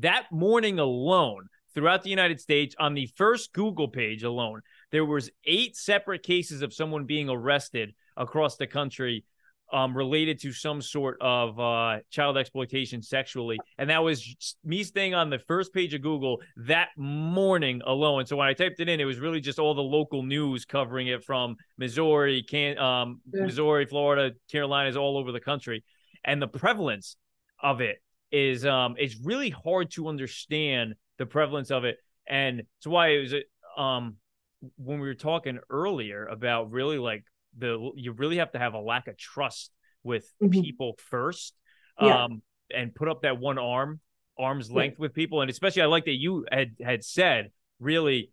that 0.00 0.24
morning 0.30 0.78
alone 0.78 1.48
throughout 1.76 2.02
the 2.02 2.10
United 2.10 2.40
States 2.40 2.74
on 2.78 2.94
the 2.94 3.08
first 3.16 3.52
Google 3.52 3.88
page 3.88 4.22
alone. 4.22 4.62
There 4.90 5.04
was 5.04 5.30
eight 5.44 5.76
separate 5.76 6.22
cases 6.22 6.62
of 6.62 6.72
someone 6.72 7.04
being 7.04 7.28
arrested 7.28 7.94
across 8.16 8.56
the 8.56 8.66
country 8.66 9.24
um, 9.72 9.96
related 9.96 10.40
to 10.40 10.52
some 10.52 10.80
sort 10.80 11.16
of 11.20 11.58
uh, 11.58 11.98
child 12.10 12.36
exploitation 12.36 13.02
sexually. 13.02 13.58
And 13.78 13.90
that 13.90 14.02
was 14.02 14.56
me 14.64 14.84
staying 14.84 15.14
on 15.14 15.30
the 15.30 15.38
first 15.38 15.72
page 15.74 15.94
of 15.94 16.02
Google 16.02 16.40
that 16.56 16.88
morning 16.96 17.82
alone. 17.86 18.26
So 18.26 18.36
when 18.36 18.48
I 18.48 18.52
typed 18.52 18.80
it 18.80 18.88
in, 18.88 19.00
it 19.00 19.04
was 19.04 19.18
really 19.18 19.40
just 19.40 19.58
all 19.58 19.74
the 19.74 19.82
local 19.82 20.22
news 20.22 20.64
covering 20.64 21.08
it 21.08 21.24
from 21.24 21.56
Missouri, 21.78 22.42
can, 22.42 22.78
um, 22.78 23.20
yeah. 23.32 23.44
Missouri, 23.44 23.86
Florida, 23.86 24.34
Carolinas, 24.50 24.96
all 24.96 25.16
over 25.16 25.32
the 25.32 25.40
country. 25.40 25.84
And 26.24 26.40
the 26.40 26.48
prevalence 26.48 27.16
of 27.62 27.80
it 27.80 28.02
is 28.30 28.66
um, 28.66 28.96
it's 28.98 29.16
really 29.22 29.50
hard 29.50 29.90
to 29.92 30.08
understand 30.08 30.94
the 31.18 31.26
prevalence 31.26 31.70
of 31.70 31.84
it. 31.84 31.98
And 32.28 32.60
it's 32.78 32.86
why 32.86 33.08
it 33.08 33.20
was 33.20 33.34
um 33.76 34.16
when 34.76 35.00
we 35.00 35.06
were 35.06 35.14
talking 35.14 35.58
earlier 35.70 36.26
about 36.26 36.70
really 36.70 36.98
like 36.98 37.24
the 37.58 37.90
you 37.96 38.12
really 38.12 38.36
have 38.36 38.52
to 38.52 38.58
have 38.58 38.74
a 38.74 38.80
lack 38.80 39.08
of 39.08 39.16
trust 39.16 39.70
with 40.02 40.30
mm-hmm. 40.42 40.60
people 40.60 40.96
first. 41.10 41.54
Yeah. 42.00 42.24
Um 42.24 42.42
and 42.74 42.94
put 42.94 43.08
up 43.08 43.22
that 43.22 43.38
one 43.38 43.58
arm 43.58 44.00
arm's 44.38 44.70
length 44.70 44.96
yeah. 44.98 45.02
with 45.02 45.14
people. 45.14 45.40
And 45.40 45.50
especially 45.50 45.82
I 45.82 45.86
like 45.86 46.04
that 46.06 46.16
you 46.16 46.46
had 46.50 46.72
had 46.82 47.04
said 47.04 47.50
really, 47.80 48.30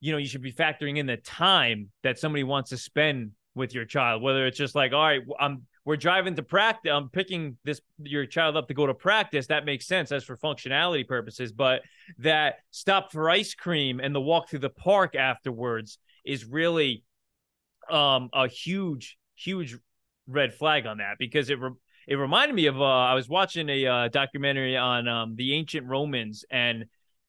you 0.00 0.12
know, 0.12 0.18
you 0.18 0.26
should 0.26 0.42
be 0.42 0.52
factoring 0.52 0.98
in 0.98 1.06
the 1.06 1.16
time 1.16 1.90
that 2.02 2.18
somebody 2.18 2.44
wants 2.44 2.70
to 2.70 2.78
spend 2.78 3.32
with 3.54 3.74
your 3.74 3.84
child, 3.84 4.22
whether 4.22 4.46
it's 4.46 4.58
just 4.58 4.74
like, 4.74 4.92
all 4.92 5.02
right, 5.02 5.22
I'm 5.38 5.66
we're 5.84 5.96
driving 5.96 6.36
to 6.36 6.42
practice. 6.42 6.92
I'm 6.92 7.08
picking 7.08 7.56
this 7.64 7.80
your 8.02 8.26
child 8.26 8.56
up 8.56 8.68
to 8.68 8.74
go 8.74 8.86
to 8.86 8.94
practice. 8.94 9.46
That 9.46 9.64
makes 9.64 9.86
sense 9.86 10.12
as 10.12 10.24
for 10.24 10.36
functionality 10.36 11.06
purposes. 11.06 11.52
But 11.52 11.82
that 12.18 12.56
stop 12.70 13.12
for 13.12 13.30
ice 13.30 13.54
cream 13.54 13.98
and 13.98 14.14
the 14.14 14.20
walk 14.20 14.50
through 14.50 14.60
the 14.60 14.70
park 14.70 15.14
afterwards 15.14 15.98
is 16.24 16.44
really 16.44 17.02
um, 17.90 18.30
a 18.32 18.48
huge, 18.48 19.18
huge 19.36 19.76
red 20.26 20.54
flag 20.54 20.86
on 20.86 20.98
that 20.98 21.16
because 21.18 21.50
it 21.50 21.60
re- 21.60 21.72
it 22.06 22.14
reminded 22.16 22.54
me 22.54 22.66
of 22.66 22.80
uh, 22.80 22.84
I 22.84 23.14
was 23.14 23.28
watching 23.28 23.68
a 23.68 23.86
uh, 23.86 24.08
documentary 24.08 24.76
on 24.76 25.08
um, 25.08 25.36
the 25.36 25.54
ancient 25.54 25.86
Romans 25.86 26.44
and 26.50 26.86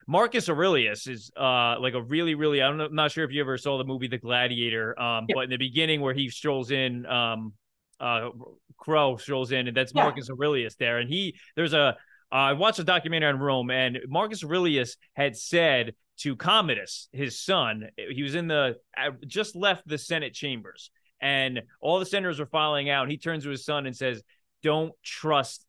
Marcus 0.08 0.50
Aurelius 0.50 1.08
is 1.08 1.32
uh, 1.38 1.80
like 1.80 1.94
a 1.94 2.02
really, 2.02 2.36
really. 2.36 2.62
I'm 2.62 2.94
not 2.94 3.12
sure 3.12 3.24
if 3.24 3.32
you 3.32 3.42
ever 3.42 3.58
saw 3.58 3.78
the 3.78 3.84
movie 3.84 4.08
The 4.08 4.18
Gladiator, 4.18 5.00
um, 5.00 5.26
yeah. 5.28 5.36
but 5.36 5.44
in 5.46 5.50
the 5.50 5.58
beginning 5.58 6.02
where 6.02 6.14
he 6.14 6.30
strolls 6.30 6.72
in 6.72 7.06
um, 7.06 7.54
uh, 8.00 8.30
Crowe 8.78 9.18
strolls 9.18 9.52
in, 9.52 9.68
and 9.68 9.78
that's 9.78 9.94
yeah. 9.96 10.04
Marcus 10.04 10.30
Aurelius 10.30 10.76
there. 10.76 10.98
And 10.98 11.10
he, 11.10 11.36
there's 11.56 11.74
a, 11.74 11.96
I 12.32 12.54
watched 12.54 12.80
a 12.80 12.84
documentary 12.84 13.30
on 13.30 13.40
Rome, 13.40 13.70
and 13.70 14.00
Marcus 14.08 14.44
Aurelius 14.44 14.98
had 15.14 15.38
said 15.38 15.94
to 16.22 16.36
Commodus, 16.36 17.08
his 17.12 17.40
son, 17.40 17.90
he 17.98 18.22
was 18.22 18.36
in 18.36 18.48
the, 18.48 18.78
uh, 18.98 19.12
just 19.26 19.56
left 19.56 19.88
the 19.88 19.98
Senate 19.98 20.34
chambers, 20.34 20.92
and 21.20 21.62
all 21.80 22.00
the 22.00 22.06
senators 22.06 22.40
were 22.40 22.46
filing 22.46 22.90
out. 22.90 23.10
He 23.10 23.18
turns 23.18 23.44
to 23.44 23.50
his 23.50 23.66
son 23.66 23.86
and 23.86 23.96
says, 23.96 24.22
Don't 24.62 24.94
trust 25.04 25.66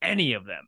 any 0.00 0.32
of 0.32 0.44
them, 0.46 0.64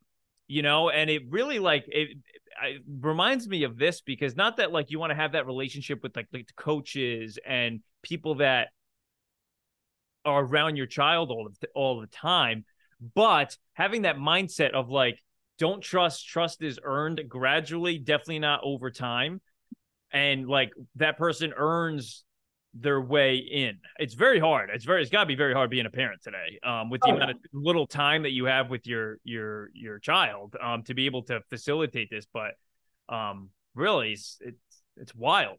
you 0.46 0.62
know? 0.62 0.90
And 0.90 1.08
it 1.08 1.22
really 1.30 1.58
like, 1.58 1.84
it, 1.88 2.18
it 2.62 2.82
reminds 2.86 3.48
me 3.48 3.64
of 3.64 3.78
this 3.78 4.00
because 4.02 4.36
not 4.36 4.58
that 4.58 4.72
like 4.72 4.90
you 4.90 4.98
want 4.98 5.10
to 5.10 5.16
have 5.16 5.32
that 5.32 5.46
relationship 5.46 6.02
with 6.02 6.14
like, 6.16 6.28
like 6.32 6.46
the 6.46 6.54
coaches 6.54 7.38
and 7.46 7.80
people 8.02 8.36
that 8.36 8.68
are 10.24 10.44
around 10.44 10.76
your 10.76 10.86
child 10.86 11.30
all 11.30 11.48
the, 11.60 11.68
all 11.74 12.00
the 12.00 12.06
time. 12.06 12.64
But 13.14 13.56
having 13.72 14.02
that 14.02 14.16
mindset 14.16 14.72
of 14.72 14.88
like, 14.88 15.18
don't 15.58 15.82
trust, 15.82 16.26
trust 16.26 16.62
is 16.62 16.78
earned 16.82 17.22
gradually, 17.28 17.98
definitely 17.98 18.40
not 18.40 18.60
over 18.62 18.90
time. 18.90 19.40
And 20.12 20.48
like 20.48 20.70
that 20.96 21.18
person 21.18 21.52
earns 21.56 22.24
their 22.72 23.00
way 23.00 23.36
in. 23.36 23.78
It's 23.98 24.14
very 24.14 24.38
hard. 24.38 24.70
It's 24.72 24.84
very 24.84 25.02
it's 25.02 25.10
gotta 25.10 25.26
be 25.26 25.36
very 25.36 25.54
hard 25.54 25.70
being 25.70 25.86
a 25.86 25.90
parent 25.90 26.22
today. 26.22 26.58
Um, 26.64 26.90
with 26.90 27.00
the 27.02 27.12
oh, 27.12 27.16
amount 27.16 27.30
of 27.32 27.36
little 27.52 27.86
time 27.86 28.22
that 28.22 28.30
you 28.30 28.44
have 28.46 28.70
with 28.70 28.86
your 28.86 29.18
your 29.24 29.70
your 29.74 29.98
child, 29.98 30.56
um, 30.60 30.82
to 30.84 30.94
be 30.94 31.06
able 31.06 31.22
to 31.24 31.40
facilitate 31.50 32.10
this. 32.10 32.26
But 32.32 32.52
um 33.08 33.50
really 33.74 34.12
it's 34.12 34.38
it's, 34.40 34.58
it's 34.96 35.14
wild 35.14 35.58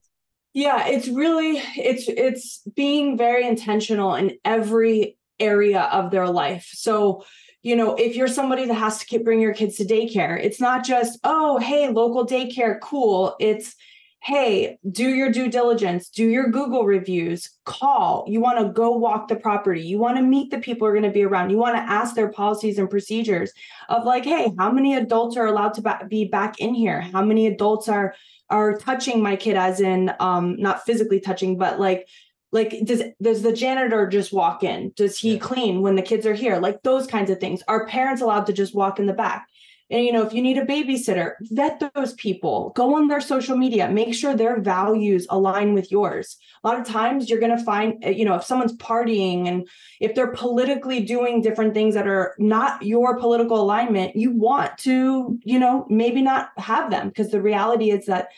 yeah 0.53 0.87
it's 0.87 1.07
really 1.07 1.61
it's 1.75 2.07
it's 2.07 2.61
being 2.75 3.17
very 3.17 3.45
intentional 3.47 4.15
in 4.15 4.37
every 4.43 5.17
area 5.39 5.81
of 5.81 6.11
their 6.11 6.27
life 6.27 6.69
so 6.73 7.23
you 7.65 7.75
know 7.75 7.95
if 7.95 8.15
you're 8.15 8.27
somebody 8.27 8.67
that 8.67 8.75
has 8.75 8.99
to 8.99 9.05
keep, 9.07 9.25
bring 9.25 9.41
your 9.41 9.53
kids 9.53 9.77
to 9.77 9.83
daycare 9.83 10.39
it's 10.41 10.61
not 10.61 10.85
just 10.85 11.19
oh 11.23 11.57
hey 11.57 11.89
local 11.89 12.25
daycare 12.25 12.79
cool. 12.79 13.35
It's 13.39 13.75
hey 14.21 14.77
do 14.89 15.09
your 15.09 15.31
due 15.31 15.49
diligence 15.49 16.09
do 16.09 16.27
your 16.29 16.49
google 16.49 16.85
reviews 16.85 17.49
call. 17.65 18.23
You 18.27 18.39
want 18.39 18.59
to 18.59 18.71
go 18.71 18.91
walk 18.91 19.27
the 19.27 19.35
property. 19.35 19.81
You 19.81 19.97
want 19.97 20.17
to 20.17 20.23
meet 20.23 20.51
the 20.51 20.59
people 20.59 20.85
who 20.87 20.91
are 20.91 20.99
going 20.99 21.11
to 21.11 21.19
be 21.19 21.23
around. 21.23 21.49
You 21.49 21.57
want 21.57 21.75
to 21.75 21.81
ask 21.81 22.13
their 22.13 22.31
policies 22.31 22.77
and 22.77 22.89
procedures 22.89 23.51
of 23.89 24.05
like 24.05 24.25
hey 24.25 24.51
how 24.59 24.71
many 24.71 24.95
adults 24.95 25.35
are 25.35 25.47
allowed 25.47 25.73
to 25.73 25.99
be 26.07 26.25
back 26.25 26.59
in 26.59 26.75
here? 26.75 27.01
How 27.01 27.23
many 27.23 27.47
adults 27.47 27.89
are 27.89 28.13
are 28.51 28.77
touching 28.77 29.23
my 29.23 29.35
kid 29.35 29.57
as 29.57 29.81
in 29.81 30.13
um 30.19 30.55
not 30.59 30.85
physically 30.85 31.19
touching 31.19 31.57
but 31.57 31.79
like 31.79 32.07
like 32.55 32.73
does 32.85 33.03
does 33.21 33.41
the 33.41 33.51
janitor 33.51 34.07
just 34.07 34.31
walk 34.31 34.63
in? 34.63 34.93
Does 34.95 35.19
he 35.19 35.33
yeah. 35.33 35.39
clean 35.39 35.81
when 35.81 35.95
the 35.95 36.01
kids 36.01 36.25
are 36.25 36.33
here? 36.33 36.57
Like 36.57 36.81
those 36.83 37.05
kinds 37.05 37.29
of 37.29 37.39
things. 37.39 37.61
Are 37.67 37.85
parents 37.85 38.21
allowed 38.21 38.45
to 38.45 38.53
just 38.53 38.73
walk 38.73 38.97
in 38.97 39.07
the 39.07 39.13
back? 39.13 39.45
And 39.91 40.05
you 40.05 40.13
know 40.13 40.25
if 40.25 40.31
you 40.31 40.41
need 40.41 40.57
a 40.57 40.65
babysitter 40.65 41.33
vet 41.41 41.91
those 41.93 42.13
people. 42.13 42.71
Go 42.73 42.95
on 42.95 43.09
their 43.09 43.19
social 43.19 43.57
media. 43.57 43.91
Make 43.91 44.13
sure 44.13 44.33
their 44.33 44.61
values 44.61 45.27
align 45.29 45.73
with 45.73 45.91
yours. 45.91 46.37
A 46.63 46.67
lot 46.67 46.79
of 46.79 46.87
times 46.87 47.29
you're 47.29 47.41
going 47.41 47.55
to 47.57 47.63
find 47.63 48.01
uh, 48.05 48.09
you 48.09 48.23
know 48.23 48.35
if 48.35 48.45
someone's 48.45 48.77
partying 48.77 49.49
and 49.49 49.67
if 49.99 50.15
they're 50.15 50.31
politically 50.31 51.01
doing 51.01 51.41
different 51.41 51.73
things 51.73 51.93
that 51.93 52.07
are 52.07 52.35
not 52.39 52.81
your 52.81 53.19
political 53.19 53.59
alignment 53.59 54.15
you 54.15 54.31
want 54.31 54.77
to 54.77 55.37
you 55.43 55.59
know 55.59 55.85
maybe 55.89 56.21
not 56.21 56.51
have 56.57 56.89
them. 56.89 57.09
Because 57.09 57.31
the 57.31 57.41
reality 57.41 57.91
is 57.91 58.05
that 58.05 58.29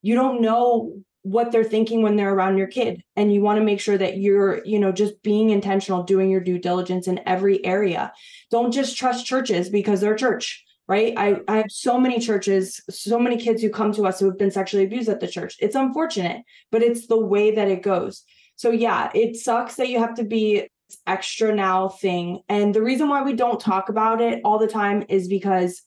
you 0.00 0.14
don't 0.14 0.40
know 0.40 0.92
what 1.24 1.50
they're 1.50 1.64
thinking 1.64 2.02
when 2.02 2.16
they're 2.16 2.34
around 2.34 2.58
your 2.58 2.66
kid. 2.66 3.02
And 3.16 3.32
you 3.32 3.40
want 3.40 3.58
to 3.58 3.64
make 3.64 3.80
sure 3.80 3.96
that 3.98 4.18
you're 4.18 4.64
you 4.64 4.78
know 4.78 4.92
just 4.92 5.20
being 5.22 5.50
intentional 5.50 6.04
doing 6.04 6.30
your 6.30 6.40
due 6.40 6.58
diligence 6.58 7.08
in 7.08 7.20
every 7.26 7.64
area. 7.64 8.12
Don't 8.50 8.72
just 8.72 8.96
trust 8.96 9.26
churches 9.26 9.68
because 9.68 10.00
they're 10.00 10.14
church 10.14 10.64
right? 10.86 11.14
I, 11.16 11.36
I 11.48 11.56
have 11.56 11.70
so 11.70 11.98
many 11.98 12.20
churches 12.20 12.78
so 12.90 13.18
many 13.18 13.38
kids 13.38 13.62
who 13.62 13.70
come 13.70 13.92
to 13.92 14.06
us 14.06 14.20
who 14.20 14.26
have 14.26 14.38
been 14.38 14.50
sexually 14.50 14.84
abused 14.84 15.08
at 15.08 15.20
the 15.20 15.26
church. 15.26 15.56
It's 15.58 15.74
unfortunate 15.74 16.42
but 16.70 16.82
it's 16.82 17.06
the 17.06 17.18
way 17.18 17.54
that 17.54 17.68
it 17.68 17.82
goes. 17.82 18.22
So 18.56 18.70
yeah 18.70 19.10
it 19.14 19.36
sucks 19.36 19.76
that 19.76 19.88
you 19.88 19.98
have 20.00 20.14
to 20.16 20.24
be 20.24 20.68
extra 21.06 21.54
now 21.54 21.88
thing. 21.88 22.42
And 22.50 22.74
the 22.74 22.82
reason 22.82 23.08
why 23.08 23.22
we 23.22 23.32
don't 23.32 23.58
talk 23.58 23.88
about 23.88 24.20
it 24.20 24.42
all 24.44 24.58
the 24.58 24.68
time 24.68 25.04
is 25.08 25.26
because 25.26 25.82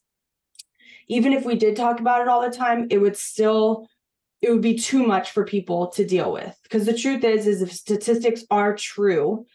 even 1.07 1.31
if 1.31 1.45
we 1.45 1.55
did 1.55 1.75
talk 1.75 1.99
about 1.99 2.21
it 2.21 2.27
all 2.27 2.41
the 2.41 2.55
time 2.55 2.87
it 2.89 2.97
would 2.97 3.15
still 3.15 3.87
it 4.41 4.51
would 4.51 4.61
be 4.61 4.77
too 4.77 5.05
much 5.05 5.31
for 5.31 5.45
people 5.45 5.87
to 5.87 6.05
deal 6.05 6.31
with. 6.31 6.55
Because 6.63 6.85
the 6.85 6.97
truth 6.97 7.23
is 7.23 7.47
is 7.47 7.61
if 7.61 7.71
statistics 7.71 8.43
are 8.49 8.75
true 8.75 9.45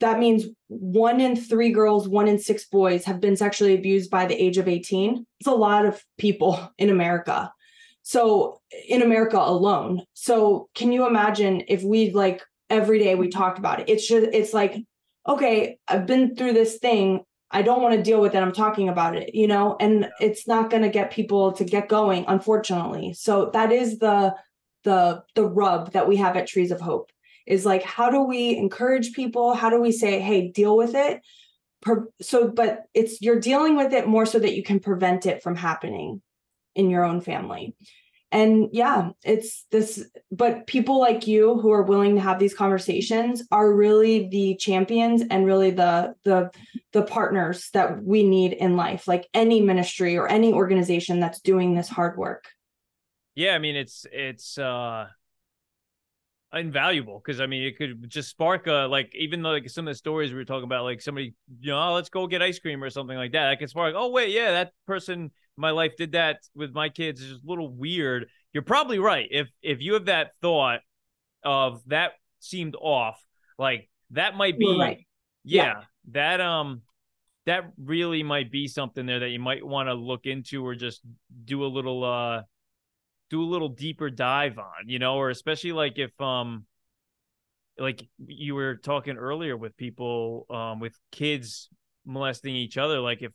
that 0.00 0.18
means 0.18 0.46
one 0.68 1.20
in 1.20 1.36
three 1.36 1.70
girls 1.70 2.08
one 2.08 2.26
in 2.26 2.38
six 2.38 2.66
boys 2.66 3.04
have 3.04 3.20
been 3.20 3.36
sexually 3.36 3.74
abused 3.74 4.10
by 4.10 4.26
the 4.26 4.34
age 4.34 4.58
of 4.58 4.66
18 4.66 5.26
it's 5.38 5.46
a 5.46 5.52
lot 5.52 5.86
of 5.86 6.02
people 6.18 6.72
in 6.78 6.90
america. 6.90 7.52
So 8.02 8.60
in 8.88 9.02
america 9.02 9.38
alone. 9.38 10.02
So 10.14 10.68
can 10.74 10.90
you 10.90 11.06
imagine 11.06 11.62
if 11.68 11.82
we 11.82 12.10
like 12.10 12.42
every 12.68 12.98
day 12.98 13.14
we 13.14 13.28
talked 13.28 13.58
about 13.58 13.80
it? 13.80 13.88
It's 13.88 14.08
just 14.08 14.28
it's 14.32 14.54
like 14.54 14.76
okay 15.28 15.76
i've 15.86 16.06
been 16.06 16.34
through 16.34 16.54
this 16.54 16.78
thing 16.78 17.20
I 17.50 17.62
don't 17.62 17.82
want 17.82 17.94
to 17.96 18.02
deal 18.02 18.20
with 18.20 18.34
it. 18.34 18.38
I'm 18.38 18.52
talking 18.52 18.88
about 18.88 19.16
it, 19.16 19.34
you 19.34 19.46
know, 19.46 19.76
and 19.80 20.08
it's 20.20 20.46
not 20.46 20.70
going 20.70 20.82
to 20.82 20.88
get 20.88 21.10
people 21.10 21.52
to 21.52 21.64
get 21.64 21.88
going, 21.88 22.24
unfortunately. 22.28 23.12
So 23.14 23.50
that 23.52 23.72
is 23.72 23.98
the 23.98 24.34
the 24.84 25.22
the 25.34 25.44
rub 25.44 25.92
that 25.92 26.08
we 26.08 26.16
have 26.16 26.36
at 26.36 26.46
Trees 26.46 26.70
of 26.70 26.80
Hope 26.80 27.10
is 27.46 27.66
like 27.66 27.82
how 27.82 28.10
do 28.10 28.22
we 28.22 28.56
encourage 28.56 29.12
people? 29.12 29.54
How 29.54 29.68
do 29.68 29.80
we 29.80 29.92
say, 29.92 30.20
"Hey, 30.20 30.48
deal 30.48 30.76
with 30.76 30.94
it?" 30.94 31.20
so 32.20 32.48
but 32.48 32.82
it's 32.94 33.22
you're 33.22 33.40
dealing 33.40 33.76
with 33.76 33.92
it 33.92 34.06
more 34.06 34.26
so 34.26 34.38
that 34.38 34.54
you 34.54 34.62
can 34.62 34.80
prevent 34.80 35.26
it 35.26 35.42
from 35.42 35.56
happening 35.56 36.20
in 36.74 36.90
your 36.90 37.04
own 37.04 37.20
family 37.20 37.74
and 38.32 38.68
yeah 38.72 39.10
it's 39.24 39.66
this 39.70 40.04
but 40.30 40.66
people 40.66 41.00
like 41.00 41.26
you 41.26 41.58
who 41.58 41.70
are 41.72 41.82
willing 41.82 42.14
to 42.14 42.20
have 42.20 42.38
these 42.38 42.54
conversations 42.54 43.42
are 43.50 43.72
really 43.72 44.28
the 44.28 44.56
champions 44.56 45.22
and 45.30 45.44
really 45.44 45.70
the 45.70 46.14
the 46.24 46.50
the 46.92 47.02
partners 47.02 47.68
that 47.72 48.02
we 48.02 48.22
need 48.22 48.52
in 48.52 48.76
life 48.76 49.08
like 49.08 49.28
any 49.34 49.60
ministry 49.60 50.16
or 50.16 50.28
any 50.28 50.52
organization 50.52 51.20
that's 51.20 51.40
doing 51.40 51.74
this 51.74 51.88
hard 51.88 52.16
work. 52.16 52.48
Yeah 53.34 53.54
i 53.54 53.58
mean 53.58 53.76
it's 53.76 54.06
it's 54.12 54.58
uh 54.58 55.06
invaluable 56.52 57.22
because 57.24 57.40
I 57.40 57.46
mean 57.46 57.62
it 57.62 57.78
could 57.78 58.10
just 58.10 58.28
spark 58.28 58.66
a 58.66 58.88
like 58.90 59.12
even 59.14 59.42
though 59.42 59.50
like 59.50 59.70
some 59.70 59.86
of 59.86 59.92
the 59.92 59.96
stories 59.96 60.32
we 60.32 60.38
were 60.38 60.44
talking 60.44 60.64
about 60.64 60.82
like 60.82 61.00
somebody 61.00 61.34
you 61.60 61.70
know 61.70 61.80
oh, 61.80 61.94
let's 61.94 62.08
go 62.08 62.26
get 62.26 62.42
ice 62.42 62.58
cream 62.58 62.82
or 62.82 62.90
something 62.90 63.16
like 63.16 63.32
that 63.32 63.50
that 63.50 63.58
can 63.60 63.68
spark 63.68 63.94
oh 63.96 64.10
wait 64.10 64.30
yeah 64.30 64.50
that 64.50 64.72
person 64.86 65.30
my 65.56 65.70
life 65.70 65.92
did 65.96 66.12
that 66.12 66.38
with 66.54 66.72
my 66.72 66.88
kids 66.88 67.20
is 67.20 67.30
just 67.30 67.44
a 67.44 67.48
little 67.48 67.68
weird. 67.68 68.26
You're 68.52 68.62
probably 68.62 68.98
right. 68.98 69.28
If 69.30 69.48
if 69.62 69.80
you 69.80 69.94
have 69.94 70.06
that 70.06 70.32
thought 70.40 70.80
of 71.44 71.82
that 71.86 72.12
seemed 72.40 72.74
off, 72.80 73.22
like 73.58 73.88
that 74.10 74.36
might 74.36 74.58
be 74.58 74.76
right. 74.78 75.06
yeah, 75.44 75.64
yeah, 75.64 75.82
that 76.12 76.40
um 76.40 76.82
that 77.46 77.72
really 77.82 78.22
might 78.22 78.50
be 78.50 78.68
something 78.68 79.06
there 79.06 79.20
that 79.20 79.30
you 79.30 79.38
might 79.38 79.64
want 79.64 79.88
to 79.88 79.94
look 79.94 80.26
into 80.26 80.64
or 80.64 80.74
just 80.74 81.00
do 81.44 81.64
a 81.64 81.68
little 81.68 82.04
uh 82.04 82.42
do 83.30 83.42
a 83.42 83.44
little 83.44 83.68
deeper 83.68 84.10
dive 84.10 84.58
on, 84.58 84.88
you 84.88 84.98
know, 84.98 85.16
or 85.16 85.30
especially 85.30 85.72
like 85.72 85.98
if 85.98 86.18
um 86.20 86.66
like 87.78 88.06
you 88.18 88.54
were 88.54 88.76
talking 88.76 89.16
earlier 89.16 89.56
with 89.56 89.76
people 89.76 90.46
um 90.50 90.80
with 90.80 90.98
kids 91.10 91.68
molesting 92.04 92.54
each 92.54 92.76
other 92.76 92.98
like 93.00 93.22
if 93.22 93.32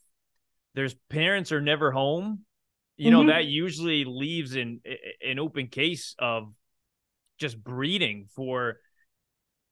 there's 0.76 0.95
parents 1.09 1.51
are 1.51 1.61
never 1.61 1.91
home 1.91 2.45
you 2.97 3.11
know 3.11 3.19
mm-hmm. 3.19 3.30
that 3.30 3.45
usually 3.45 4.05
leaves 4.05 4.55
an 4.55 4.82
an 5.26 5.39
open 5.39 5.67
case 5.67 6.15
of 6.19 6.53
just 7.39 7.61
breeding 7.61 8.28
for 8.36 8.78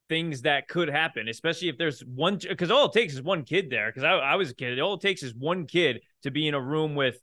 things 0.08 0.42
that 0.42 0.68
could 0.68 0.88
happen 0.88 1.28
especially 1.28 1.68
if 1.68 1.78
there's 1.78 2.00
one 2.00 2.38
because 2.46 2.70
all 2.70 2.86
it 2.86 2.92
takes 2.92 3.14
is 3.14 3.22
one 3.22 3.42
kid 3.42 3.70
there 3.70 3.88
because 3.88 4.04
I, 4.04 4.12
I 4.12 4.34
was 4.36 4.50
a 4.50 4.54
kid 4.54 4.78
all 4.80 4.94
it 4.94 5.00
takes 5.00 5.22
is 5.22 5.34
one 5.34 5.66
kid 5.66 6.00
to 6.24 6.30
be 6.30 6.46
in 6.46 6.54
a 6.54 6.60
room 6.60 6.94
with 6.94 7.18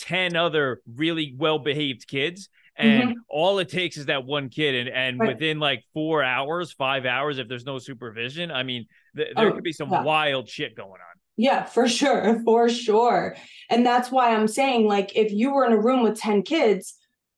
10 0.00 0.34
other 0.34 0.80
really 0.96 1.34
well 1.36 1.60
behaved 1.60 2.08
kids 2.08 2.48
and 2.76 3.10
mm-hmm. 3.10 3.18
all 3.28 3.60
it 3.60 3.68
takes 3.68 3.96
is 3.96 4.06
that 4.06 4.24
one 4.24 4.48
kid 4.48 4.74
and 4.74 4.88
and 4.88 5.20
right. 5.20 5.28
within 5.28 5.60
like 5.60 5.84
four 5.92 6.24
hours 6.24 6.72
five 6.72 7.06
hours 7.06 7.38
if 7.38 7.48
there's 7.48 7.64
no 7.64 7.78
supervision 7.78 8.50
i 8.50 8.64
mean 8.64 8.86
th- 9.16 9.28
there 9.36 9.48
oh, 9.48 9.52
could 9.52 9.62
be 9.62 9.72
some 9.72 9.90
yeah. 9.90 10.02
wild 10.02 10.48
shit 10.48 10.74
going 10.74 10.90
on 10.90 11.13
yeah, 11.36 11.64
for 11.64 11.88
sure. 11.88 12.42
For 12.44 12.68
sure. 12.68 13.36
And 13.70 13.84
that's 13.84 14.10
why 14.10 14.34
I'm 14.34 14.48
saying, 14.48 14.86
like, 14.86 15.16
if 15.16 15.32
you 15.32 15.52
were 15.52 15.64
in 15.64 15.72
a 15.72 15.80
room 15.80 16.02
with 16.02 16.18
10 16.18 16.42
kids, 16.42 16.94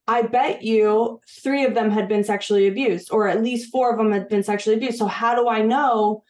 I 0.09 0.23
bet 0.23 0.63
you 0.63 1.21
three 1.43 1.65
of 1.65 1.75
them 1.75 1.91
had 1.91 2.09
been 2.09 2.23
sexually 2.23 2.69
abused, 2.69 3.11
or 3.11 3.27
at 3.27 3.43
least 3.43 3.73
four 3.73 3.91
of 3.91 3.99
them 3.99 4.13
had 4.13 4.29
been 4.29 4.45
sexually 4.45 4.77
abused. 4.77 4.99
So, 4.99 5.07
how 5.07 5.35
do 5.35 5.49
I 5.49 5.63
know 5.63 6.23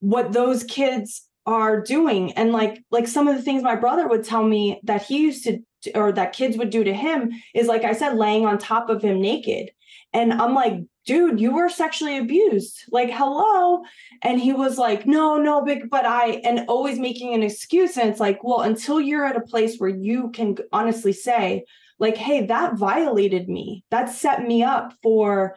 what 0.00 0.32
those 0.32 0.62
kids 0.62 1.28
are 1.44 1.80
doing? 1.80 2.32
And 2.32 2.52
like, 2.52 2.84
like 2.92 3.08
some 3.08 3.26
of 3.26 3.36
the 3.36 3.42
things 3.42 3.62
my 3.62 3.74
brother 3.74 4.06
would 4.06 4.24
tell 4.24 4.44
me 4.44 4.80
that 4.84 5.02
he 5.02 5.18
used 5.18 5.44
to, 5.44 5.60
or 5.96 6.12
that 6.12 6.32
kids 6.32 6.56
would 6.56 6.70
do 6.70 6.84
to 6.84 6.94
him 6.94 7.32
is 7.54 7.66
like 7.66 7.82
I 7.82 7.92
said, 7.92 8.16
laying 8.16 8.46
on 8.46 8.56
top 8.56 8.88
of 8.88 9.02
him 9.02 9.20
naked. 9.20 9.70
And 10.12 10.32
I'm 10.32 10.54
like, 10.54 10.74
dude, 11.04 11.40
you 11.40 11.54
were 11.54 11.68
sexually 11.68 12.18
abused. 12.18 12.84
Like, 12.90 13.10
hello. 13.10 13.82
And 14.22 14.40
he 14.40 14.52
was 14.52 14.78
like, 14.78 15.06
no, 15.06 15.36
no, 15.36 15.62
big, 15.62 15.90
but 15.90 16.06
I, 16.06 16.40
and 16.44 16.66
always 16.68 16.98
making 16.98 17.34
an 17.34 17.42
excuse. 17.42 17.96
And 17.96 18.10
it's 18.10 18.20
like, 18.20 18.42
well, 18.42 18.62
until 18.62 19.00
you're 19.00 19.26
at 19.26 19.36
a 19.36 19.40
place 19.40 19.78
where 19.78 19.90
you 19.90 20.30
can 20.30 20.56
honestly 20.72 21.12
say, 21.12 21.64
like, 21.98 22.16
hey, 22.16 22.46
that 22.46 22.76
violated 22.76 23.48
me. 23.48 23.84
That 23.90 24.10
set 24.10 24.46
me 24.46 24.62
up 24.62 24.94
for, 25.02 25.56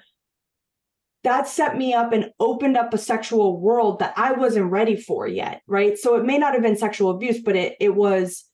that 1.24 1.48
set 1.48 1.78
me 1.78 1.94
up 1.94 2.14
and 2.14 2.32
opened 2.40 2.78
up 2.78 2.94
a 2.94 2.98
sexual 2.98 3.60
world 3.60 4.00
that 4.00 4.14
I 4.18 4.34
wasn't 4.34 4.72
ready 4.72 4.96
for 4.96 5.28
yet. 5.28 5.62
Right. 5.66 5.98
So 5.98 6.16
it 6.16 6.26
may 6.26 6.38
not 6.38 6.54
have 6.54 6.62
been 6.62 6.78
sexual 6.78 7.12
abuse, 7.12 7.40
but 7.40 7.56
it, 7.56 7.76
it 7.80 7.96
was, 7.96 8.46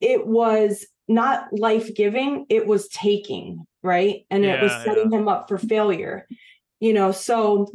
it 0.00 0.26
was 0.26 0.86
not 1.08 1.46
life 1.52 1.94
giving, 1.94 2.46
it 2.48 2.66
was 2.66 2.88
taking 2.88 3.66
right 3.84 4.26
and 4.30 4.42
yeah, 4.42 4.54
it 4.54 4.62
was 4.62 4.72
setting 4.84 5.12
yeah. 5.12 5.18
him 5.18 5.28
up 5.28 5.48
for 5.48 5.58
failure 5.58 6.26
you 6.80 6.92
know 6.92 7.12
so 7.12 7.68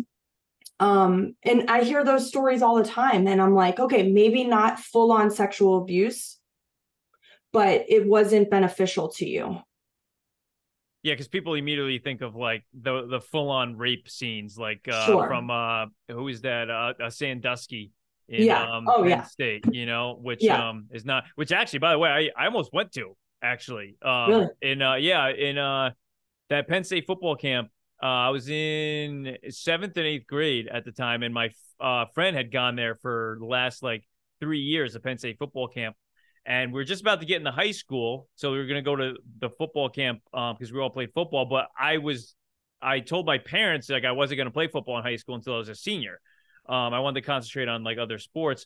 um 0.79 1.35
and 1.43 1.69
i 1.69 1.83
hear 1.83 2.03
those 2.03 2.27
stories 2.27 2.61
all 2.61 2.75
the 2.75 2.83
time 2.83 3.27
and 3.27 3.41
i'm 3.41 3.53
like 3.53 3.79
okay 3.79 4.09
maybe 4.09 4.43
not 4.43 4.79
full 4.79 5.11
on 5.11 5.29
sexual 5.29 5.77
abuse 5.77 6.37
but 7.53 7.85
it 7.87 8.05
wasn't 8.05 8.49
beneficial 8.49 9.09
to 9.09 9.27
you 9.27 9.57
yeah 11.03 11.13
because 11.13 11.27
people 11.27 11.53
immediately 11.53 11.99
think 11.99 12.21
of 12.21 12.35
like 12.35 12.65
the 12.73 13.07
the 13.07 13.21
full 13.21 13.49
on 13.49 13.77
rape 13.77 14.09
scenes 14.09 14.57
like 14.57 14.87
uh 14.91 15.05
sure. 15.05 15.27
from 15.27 15.49
uh 15.49 15.85
who 16.09 16.27
is 16.27 16.41
that 16.41 16.69
uh, 16.69 16.93
uh 17.01 17.09
sandusky 17.09 17.91
in 18.29 18.45
yeah. 18.45 18.77
um 18.77 18.87
oh, 18.87 19.01
Penn 19.01 19.09
yeah. 19.09 19.23
State, 19.23 19.65
you 19.71 19.85
know, 19.85 20.17
which 20.21 20.43
yeah. 20.43 20.69
um 20.69 20.85
is 20.91 21.03
not 21.03 21.25
which 21.35 21.51
actually 21.51 21.79
by 21.79 21.91
the 21.91 21.97
way 21.97 22.09
I, 22.09 22.43
I 22.43 22.45
almost 22.45 22.71
went 22.71 22.91
to 22.93 23.15
actually. 23.41 23.97
Um, 24.01 24.29
really? 24.29 24.47
In 24.61 24.81
uh, 24.81 24.95
yeah, 24.95 25.29
in 25.29 25.57
uh, 25.57 25.91
that 26.49 26.67
Penn 26.67 26.83
State 26.83 27.05
football 27.07 27.35
camp. 27.35 27.69
Uh, 28.01 28.05
I 28.05 28.29
was 28.29 28.49
in 28.49 29.37
seventh 29.49 29.97
and 29.97 30.05
eighth 30.05 30.25
grade 30.25 30.69
at 30.71 30.85
the 30.85 30.91
time, 30.91 31.21
and 31.21 31.33
my 31.33 31.49
uh, 31.81 32.05
friend 32.13 32.35
had 32.35 32.51
gone 32.51 32.75
there 32.77 32.95
for 32.95 33.37
the 33.39 33.45
last 33.45 33.83
like 33.83 34.05
three 34.39 34.61
years 34.61 34.95
of 34.95 35.03
Penn 35.03 35.17
State 35.17 35.37
football 35.37 35.67
camp. 35.67 35.95
And 36.45 36.71
we 36.71 36.81
are 36.81 36.85
just 36.85 37.01
about 37.01 37.19
to 37.19 37.25
get 37.25 37.37
into 37.37 37.51
high 37.51 37.71
school, 37.71 38.29
so 38.35 38.51
we 38.51 38.57
were 38.57 38.65
going 38.65 38.81
to 38.81 38.81
go 38.81 38.95
to 38.95 39.15
the 39.39 39.49
football 39.49 39.89
camp 39.89 40.21
because 40.31 40.71
um, 40.71 40.75
we 40.75 40.79
all 40.79 40.89
played 40.89 41.09
football. 41.13 41.45
But 41.45 41.67
I 41.77 41.97
was, 41.97 42.35
I 42.81 43.01
told 43.01 43.25
my 43.25 43.37
parents 43.37 43.89
like 43.89 44.05
I 44.05 44.13
wasn't 44.13 44.37
going 44.37 44.47
to 44.47 44.51
play 44.51 44.67
football 44.67 44.97
in 44.97 45.03
high 45.03 45.17
school 45.17 45.35
until 45.35 45.55
I 45.55 45.57
was 45.57 45.69
a 45.69 45.75
senior. 45.75 46.21
Um, 46.67 46.93
I 46.93 47.01
wanted 47.01 47.21
to 47.21 47.27
concentrate 47.27 47.67
on 47.67 47.83
like 47.83 47.97
other 47.97 48.17
sports. 48.17 48.65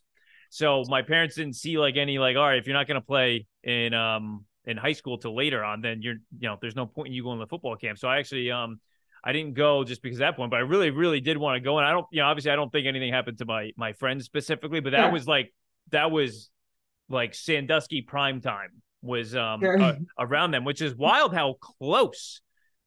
So 0.51 0.83
my 0.87 1.01
parents 1.01 1.35
didn't 1.35 1.55
see 1.55 1.79
like 1.79 1.97
any 1.97 2.19
like, 2.19 2.37
all 2.37 2.43
right, 2.43 2.59
if 2.59 2.67
you're 2.67 2.75
not 2.77 2.87
going 2.87 3.01
to 3.01 3.05
play 3.05 3.47
in 3.63 3.95
um 3.95 4.45
in 4.65 4.77
high 4.77 4.93
school 4.93 5.17
till 5.17 5.35
later 5.35 5.63
on, 5.63 5.81
then 5.81 6.01
you're 6.01 6.15
you 6.39 6.47
know 6.47 6.57
there's 6.61 6.75
no 6.75 6.85
point 6.85 7.07
in 7.09 7.13
you 7.13 7.23
going 7.23 7.39
to 7.39 7.45
the 7.45 7.49
football 7.49 7.75
camp. 7.75 7.97
So 7.97 8.07
I 8.07 8.19
actually 8.19 8.51
um 8.51 8.79
I 9.23 9.31
didn't 9.31 9.53
go 9.53 9.83
just 9.83 10.01
because 10.01 10.19
that 10.19 10.35
point, 10.35 10.51
but 10.51 10.57
I 10.57 10.61
really 10.61 10.89
really 10.89 11.21
did 11.21 11.37
want 11.37 11.55
to 11.55 11.59
go. 11.59 11.77
And 11.77 11.87
I 11.87 11.91
don't 11.91 12.05
you 12.11 12.21
know 12.21 12.27
obviously 12.27 12.51
I 12.51 12.55
don't 12.55 12.71
think 12.71 12.87
anything 12.87 13.11
happened 13.11 13.37
to 13.39 13.45
my 13.45 13.71
my 13.75 13.93
friends 13.93 14.25
specifically, 14.25 14.79
but 14.79 14.91
that 14.91 15.11
was 15.11 15.27
like 15.27 15.53
that 15.91 16.11
was 16.11 16.49
like 17.09 17.33
Sandusky 17.35 18.01
prime 18.01 18.41
time 18.41 18.81
was 19.01 19.35
um 19.35 19.59
sure. 19.59 19.81
uh, 19.81 19.95
around 20.17 20.51
them, 20.51 20.63
which 20.63 20.81
is 20.81 20.95
wild 20.95 21.33
how 21.33 21.55
close, 21.79 22.41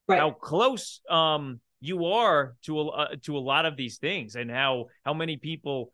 right. 0.08 0.18
how 0.18 0.30
close 0.30 1.00
um 1.10 1.60
you 1.80 2.06
are 2.06 2.56
to 2.62 2.80
a 2.80 2.88
uh, 2.88 3.16
to 3.24 3.36
a 3.36 3.38
lot 3.38 3.66
of 3.66 3.76
these 3.76 3.98
things, 3.98 4.34
and 4.34 4.50
how 4.50 4.86
how 5.04 5.12
many 5.12 5.36
people 5.36 5.92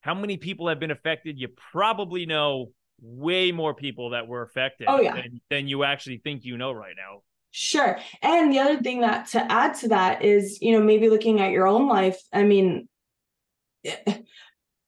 how 0.00 0.14
many 0.14 0.36
people 0.36 0.68
have 0.68 0.80
been 0.80 0.90
affected. 0.90 1.38
You 1.38 1.48
probably 1.72 2.26
know 2.26 2.72
way 3.00 3.52
more 3.52 3.74
people 3.74 4.10
that 4.10 4.28
were 4.28 4.42
affected 4.42 4.86
oh, 4.88 5.00
yeah. 5.00 5.14
than, 5.14 5.40
than 5.50 5.68
you 5.68 5.84
actually 5.84 6.18
think 6.18 6.44
you 6.44 6.56
know 6.58 6.72
right 6.72 6.94
now. 6.96 7.22
Sure. 7.52 7.98
And 8.22 8.52
the 8.52 8.60
other 8.60 8.80
thing 8.80 9.00
that 9.00 9.28
to 9.28 9.50
add 9.50 9.74
to 9.78 9.88
that 9.88 10.22
is, 10.22 10.60
you 10.60 10.72
know, 10.72 10.84
maybe 10.84 11.08
looking 11.08 11.40
at 11.40 11.50
your 11.50 11.66
own 11.66 11.88
life. 11.88 12.20
I 12.32 12.44
mean, 12.44 12.88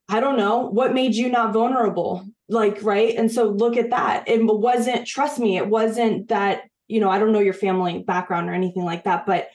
I 0.08 0.20
don't 0.20 0.36
know 0.36 0.68
what 0.68 0.94
made 0.94 1.14
you 1.14 1.28
not 1.28 1.52
vulnerable, 1.52 2.24
like, 2.48 2.82
right? 2.82 3.16
And 3.16 3.32
so 3.32 3.44
look 3.48 3.76
at 3.76 3.90
that. 3.90 4.28
It 4.28 4.44
wasn't, 4.44 5.06
trust 5.06 5.38
me, 5.38 5.56
it 5.56 5.66
wasn't 5.66 6.28
that, 6.28 6.64
you 6.86 7.00
know, 7.00 7.10
I 7.10 7.18
don't 7.18 7.32
know 7.32 7.40
your 7.40 7.54
family 7.54 8.04
background 8.06 8.48
or 8.48 8.52
anything 8.52 8.84
like 8.84 9.04
that, 9.04 9.26
but, 9.26 9.48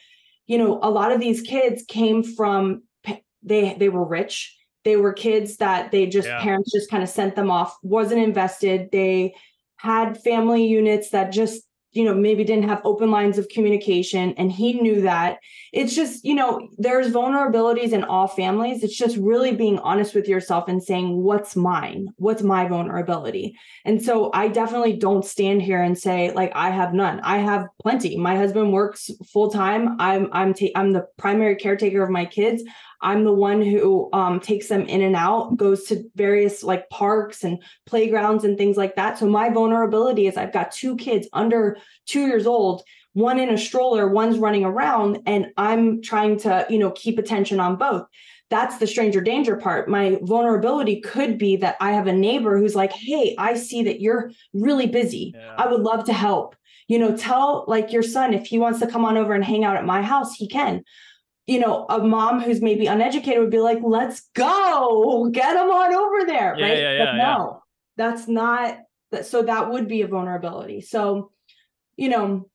you 0.46 0.58
know, 0.58 0.80
a 0.82 0.90
lot 0.90 1.12
of 1.12 1.20
these 1.20 1.40
kids 1.40 1.84
came 1.86 2.22
from, 2.22 2.82
they, 3.42 3.74
they 3.78 3.88
were 3.88 4.04
rich. 4.04 4.57
They 4.88 4.96
were 4.96 5.12
kids 5.12 5.58
that 5.58 5.92
they 5.92 6.06
just, 6.06 6.26
yeah. 6.26 6.40
parents 6.42 6.72
just 6.72 6.90
kind 6.90 7.02
of 7.02 7.10
sent 7.10 7.36
them 7.36 7.50
off, 7.50 7.76
wasn't 7.82 8.22
invested. 8.22 8.88
They 8.90 9.34
had 9.76 10.22
family 10.22 10.66
units 10.66 11.10
that 11.10 11.30
just 11.30 11.62
you 11.92 12.04
know 12.04 12.14
maybe 12.14 12.44
didn't 12.44 12.68
have 12.68 12.80
open 12.84 13.10
lines 13.10 13.38
of 13.38 13.48
communication 13.48 14.34
and 14.36 14.52
he 14.52 14.74
knew 14.74 15.02
that. 15.02 15.38
It's 15.72 15.94
just 15.94 16.24
you 16.24 16.34
know 16.34 16.68
there's 16.78 17.12
vulnerabilities 17.12 17.92
in 17.92 18.04
all 18.04 18.28
families. 18.28 18.82
It's 18.82 18.96
just 18.96 19.16
really 19.16 19.52
being 19.52 19.78
honest 19.80 20.14
with 20.14 20.28
yourself 20.28 20.68
and 20.68 20.82
saying 20.82 21.22
what's 21.22 21.56
mine? 21.56 22.08
What's 22.16 22.42
my 22.42 22.68
vulnerability? 22.68 23.56
And 23.84 24.02
so 24.02 24.30
i 24.32 24.48
definitely 24.48 24.94
don't 24.94 25.24
stand 25.24 25.62
here 25.62 25.82
and 25.82 25.98
say 25.98 26.30
like 26.32 26.52
i 26.54 26.70
have 26.70 26.94
none. 26.94 27.20
I 27.20 27.38
have 27.38 27.66
plenty. 27.82 28.16
My 28.16 28.36
husband 28.36 28.72
works 28.72 29.10
full 29.32 29.50
time 29.50 29.96
i'm 29.98 30.28
i'm 30.32 30.54
ta- 30.54 30.76
i'm 30.76 30.92
the 30.92 31.06
primary 31.16 31.56
caretaker 31.56 32.02
of 32.02 32.10
my 32.10 32.24
kids 32.24 32.62
I'm 33.00 33.24
the 33.24 33.32
one 33.32 33.62
who 33.62 34.08
um, 34.12 34.40
takes 34.40 34.68
them 34.68 34.82
in 34.82 35.02
and 35.02 35.14
out, 35.14 35.56
goes 35.56 35.84
to 35.84 36.04
various 36.16 36.62
like 36.62 36.88
parks 36.90 37.44
and 37.44 37.62
playgrounds 37.86 38.44
and 38.44 38.58
things 38.58 38.76
like 38.76 38.96
that. 38.96 39.18
So 39.18 39.28
my 39.28 39.50
vulnerability 39.50 40.26
is 40.26 40.36
I've 40.36 40.52
got 40.52 40.72
two 40.72 40.96
kids 40.96 41.28
under 41.32 41.78
two 42.06 42.26
years 42.26 42.46
old, 42.46 42.82
one 43.12 43.38
in 43.38 43.50
a 43.50 43.58
stroller, 43.58 44.08
one's 44.08 44.38
running 44.38 44.64
around, 44.64 45.20
and 45.26 45.46
I'm 45.56 46.02
trying 46.02 46.38
to, 46.40 46.66
you 46.68 46.78
know, 46.78 46.90
keep 46.92 47.18
attention 47.18 47.60
on 47.60 47.76
both. 47.76 48.06
That's 48.50 48.78
the 48.78 48.86
stranger 48.86 49.20
danger 49.20 49.56
part. 49.56 49.88
My 49.88 50.18
vulnerability 50.22 51.00
could 51.00 51.36
be 51.36 51.56
that 51.56 51.76
I 51.80 51.92
have 51.92 52.06
a 52.06 52.12
neighbor 52.12 52.58
who's 52.58 52.74
like, 52.74 52.92
Hey, 52.92 53.34
I 53.38 53.54
see 53.54 53.82
that 53.84 54.00
you're 54.00 54.30
really 54.54 54.86
busy. 54.86 55.34
Yeah. 55.36 55.54
I 55.58 55.66
would 55.66 55.82
love 55.82 56.04
to 56.04 56.12
help. 56.12 56.56
You 56.86 56.98
know, 56.98 57.14
tell 57.14 57.66
like 57.68 57.92
your 57.92 58.02
son 58.02 58.32
if 58.32 58.46
he 58.46 58.58
wants 58.58 58.80
to 58.80 58.86
come 58.86 59.04
on 59.04 59.18
over 59.18 59.34
and 59.34 59.44
hang 59.44 59.64
out 59.64 59.76
at 59.76 59.84
my 59.84 60.00
house, 60.00 60.34
he 60.34 60.48
can 60.48 60.82
you 61.48 61.58
know, 61.58 61.86
a 61.88 61.98
mom 61.98 62.40
who's 62.40 62.60
maybe 62.60 62.86
uneducated 62.86 63.40
would 63.40 63.50
be 63.50 63.58
like, 63.58 63.78
let's 63.82 64.28
go, 64.34 65.30
get 65.32 65.54
them 65.54 65.70
on 65.70 65.94
over 65.94 66.26
there. 66.26 66.54
Yeah, 66.58 66.66
right. 66.66 66.78
Yeah, 66.78 67.04
but 67.06 67.14
no, 67.14 67.62
that's 67.96 68.28
not 68.28 68.76
that. 69.12 69.24
So 69.24 69.42
that 69.42 69.70
would 69.70 69.88
be 69.88 70.02
a 70.02 70.06
vulnerability. 70.06 70.82
So, 70.82 71.32
you 71.96 72.10
know, 72.10 72.50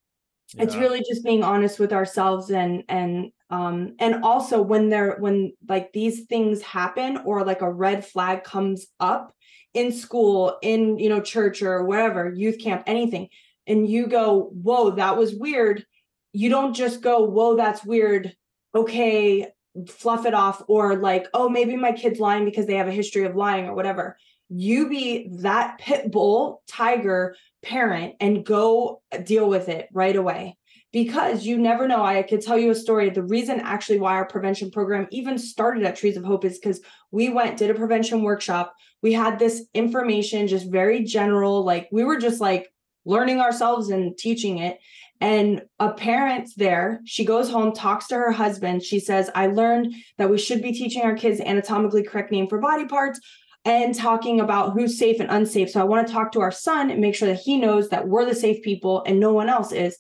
it's 0.56 0.76
really 0.76 1.00
just 1.00 1.24
being 1.24 1.44
honest 1.44 1.80
with 1.80 1.92
ourselves 1.92 2.52
and, 2.52 2.84
and, 2.88 3.32
um, 3.50 3.96
and 3.98 4.24
also 4.24 4.62
when 4.62 4.90
they're, 4.90 5.16
when 5.18 5.54
like 5.68 5.92
these 5.92 6.26
things 6.26 6.62
happen 6.62 7.18
or 7.26 7.44
like 7.44 7.62
a 7.62 7.74
red 7.74 8.06
flag 8.06 8.44
comes 8.44 8.86
up 9.00 9.34
in 9.74 9.92
school, 9.92 10.60
in, 10.62 11.00
you 11.00 11.10
know, 11.10 11.20
church 11.20 11.64
or 11.64 11.84
whatever, 11.84 12.32
youth 12.32 12.60
camp, 12.60 12.84
anything, 12.86 13.30
and 13.66 13.90
you 13.90 14.06
go, 14.06 14.52
whoa, 14.54 14.92
that 14.92 15.18
was 15.18 15.34
weird. 15.34 15.84
You 16.32 16.50
don't 16.50 16.76
just 16.76 17.02
go, 17.02 17.24
whoa, 17.24 17.56
that's 17.56 17.84
weird 17.84 18.36
okay, 18.76 19.48
fluff 19.88 20.26
it 20.26 20.34
off, 20.34 20.64
or 20.68 20.96
like, 20.96 21.28
oh, 21.34 21.50
maybe 21.50 21.76
my 21.76 21.92
kid's 21.92 22.20
lying 22.20 22.46
because 22.46 22.66
they 22.66 22.76
have 22.76 22.88
a 22.88 22.92
history 22.92 23.26
of 23.26 23.36
lying 23.36 23.66
or 23.66 23.76
whatever. 23.76 24.18
You 24.50 24.90
be 24.90 25.30
that 25.42 25.80
pit 25.80 26.12
bull 26.12 26.62
tiger 26.68 27.36
parent 27.64 28.16
and 28.20 28.46
go 28.46 29.02
deal 29.24 29.50
with 29.50 29.70
it 29.70 29.88
right 29.94 30.16
away 30.16 30.58
because 30.94 31.44
you 31.44 31.58
never 31.58 31.88
know. 31.88 32.04
I 32.04 32.22
could 32.22 32.42
tell 32.42 32.58
you 32.58 32.70
a 32.70 32.76
story. 32.76 33.10
The 33.10 33.24
reason 33.24 33.60
actually 33.60 34.00
why 34.00 34.14
our 34.14 34.28
prevention 34.28 34.70
program 34.70 35.08
even 35.12 35.40
started 35.40 35.84
at 35.84 35.96
Trees 35.96 36.16
of 36.16 36.24
Hope 36.24 36.46
is 36.46 36.60
because 36.60 36.82
we 37.10 37.30
went, 37.30 37.58
did 37.58 37.72
a 37.72 37.74
prevention 37.74 38.22
workshop. 38.22 38.76
We 39.02 39.14
had 39.14 39.40
this 39.40 39.66
information, 39.74 40.48
just 40.48 40.72
very 40.72 41.04
general, 41.04 41.66
like 41.66 41.90
we 41.92 42.04
were 42.04 42.20
just 42.20 42.40
like 42.40 42.72
learning 43.06 43.40
ourselves 43.42 43.90
and 43.90 44.18
teaching 44.18 44.60
it. 44.60 44.80
And 45.22 45.64
a 45.80 45.94
parent 45.94 46.50
there, 46.58 47.00
she 47.06 47.24
goes 47.24 47.50
home, 47.50 47.74
talks 47.74 48.08
to 48.08 48.16
her 48.16 48.32
husband. 48.32 48.84
She 48.84 49.00
says, 49.00 49.30
I 49.34 49.48
learned 49.48 49.94
that 50.18 50.30
we 50.30 50.38
should 50.38 50.62
be 50.62 50.74
teaching 50.74 51.04
our 51.04 51.16
kids 51.16 51.40
anatomically 51.40 52.04
correct 52.04 52.32
name 52.32 52.48
for 52.48 52.60
body 52.60 52.86
parts 52.86 53.20
and 53.66 53.96
talking 53.96 54.42
about 54.42 54.74
who's 54.74 54.98
safe 54.98 55.20
and 55.20 55.32
unsafe. 55.32 55.70
So 55.70 55.80
I 55.80 55.86
want 55.86 56.06
to 56.06 56.14
talk 56.14 56.34
to 56.34 56.42
our 56.42 56.52
son 56.52 56.90
and 56.90 57.00
make 57.00 57.16
sure 57.16 57.30
that 57.30 57.40
he 57.40 57.58
knows 57.58 57.90
that 57.90 58.08
we're 58.08 58.26
the 58.26 58.36
safe 58.36 58.62
people 58.64 59.04
and 59.08 59.20
no 59.20 59.32
one 59.32 59.48
else 59.48 59.72
is. 59.72 59.98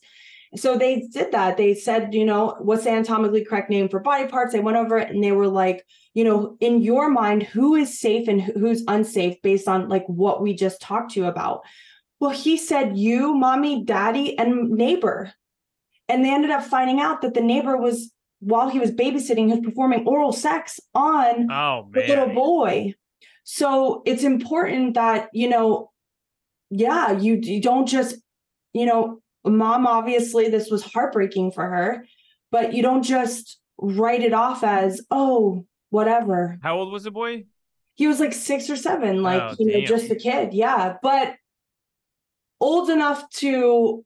So 0.56 0.78
they 0.78 1.08
did 1.12 1.32
that. 1.32 1.58
They 1.58 1.74
said, 1.74 2.14
you 2.14 2.26
know, 2.26 2.56
what's 2.60 2.84
the 2.84 2.92
anatomically 2.92 3.44
correct 3.44 3.70
name 3.70 3.90
for 3.90 4.00
body 4.00 4.28
parts? 4.28 4.54
They 4.54 4.60
went 4.60 4.78
over 4.78 4.98
it 4.98 5.10
and 5.10 5.24
they 5.24 5.32
were 5.32 5.48
like, 5.48 5.86
you 6.14 6.24
know, 6.24 6.58
in 6.60 6.82
your 6.82 7.10
mind, 7.10 7.44
who 7.44 7.74
is 7.76 8.00
safe 8.00 8.28
and 8.28 8.42
who's 8.42 8.84
unsafe 8.88 9.42
based 9.42 9.68
on 9.68 9.90
like 9.90 10.06
what 10.08 10.42
we 10.42 10.54
just 10.54 10.82
talked 10.82 11.12
to 11.12 11.22
you 11.22 11.26
about? 11.26 11.62
Well, 12.24 12.32
he 12.32 12.56
said, 12.56 12.98
You, 12.98 13.34
mommy, 13.34 13.84
daddy, 13.84 14.40
and 14.40 14.70
neighbor. 14.70 15.34
And 16.08 16.24
they 16.24 16.34
ended 16.34 16.52
up 16.52 16.64
finding 16.64 17.02
out 17.02 17.22
that 17.22 17.34
the 17.34 17.42
neighbor 17.42 17.76
was, 17.76 18.14
while 18.40 18.70
he 18.70 18.80
was 18.80 18.92
babysitting, 18.92 19.48
he 19.48 19.56
was 19.56 19.60
performing 19.60 20.08
oral 20.08 20.32
sex 20.32 20.80
on 20.96 21.52
oh, 21.52 21.90
the 21.92 22.08
little 22.08 22.34
boy. 22.34 22.96
So 23.44 24.04
it's 24.06 24.24
important 24.24 24.94
that, 24.94 25.32
you 25.34 25.50
know, 25.50 25.92
yeah, 26.70 27.12
you, 27.12 27.42
you 27.44 27.62
don't 27.62 27.88
just, 27.88 28.16
you 28.72 28.86
know, 28.86 29.20
mom, 29.44 29.86
obviously, 29.86 30.48
this 30.48 30.72
was 30.72 30.82
heartbreaking 30.82 31.52
for 31.52 31.68
her, 31.68 32.06
but 32.52 32.74
you 32.74 32.82
don't 32.82 33.04
just 33.04 33.60
write 33.78 34.22
it 34.22 34.34
off 34.34 34.64
as, 34.64 35.06
oh, 35.12 35.66
whatever. 35.90 36.58
How 36.64 36.78
old 36.78 36.94
was 36.94 37.04
the 37.04 37.12
boy? 37.12 37.44
He 37.96 38.08
was 38.08 38.22
like 38.22 38.32
six 38.32 38.70
or 38.70 38.78
seven, 38.78 39.24
like, 39.24 39.42
oh, 39.42 39.56
you 39.60 39.78
know, 39.78 39.86
just 39.86 40.10
a 40.10 40.16
kid. 40.16 40.54
Yeah. 40.54 40.96
But 41.04 41.36
old 42.64 42.90
enough 42.90 43.30
to 43.30 44.06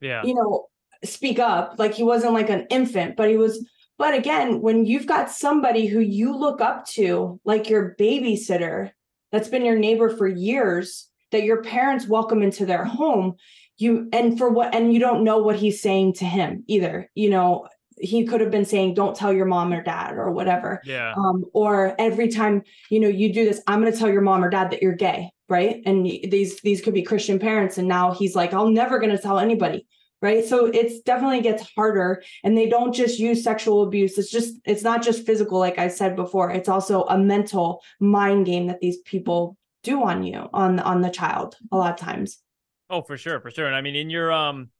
yeah. 0.00 0.22
you 0.22 0.34
know 0.34 0.66
speak 1.02 1.38
up. 1.38 1.76
Like 1.78 1.94
he 1.94 2.02
wasn't 2.02 2.34
like 2.34 2.50
an 2.50 2.66
infant 2.70 3.16
but 3.16 3.30
he 3.30 3.36
was 3.36 3.66
but 3.96 4.14
again 4.14 4.60
when 4.60 4.84
you've 4.84 5.06
got 5.06 5.30
somebody 5.30 5.86
who 5.86 6.00
you 6.00 6.36
look 6.36 6.60
up 6.60 6.86
to 6.88 7.40
like 7.44 7.70
your 7.70 7.96
babysitter 7.98 8.90
that's 9.32 9.48
been 9.48 9.64
your 9.64 9.78
neighbor 9.78 10.10
for 10.10 10.28
years 10.28 11.08
that 11.32 11.44
your 11.44 11.62
parents 11.62 12.06
welcome 12.06 12.42
into 12.42 12.66
their 12.66 12.84
home 12.84 13.34
you 13.78 14.08
and 14.12 14.38
for 14.38 14.50
what 14.50 14.74
and 14.74 14.92
you 14.92 15.00
don't 15.00 15.24
know 15.24 15.38
what 15.38 15.56
he's 15.56 15.80
saying 15.80 16.14
to 16.14 16.24
him 16.24 16.64
either. 16.66 17.10
You 17.14 17.30
know 17.30 17.66
he 17.98 18.26
could 18.26 18.40
have 18.40 18.50
been 18.50 18.64
saying 18.64 18.94
don't 18.94 19.16
tell 19.16 19.32
your 19.32 19.46
mom 19.46 19.72
or 19.72 19.82
dad 19.82 20.14
or 20.14 20.30
whatever. 20.30 20.82
Yeah. 20.84 21.14
Um 21.16 21.44
or 21.54 21.94
every 21.98 22.28
time 22.28 22.62
you 22.90 23.00
know 23.00 23.08
you 23.08 23.32
do 23.32 23.44
this 23.44 23.62
i'm 23.66 23.80
going 23.80 23.92
to 23.92 23.98
tell 23.98 24.10
your 24.10 24.20
mom 24.20 24.44
or 24.44 24.50
dad 24.50 24.70
that 24.70 24.82
you're 24.82 24.96
gay 24.96 25.30
right? 25.48 25.82
And 25.86 26.04
these 26.04 26.60
these 26.60 26.80
could 26.80 26.94
be 26.94 27.02
christian 27.02 27.38
parents 27.38 27.78
and 27.78 27.86
now 27.86 28.12
he's 28.12 28.34
like 28.34 28.54
i'm 28.54 28.72
never 28.72 28.98
going 28.98 29.14
to 29.14 29.22
tell 29.22 29.38
anybody 29.38 29.86
right? 30.24 30.46
So 30.46 30.64
it's 30.64 31.00
definitely 31.00 31.42
gets 31.42 31.70
harder 31.76 32.22
and 32.42 32.56
they 32.56 32.66
don't 32.66 32.94
just 32.94 33.18
use 33.18 33.44
sexual 33.44 33.82
abuse. 33.82 34.16
It's 34.16 34.30
just 34.30 34.54
it's 34.64 34.82
not 34.82 35.02
just 35.02 35.26
physical 35.26 35.58
like 35.58 35.78
i 35.78 35.88
said 35.88 36.16
before. 36.16 36.50
It's 36.50 36.68
also 36.68 37.02
a 37.04 37.18
mental 37.18 37.82
mind 38.00 38.46
game 38.46 38.66
that 38.68 38.80
these 38.80 38.96
people 39.02 39.58
do 39.82 40.02
on 40.02 40.22
you 40.22 40.48
on 40.54 40.80
on 40.80 41.02
the 41.02 41.10
child 41.10 41.56
a 41.70 41.76
lot 41.76 41.92
of 41.92 41.98
times. 41.98 42.38
Oh 42.88 43.02
for 43.02 43.18
sure 43.18 43.38
for 43.38 43.50
sure. 43.50 43.66
And 43.66 43.76
i 43.76 43.82
mean 43.82 43.96
in 43.96 44.08
your 44.08 44.32
um 44.32 44.70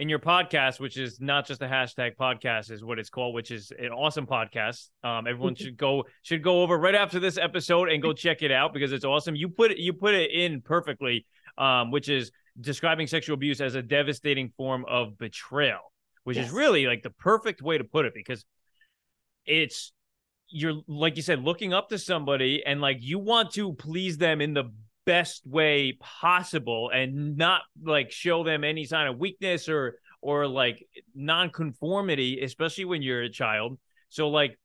in 0.00 0.08
your 0.08 0.18
podcast, 0.18 0.80
which 0.80 0.96
is 0.96 1.20
not 1.20 1.46
just 1.46 1.60
a 1.60 1.66
hashtag 1.66 2.16
podcast, 2.16 2.70
is 2.70 2.82
what 2.82 2.98
it's 2.98 3.10
called, 3.10 3.34
which 3.34 3.50
is 3.50 3.70
an 3.78 3.90
awesome 3.90 4.26
podcast. 4.26 4.88
Um, 5.04 5.26
everyone 5.26 5.54
should 5.56 5.76
go 5.76 6.04
should 6.22 6.42
go 6.42 6.62
over 6.62 6.78
right 6.78 6.94
after 6.94 7.20
this 7.20 7.36
episode 7.36 7.90
and 7.90 8.02
go 8.02 8.14
check 8.14 8.40
it 8.40 8.50
out 8.50 8.72
because 8.72 8.92
it's 8.92 9.04
awesome. 9.04 9.36
You 9.36 9.50
put 9.50 9.70
it 9.70 9.78
you 9.78 9.92
put 9.92 10.14
it 10.14 10.30
in 10.30 10.62
perfectly, 10.62 11.26
um, 11.58 11.90
which 11.90 12.08
is 12.08 12.32
describing 12.58 13.08
sexual 13.08 13.34
abuse 13.34 13.60
as 13.60 13.74
a 13.74 13.82
devastating 13.82 14.52
form 14.56 14.86
of 14.88 15.18
betrayal, 15.18 15.92
which 16.24 16.38
yes. 16.38 16.46
is 16.46 16.52
really 16.52 16.86
like 16.86 17.02
the 17.02 17.10
perfect 17.10 17.60
way 17.60 17.76
to 17.76 17.84
put 17.84 18.06
it 18.06 18.14
because 18.14 18.42
it's 19.44 19.92
you're 20.48 20.80
like 20.88 21.16
you 21.16 21.22
said 21.22 21.42
looking 21.42 21.74
up 21.74 21.90
to 21.90 21.98
somebody 21.98 22.62
and 22.64 22.80
like 22.80 22.96
you 23.00 23.18
want 23.18 23.52
to 23.52 23.74
please 23.74 24.16
them 24.16 24.40
in 24.40 24.54
the 24.54 24.64
best 25.10 25.46
way 25.46 25.96
possible 26.00 26.90
and 26.92 27.36
not 27.36 27.62
like 27.82 28.10
show 28.10 28.44
them 28.44 28.64
any 28.64 28.84
sign 28.84 29.06
of 29.06 29.18
weakness 29.18 29.68
or 29.68 29.96
or 30.22 30.46
like 30.46 30.86
non-conformity 31.14 32.42
especially 32.42 32.84
when 32.84 33.02
you're 33.02 33.22
a 33.22 33.30
child 33.30 33.78
so 34.08 34.28
like 34.28 34.58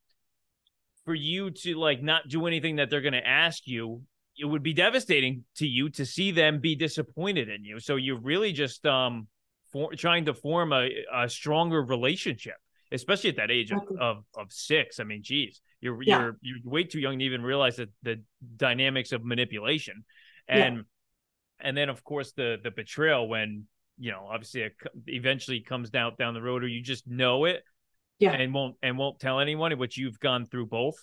for 1.05 1.15
you 1.15 1.51
to 1.51 1.75
like 1.75 2.01
not 2.01 2.27
do 2.27 2.47
anything 2.47 2.75
that 2.75 2.89
they're 2.89 3.01
going 3.01 3.13
to 3.13 3.27
ask 3.27 3.67
you 3.67 4.01
it 4.37 4.45
would 4.45 4.63
be 4.63 4.73
devastating 4.73 5.43
to 5.55 5.67
you 5.67 5.89
to 5.89 6.05
see 6.05 6.31
them 6.31 6.59
be 6.59 6.75
disappointed 6.75 7.49
in 7.49 7.63
you. 7.63 7.79
So 7.79 7.95
you're 7.95 8.19
really 8.19 8.51
just 8.51 8.85
um 8.85 9.27
for, 9.71 9.93
trying 9.93 10.25
to 10.25 10.33
form 10.33 10.73
a, 10.73 10.89
a 11.13 11.29
stronger 11.29 11.81
relationship, 11.83 12.55
especially 12.91 13.31
at 13.31 13.37
that 13.37 13.51
age 13.51 13.71
of, 13.71 13.81
of, 13.99 14.23
of 14.35 14.51
six. 14.51 14.99
I 14.99 15.03
mean, 15.03 15.23
geez, 15.23 15.61
you're 15.81 16.01
yeah. 16.01 16.19
you're 16.19 16.37
you're 16.41 16.57
way 16.63 16.83
too 16.83 16.99
young 16.99 17.19
to 17.19 17.25
even 17.25 17.41
realize 17.41 17.77
that 17.77 17.89
the 18.03 18.21
dynamics 18.57 19.11
of 19.11 19.23
manipulation, 19.23 20.03
and 20.47 20.77
yeah. 20.77 20.81
and 21.59 21.77
then 21.77 21.89
of 21.89 22.03
course 22.03 22.31
the 22.33 22.57
the 22.63 22.71
betrayal 22.71 23.27
when 23.27 23.65
you 23.97 24.11
know 24.11 24.27
obviously 24.29 24.61
it 24.61 24.73
eventually 25.07 25.59
comes 25.59 25.89
down 25.89 26.13
down 26.17 26.33
the 26.33 26.41
road 26.41 26.63
or 26.63 26.67
you 26.67 26.81
just 26.81 27.07
know 27.07 27.45
it 27.45 27.63
yeah. 28.19 28.31
and 28.31 28.53
won't 28.53 28.75
and 28.81 28.97
won't 28.97 29.19
tell 29.19 29.39
anyone 29.39 29.77
which 29.77 29.97
you've 29.97 30.19
gone 30.19 30.45
through 30.45 30.67
both. 30.67 30.97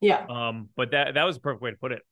Yeah. 0.00 0.24
Um 0.28 0.68
but 0.76 0.92
that 0.92 1.14
that 1.14 1.24
was 1.24 1.36
the 1.36 1.40
perfect 1.40 1.62
way 1.62 1.70
to 1.70 1.76
put 1.76 1.92
it. 1.92 2.02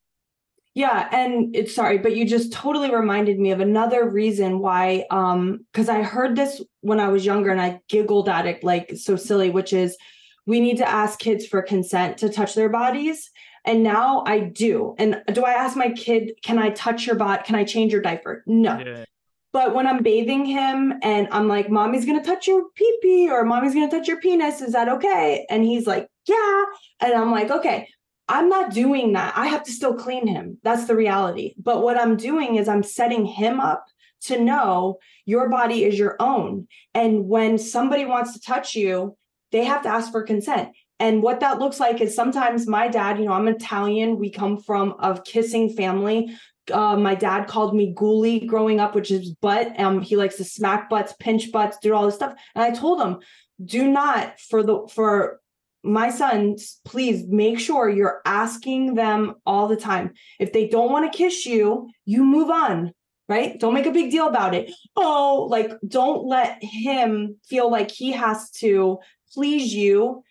Yeah, 0.75 1.09
and 1.11 1.57
it's 1.57 1.75
sorry, 1.75 1.97
but 1.97 2.15
you 2.15 2.27
just 2.27 2.53
totally 2.53 2.95
reminded 2.95 3.39
me 3.39 3.51
of 3.51 3.61
another 3.61 4.09
reason 4.09 4.59
why 4.59 5.07
um 5.11 5.67
cuz 5.73 5.89
I 5.89 6.03
heard 6.03 6.37
this 6.37 6.63
when 6.81 7.01
I 7.01 7.09
was 7.09 7.25
younger 7.25 7.51
and 7.51 7.61
I 7.61 7.81
giggled 7.89 8.29
at 8.29 8.47
it 8.47 8.63
like 8.63 8.93
so 8.97 9.17
silly 9.17 9.51
which 9.51 9.73
is 9.73 9.97
we 10.47 10.61
need 10.61 10.77
to 10.77 10.89
ask 10.89 11.19
kids 11.19 11.45
for 11.47 11.61
consent 11.61 12.19
to 12.19 12.29
touch 12.29 12.55
their 12.55 12.69
bodies 12.69 13.31
and 13.67 13.83
now 13.83 14.23
I 14.27 14.41
do. 14.41 14.95
And 14.99 15.23
do 15.33 15.45
I 15.45 15.53
ask 15.53 15.77
my 15.77 15.91
kid, 15.91 16.33
can 16.43 16.59
I 16.59 16.71
touch 16.71 17.07
your 17.07 17.17
body? 17.17 17.43
Can 17.45 17.57
I 17.57 17.65
change 17.65 17.93
your 17.93 18.03
diaper? 18.03 18.43
No. 18.47 18.79
Yeah. 18.79 19.05
But 19.53 19.75
when 19.75 19.87
I'm 19.87 20.03
bathing 20.03 20.45
him 20.45 20.95
and 21.03 21.29
I'm 21.31 21.49
like, 21.49 21.71
mommy's 21.71 22.05
gonna 22.05 22.23
touch 22.23 22.47
your 22.47 22.65
pee 22.75 22.99
pee 23.03 23.31
or 23.31 23.45
mommy's 23.45 23.75
gonna 23.75 23.91
touch 23.91 24.07
your 24.07 24.21
penis, 24.21 24.61
is 24.61 24.73
that 24.75 24.89
okay? 24.89 25.47
And 25.51 25.65
he's 25.65 25.87
like, 25.87 26.09
yeah. 26.27 26.65
And 27.01 27.15
I'm 27.15 27.31
like, 27.31 27.51
okay, 27.51 27.89
I'm 28.29 28.49
not 28.49 28.73
doing 28.73 29.13
that. 29.15 29.37
I 29.37 29.47
have 29.47 29.63
to 29.65 29.73
still 29.73 29.95
clean 29.95 30.27
him. 30.27 30.59
That's 30.63 30.87
the 30.87 30.97
reality. 30.97 31.55
But 31.57 31.83
what 31.83 31.99
I'm 31.99 32.17
doing 32.17 32.57
is 32.57 32.69
I'm 32.69 32.83
setting 32.83 33.25
him 33.25 33.61
up 33.61 33.87
to 34.23 34.41
know 34.41 34.99
your 35.25 35.49
body 35.49 35.85
is 35.85 35.99
your 35.99 36.17
own. 36.21 36.69
And 36.95 37.29
when 37.29 37.59
somebody 37.59 38.05
wants 38.05 38.33
to 38.33 38.41
touch 38.41 38.75
you, 38.75 39.17
they 39.53 39.65
have 39.65 39.83
to 39.83 39.89
ask 39.89 40.11
for 40.11 40.23
consent. 40.23 40.71
And 40.99 41.23
what 41.23 41.41
that 41.41 41.59
looks 41.59 41.79
like 41.79 42.01
is 42.01 42.15
sometimes 42.15 42.67
my 42.67 42.89
dad, 42.89 43.19
you 43.19 43.27
know, 43.27 43.33
I'm 43.33 43.49
Italian. 43.49 44.19
We 44.19 44.31
come 44.31 44.59
from 44.59 44.95
a 44.99 45.21
kissing 45.21 45.71
family. 45.71 46.37
Uh, 46.73 46.97
my 46.97 47.15
dad 47.15 47.47
called 47.47 47.77
me 47.77 47.95
ghoulie 47.95 48.47
growing 48.47 48.81
up, 48.81 48.95
which 48.95 49.11
is 49.11 49.31
butt. 49.31 49.79
Um, 49.79 50.01
he 50.01 50.17
likes 50.17 50.37
to 50.37 50.45
smack 50.45 50.89
butts, 50.89 51.15
pinch 51.21 51.53
butts, 51.53 51.79
do 51.79 51.95
all 51.95 52.07
this 52.07 52.17
stuff. 52.17 52.35
And 52.55 52.65
I 52.65 52.71
told 52.71 53.01
him, 53.01 53.19
do 53.65 53.89
not 53.89 54.41
for 54.41 54.63
the 54.63 54.89
for 54.93 55.41
my 55.83 56.11
sons, 56.11 56.81
please 56.85 57.25
make 57.29 57.61
sure 57.61 57.89
you're 57.89 58.21
asking 58.25 58.95
them 58.95 59.35
all 59.47 59.69
the 59.69 59.77
time. 59.77 60.13
If 60.41 60.53
they 60.53 60.67
don't 60.67 60.91
want 60.91 61.11
to 61.11 61.17
kiss 61.17 61.47
you, 61.47 61.89
you 62.05 62.25
move 62.25 62.51
on, 62.51 62.93
right? 63.29 63.59
Don't 63.59 63.75
make 63.75 63.87
a 63.87 63.93
big 63.93 64.11
deal 64.11 64.27
about 64.27 64.55
it. 64.55 64.73
Oh, 64.97 65.47
like 65.49 65.71
don't 65.87 66.25
let 66.27 66.59
him 66.63 67.37
feel 67.49 67.71
like 67.71 67.91
he 67.91 68.13
has 68.13 68.51
to 68.53 68.99
please 69.33 69.73
you 69.73 70.25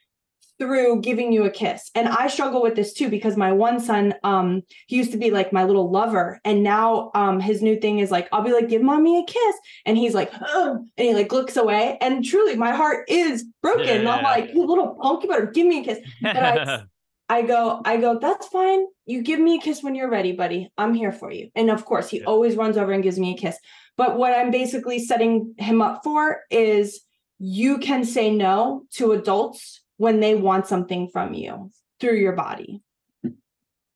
through 0.58 1.02
giving 1.02 1.32
you 1.32 1.44
a 1.44 1.50
kiss. 1.50 1.90
And 1.96 2.08
I 2.08 2.28
struggle 2.28 2.62
with 2.62 2.76
this 2.76 2.94
too 2.94 3.10
because 3.10 3.36
my 3.38 3.52
one 3.52 3.80
son, 3.80 4.14
um, 4.24 4.62
he 4.88 4.96
used 4.96 5.12
to 5.12 5.18
be 5.18 5.32
like 5.32 5.52
my 5.52 5.64
little 5.64 5.92
lover, 5.92 6.40
and 6.46 6.64
now 6.64 7.12
um, 7.14 7.40
his 7.40 7.62
new 7.62 7.80
thing 7.80 8.00
is 8.00 8.12
like 8.12 8.28
I'll 8.32 8.44
be 8.44 8.54
like, 8.54 8.70
"Give 8.70 8.82
mommy 8.82 9.20
a 9.20 9.26
kiss," 9.26 9.56
and 9.86 9.98
he's 9.98 10.14
like, 10.14 10.32
Ugh, 10.34 10.78
and 10.98 11.08
he 11.08 11.14
like 11.14 11.32
looks 11.32 11.58
away. 11.58 11.98
And 12.02 12.24
truly, 12.24 12.56
my 12.56 12.72
heart 12.72 13.06
is 13.10 13.46
broken. 13.62 14.04
Yeah. 14.04 14.12
I'm 14.12 14.24
like, 14.24 14.54
"You 14.54 14.66
little 14.66 14.98
punk, 15.02 15.24
you 15.24 15.30
better 15.30 15.48
give 15.48 15.68
me 15.68 15.82
a 15.82 15.84
kiss." 15.84 16.00
But 16.22 16.38
I, 16.38 16.84
I 17.30 17.42
go, 17.42 17.82
I 17.84 17.98
go, 17.98 18.20
"That's 18.20 18.48
fine. 18.48 18.86
You 19.06 19.22
give 19.22 19.40
me 19.40 19.58
a 19.58 19.62
kiss 19.62 19.84
when 19.84 19.96
you're 19.96 20.10
ready, 20.10 20.32
buddy. 20.32 20.72
I'm 20.78 20.94
here 20.94 21.12
for 21.12 21.32
you." 21.32 21.50
And 21.56 21.70
of 21.70 21.86
course, 21.86 22.10
he 22.10 22.20
yeah. 22.20 22.26
always 22.26 22.56
runs 22.56 22.78
over 22.78 22.92
and 22.92 23.04
gives 23.04 23.20
me 23.20 23.34
a 23.34 23.38
kiss. 23.38 23.58
But 23.98 24.18
what 24.18 24.38
I'm 24.38 24.52
basically 24.52 25.00
setting 25.00 25.56
him 25.58 25.82
up 25.82 26.02
for 26.04 26.42
is 26.50 27.02
you 27.40 27.78
can 27.80 28.06
say 28.06 28.34
no 28.34 28.84
to 28.94 29.12
adults 29.12 29.82
when 29.98 30.20
they 30.20 30.36
want 30.36 30.68
something 30.68 31.08
from 31.08 31.34
you 31.34 31.72
through 32.00 32.18
your 32.18 32.34
body. 32.34 32.82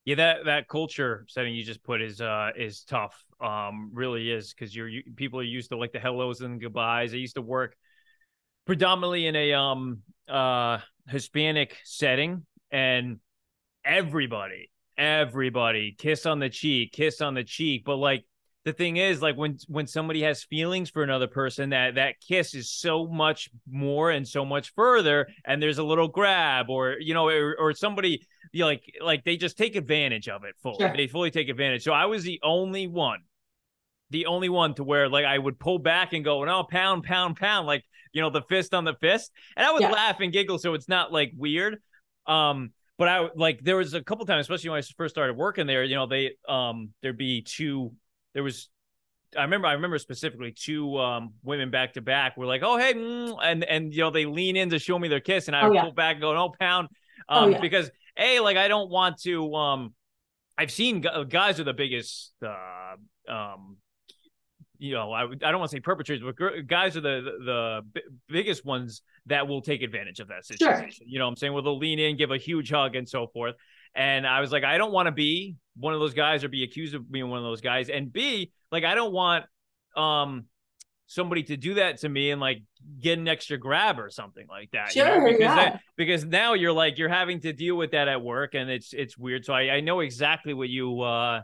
Yeah, 0.06 0.16
that 0.16 0.45
that 0.45 0.68
culture 0.68 1.26
setting 1.28 1.54
you 1.54 1.64
just 1.64 1.84
put 1.84 2.02
is 2.02 2.20
uh 2.22 2.52
is 2.56 2.84
tough. 2.84 3.24
Um, 3.39 3.91
really 3.93 4.32
is 4.32 4.54
because 4.54 4.76
you're 4.76 4.88
you, 4.88 5.04
people 5.16 5.39
are 5.39 5.43
used 5.43 5.70
to 5.70 5.78
like 5.78 5.91
the 5.91 6.00
hellos 6.00 6.41
and 6.41 6.60
goodbyes. 6.60 7.14
I 7.14 7.18
used 7.18 7.36
to 7.36 7.41
work 7.41 7.76
predominantly 8.66 9.28
in 9.28 9.36
a 9.36 9.54
um 9.54 10.00
uh 10.28 10.80
Hispanic 11.08 11.78
setting, 11.84 12.45
and 12.72 13.20
everybody, 13.86 14.72
everybody 14.97 15.95
kiss 15.97 16.26
on 16.26 16.39
the 16.39 16.50
cheek, 16.50 16.91
kiss 16.91 17.22
on 17.22 17.34
the 17.34 17.43
cheek, 17.43 17.84
but 17.86 17.97
like 17.97 18.26
the 18.66 18.74
thing 18.74 18.97
is 18.97 19.22
like 19.22 19.38
when 19.38 19.57
when 19.68 19.88
somebody 19.88 20.22
has 20.22 20.43
feelings 20.43 20.89
for 20.89 21.03
another 21.03 21.28
person 21.28 21.70
that 21.70 21.95
that 21.95 22.16
kiss 22.20 22.53
is 22.53 22.70
so 22.70 23.07
much 23.07 23.49
more 23.70 24.12
and 24.12 24.28
so 24.28 24.43
much 24.43 24.74
further 24.76 25.28
and 25.45 25.62
there's 25.62 25.78
a 25.78 25.84
little 25.84 26.07
grab 26.07 26.70
or 26.70 26.97
you 26.99 27.14
know 27.14 27.28
or, 27.28 27.55
or 27.57 27.74
somebody 27.74 28.26
you 28.51 28.62
know, 28.62 28.68
like 28.68 28.84
like 29.01 29.24
they 29.24 29.38
just 29.38 29.57
take 29.57 29.76
advantage 29.76 30.28
of 30.28 30.43
it 30.43 30.55
fully 30.62 30.78
sure. 30.80 30.93
they 30.95 31.07
fully 31.07 31.32
take 31.32 31.49
advantage 31.49 31.84
so 31.84 31.93
i 31.93 32.05
was 32.05 32.24
the 32.24 32.39
only 32.43 32.88
one 32.88 33.20
the 34.10 34.26
only 34.26 34.49
one 34.49 34.74
to 34.74 34.84
where 34.84 35.07
like 35.07 35.26
i 35.26 35.38
would 35.38 35.57
pull 35.60 35.80
back 35.80 36.14
and 36.14 36.26
go 36.26 36.43
no 36.43 36.64
pound 36.64 37.03
pound 37.03 37.38
pound 37.38 37.66
like 37.66 37.84
you 38.12 38.22
know 38.22 38.30
the 38.30 38.41
fist 38.43 38.74
on 38.74 38.84
the 38.84 38.95
fist 38.95 39.32
and 39.55 39.66
i 39.66 39.72
would 39.72 39.82
yeah. 39.82 39.91
laugh 39.91 40.20
and 40.20 40.34
giggle 40.34 40.60
so 40.60 40.74
it's 40.74 40.89
not 40.89 41.14
like 41.14 41.32
weird 41.38 41.78
um 42.28 42.72
but 42.97 43.07
I 43.07 43.30
like 43.34 43.62
there 43.64 43.78
was 43.78 43.93
a 43.93 44.03
couple 44.03 44.26
times, 44.26 44.41
especially 44.41 44.72
when 44.72 44.80
I 44.80 44.82
first 44.97 45.16
started 45.16 45.38
working 45.38 45.68
there. 45.68 45.86
You 45.86 45.95
know, 45.95 46.05
they 46.05 46.32
um 46.49 46.89
there'd 47.01 47.18
be 47.18 47.41
two 47.41 47.93
there 48.34 48.44
was 48.44 48.70
I 49.38 49.44
remember 49.44 49.68
I 49.68 49.74
remember 49.74 49.98
specifically 50.00 50.52
two 50.52 50.98
um, 50.98 51.34
women 51.44 51.70
back 51.70 51.94
to 51.94 52.02
back 52.02 52.36
were 52.36 52.46
like, 52.46 52.62
"Oh 52.64 52.78
hey," 52.78 52.94
mm, 52.94 53.38
and 53.44 53.64
and 53.64 53.94
you 53.94 54.00
know 54.02 54.12
they 54.12 54.26
lean 54.26 54.56
in 54.56 54.70
to 54.72 54.80
show 54.80 54.98
me 54.98 55.08
their 55.08 55.20
kiss, 55.20 55.48
and 55.48 55.56
I 55.56 55.62
oh, 55.62 55.72
yeah. 55.72 55.84
pull 55.84 55.92
back 55.92 56.14
and 56.14 56.22
go, 56.22 56.34
"No 56.34 56.52
pound," 56.60 56.88
oh, 57.28 57.36
um, 57.36 57.44
oh, 57.44 57.48
yeah. 57.50 57.62
because 57.62 57.92
a 58.18 58.40
like 58.40 58.58
I 58.58 58.68
don't 58.68 58.90
want 58.90 59.22
to. 59.22 59.54
Um, 59.54 59.94
I've 60.58 60.72
seen 60.72 61.06
guys 61.30 61.60
are 61.60 61.64
the 61.64 61.74
biggest. 61.74 62.34
Uh, 62.46 62.96
um, 63.32 63.78
you 64.80 64.94
know, 64.94 65.12
I, 65.12 65.24
I 65.24 65.28
don't 65.52 65.60
want 65.60 65.72
to 65.72 65.76
say 65.78 65.82
perpetrators, 65.82 66.24
but 66.26 66.66
guys 66.66 66.96
are 66.96 67.02
the, 67.02 67.22
the, 67.22 67.82
the 67.94 68.02
biggest 68.30 68.64
ones 68.64 69.02
that 69.26 69.46
will 69.46 69.62
take 69.62 69.82
advantage 69.82 70.22
of 70.22 70.30
that 70.30 70.46
situation. 70.46 70.90
Sure. 70.90 71.06
You 71.06 71.20
know, 71.20 71.26
what 71.26 71.32
I'm 71.32 71.36
saying, 71.36 71.54
well, 71.54 71.62
they'll 71.62 71.78
lean 71.78 72.00
in, 72.00 72.16
give 72.16 72.32
a 72.32 72.38
huge 72.38 72.72
hug, 72.72 72.96
and 72.96 73.08
so 73.08 73.28
forth. 73.28 73.56
And 73.96 74.26
I 74.26 74.42
was 74.42 74.52
like, 74.52 74.64
I 74.64 74.78
don't 74.78 74.92
want 74.92 75.08
to 75.08 75.12
be 75.12 75.56
one 75.76 75.94
of 75.94 76.00
those 76.00 76.14
guys 76.14 76.44
or 76.44 76.50
be 76.50 76.64
accused 76.64 76.94
of 76.94 77.12
being 77.12 77.30
one 77.30 77.40
of 77.40 77.46
those 77.46 77.62
guys. 77.62 77.90
And 77.90 78.12
B, 78.12 78.52
like, 78.72 78.84
I 78.84 78.96
don't 78.96 79.14
want 79.14 79.46
um 79.96 80.46
somebody 81.08 81.42
to 81.42 81.58
do 81.58 81.74
that 81.74 81.98
to 81.98 82.08
me 82.08 82.30
and 82.30 82.40
like 82.40 82.62
get 83.02 83.18
an 83.18 83.28
extra 83.28 83.58
grab 83.58 84.00
or 84.00 84.10
something 84.12 84.46
like 84.48 84.70
that. 84.72 84.92
Sure, 84.92 85.16
you 85.16 85.20
know? 85.20 85.26
because 85.26 85.40
yeah. 85.42 85.56
that, 85.56 85.82
because 85.98 86.24
now 86.24 86.54
you're 86.54 86.72
like 86.72 86.98
you're 86.98 87.10
having 87.10 87.40
to 87.42 87.52
deal 87.52 87.76
with 87.76 87.92
that 87.92 88.08
at 88.08 88.22
work 88.22 88.54
and 88.54 88.70
it's 88.70 88.94
it's 88.94 89.18
weird. 89.18 89.44
So 89.44 89.54
I, 89.54 89.76
I 89.76 89.80
know 89.80 90.02
exactly 90.02 90.54
what 90.54 90.70
you 90.70 91.02
uh 91.02 91.42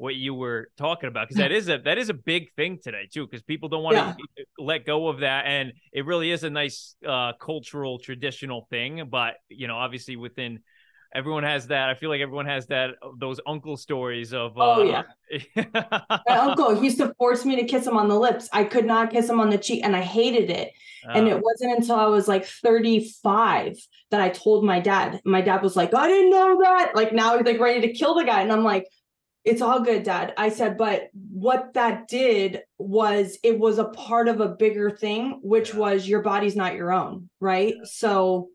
what 0.00 0.14
you 0.14 0.32
were 0.32 0.70
talking 0.78 1.08
about 1.08 1.28
because 1.28 1.36
that 1.36 1.52
is 1.52 1.68
a 1.68 1.76
that 1.78 1.98
is 1.98 2.08
a 2.08 2.14
big 2.14 2.50
thing 2.54 2.78
today 2.82 3.06
too 3.12 3.26
because 3.26 3.42
people 3.42 3.68
don't 3.68 3.82
want 3.82 3.96
to 3.96 4.16
yeah. 4.36 4.44
let 4.58 4.86
go 4.86 5.08
of 5.08 5.20
that 5.20 5.44
and 5.44 5.74
it 5.92 6.06
really 6.06 6.30
is 6.30 6.42
a 6.42 6.48
nice 6.48 6.96
uh 7.06 7.34
cultural 7.38 7.98
traditional 7.98 8.66
thing 8.70 9.06
but 9.10 9.34
you 9.50 9.68
know 9.68 9.76
obviously 9.76 10.16
within 10.16 10.58
everyone 11.14 11.42
has 11.42 11.66
that. 11.68 11.88
I 11.88 11.94
feel 11.94 12.08
like 12.08 12.20
everyone 12.20 12.46
has 12.46 12.66
that 12.68 12.90
those 13.18 13.40
uncle 13.46 13.76
stories 13.76 14.32
of. 14.32 14.52
Oh 14.56 14.88
uh, 14.88 15.02
yeah. 15.56 15.62
My 16.28 16.36
uncle 16.36 16.74
he 16.74 16.84
used 16.84 16.98
to 16.98 17.14
force 17.14 17.44
me 17.44 17.56
to 17.56 17.64
kiss 17.64 17.86
him 17.86 17.96
on 17.96 18.08
the 18.08 18.18
lips. 18.18 18.48
I 18.52 18.64
could 18.64 18.86
not 18.86 19.10
kiss 19.10 19.28
him 19.28 19.40
on 19.40 19.50
the 19.50 19.58
cheek, 19.58 19.84
and 19.84 19.96
I 19.96 20.02
hated 20.02 20.50
it. 20.50 20.72
Uh, 21.06 21.12
and 21.12 21.28
it 21.28 21.34
oh. 21.34 21.40
wasn't 21.42 21.78
until 21.78 21.96
I 21.96 22.06
was 22.06 22.28
like 22.28 22.44
35 22.44 23.76
that 24.10 24.20
I 24.20 24.28
told 24.28 24.64
my 24.64 24.80
dad. 24.80 25.20
My 25.24 25.40
dad 25.40 25.62
was 25.62 25.76
like, 25.76 25.94
"I 25.94 26.08
didn't 26.08 26.30
know 26.30 26.60
that." 26.62 26.92
Like 26.94 27.12
now 27.12 27.36
he's 27.36 27.46
like 27.46 27.60
ready 27.60 27.80
to 27.86 27.92
kill 27.92 28.14
the 28.14 28.24
guy, 28.24 28.42
and 28.42 28.52
I'm 28.52 28.64
like. 28.64 28.86
It's 29.42 29.62
all 29.62 29.80
good, 29.80 30.02
dad. 30.02 30.34
I 30.36 30.50
said, 30.50 30.76
but 30.76 31.08
what 31.14 31.72
that 31.72 32.08
did 32.08 32.60
was 32.76 33.38
it 33.42 33.58
was 33.58 33.78
a 33.78 33.86
part 33.86 34.28
of 34.28 34.38
a 34.40 34.50
bigger 34.50 34.90
thing, 34.90 35.40
which 35.42 35.72
yeah. 35.72 35.80
was 35.80 36.06
your 36.06 36.20
body's 36.20 36.56
not 36.56 36.74
your 36.74 36.92
own, 36.92 37.30
right? 37.40 37.72
Yeah. 37.74 37.84
So 37.84 38.50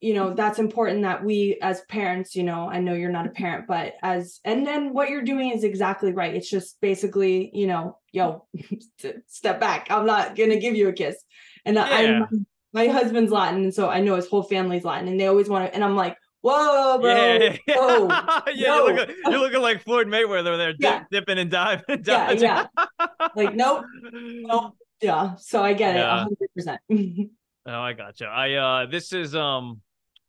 you 0.00 0.14
know 0.14 0.32
that's 0.32 0.58
important 0.58 1.02
that 1.02 1.24
we 1.24 1.58
as 1.60 1.80
parents 1.88 2.36
you 2.36 2.44
know 2.44 2.68
i 2.70 2.78
know 2.78 2.94
you're 2.94 3.10
not 3.10 3.26
a 3.26 3.30
parent 3.30 3.66
but 3.66 3.94
as 4.02 4.38
and 4.44 4.64
then 4.66 4.92
what 4.92 5.10
you're 5.10 5.22
doing 5.22 5.50
is 5.50 5.64
exactly 5.64 6.12
right. 6.12 6.34
It's 6.34 6.48
just 6.48 6.80
basically 6.80 7.50
you 7.52 7.66
know 7.66 7.98
yo 8.12 8.46
step 9.26 9.60
back. 9.60 9.90
I'm 9.90 10.06
not 10.06 10.36
gonna 10.36 10.58
give 10.58 10.76
you 10.76 10.88
a 10.88 10.92
kiss. 10.92 11.16
And 11.64 11.76
yeah. 11.76 12.24
I, 12.30 12.36
my 12.72 12.88
husband's 12.88 13.32
latin 13.32 13.64
and 13.64 13.74
so 13.74 13.88
i 13.88 14.00
know 14.00 14.14
his 14.14 14.28
whole 14.28 14.42
family's 14.42 14.84
latin 14.84 15.08
and 15.08 15.18
they 15.18 15.26
always 15.26 15.48
want 15.48 15.66
to 15.66 15.74
and 15.74 15.82
i'm 15.82 15.96
like 15.96 16.16
whoa 16.42 16.98
bro 17.00 17.14
yeah, 17.14 17.56
yeah, 17.66 17.76
whoa, 17.76 18.06
yeah 18.54 18.76
you're, 18.76 18.94
looking, 18.94 19.16
you're, 19.24 19.38
looking, 19.40 19.60
like 19.60 19.82
floyd 19.82 20.06
mayweather 20.06 20.56
there 20.56 20.74
yeah. 20.78 20.98
dip, 20.98 21.26
dipping 21.26 21.38
and 21.38 21.50
diving 21.50 22.02
yeah 22.04 22.30
yeah. 22.32 22.66
Like 23.34 23.54
nope 23.54 23.84
nope 24.12 24.74
yeah. 25.00 25.34
So 25.36 25.62
i 25.62 25.72
get 25.72 25.96
it 25.96 26.28
100% 26.90 27.30
oh 27.66 27.72
i 27.72 27.92
gotcha. 27.92 28.26
I 28.26 28.54
uh 28.54 28.86
this 28.86 29.12
is 29.12 29.34
um 29.34 29.80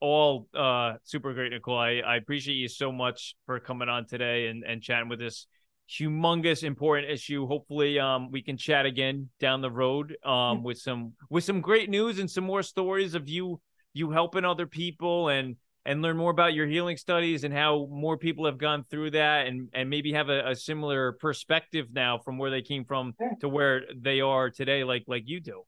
all 0.02 0.48
uh, 0.54 0.94
super 1.04 1.34
great, 1.34 1.52
Nicole. 1.52 1.78
I, 1.78 2.02
I 2.06 2.16
appreciate 2.16 2.56
you 2.56 2.68
so 2.68 2.92
much 2.92 3.36
for 3.46 3.60
coming 3.60 3.90
on 3.90 4.06
today 4.06 4.48
and, 4.48 4.64
and 4.64 4.82
chatting 4.82 5.10
with 5.10 5.20
this 5.20 5.48
humongous 5.90 6.64
important 6.64 7.10
issue. 7.10 7.48
Hopefully 7.48 8.00
um 8.00 8.30
we 8.32 8.44
can 8.44 8.58
chat 8.58 8.86
again 8.86 9.30
down 9.40 9.62
the 9.62 9.72
road 9.72 10.16
um 10.24 10.64
with 10.64 10.78
some 10.78 11.14
with 11.30 11.44
some 11.44 11.62
great 11.62 11.90
news 11.90 12.20
and 12.20 12.30
some 12.30 12.44
more 12.44 12.62
stories 12.62 13.16
of 13.16 13.28
you 13.28 13.60
you 13.94 14.12
helping 14.12 14.46
other 14.46 14.68
people 14.68 15.30
and 15.30 15.56
and 15.86 16.04
learn 16.04 16.18
more 16.18 16.30
about 16.30 16.54
your 16.54 16.68
healing 16.68 16.98
studies 16.98 17.44
and 17.44 17.54
how 17.54 17.88
more 17.90 18.18
people 18.18 18.46
have 18.46 18.60
gone 18.60 18.84
through 18.84 19.10
that 19.10 19.48
and 19.48 19.70
and 19.74 19.90
maybe 19.90 20.14
have 20.14 20.30
a, 20.30 20.50
a 20.52 20.56
similar 20.56 21.14
perspective 21.14 21.88
now 21.92 22.20
from 22.20 22.38
where 22.38 22.52
they 22.52 22.62
came 22.62 22.86
from 22.86 23.16
to 23.42 23.50
where 23.50 23.82
they 24.00 24.22
are 24.22 24.52
today 24.52 24.84
like 24.84 25.04
like 25.08 25.24
you 25.26 25.40
do 25.40 25.64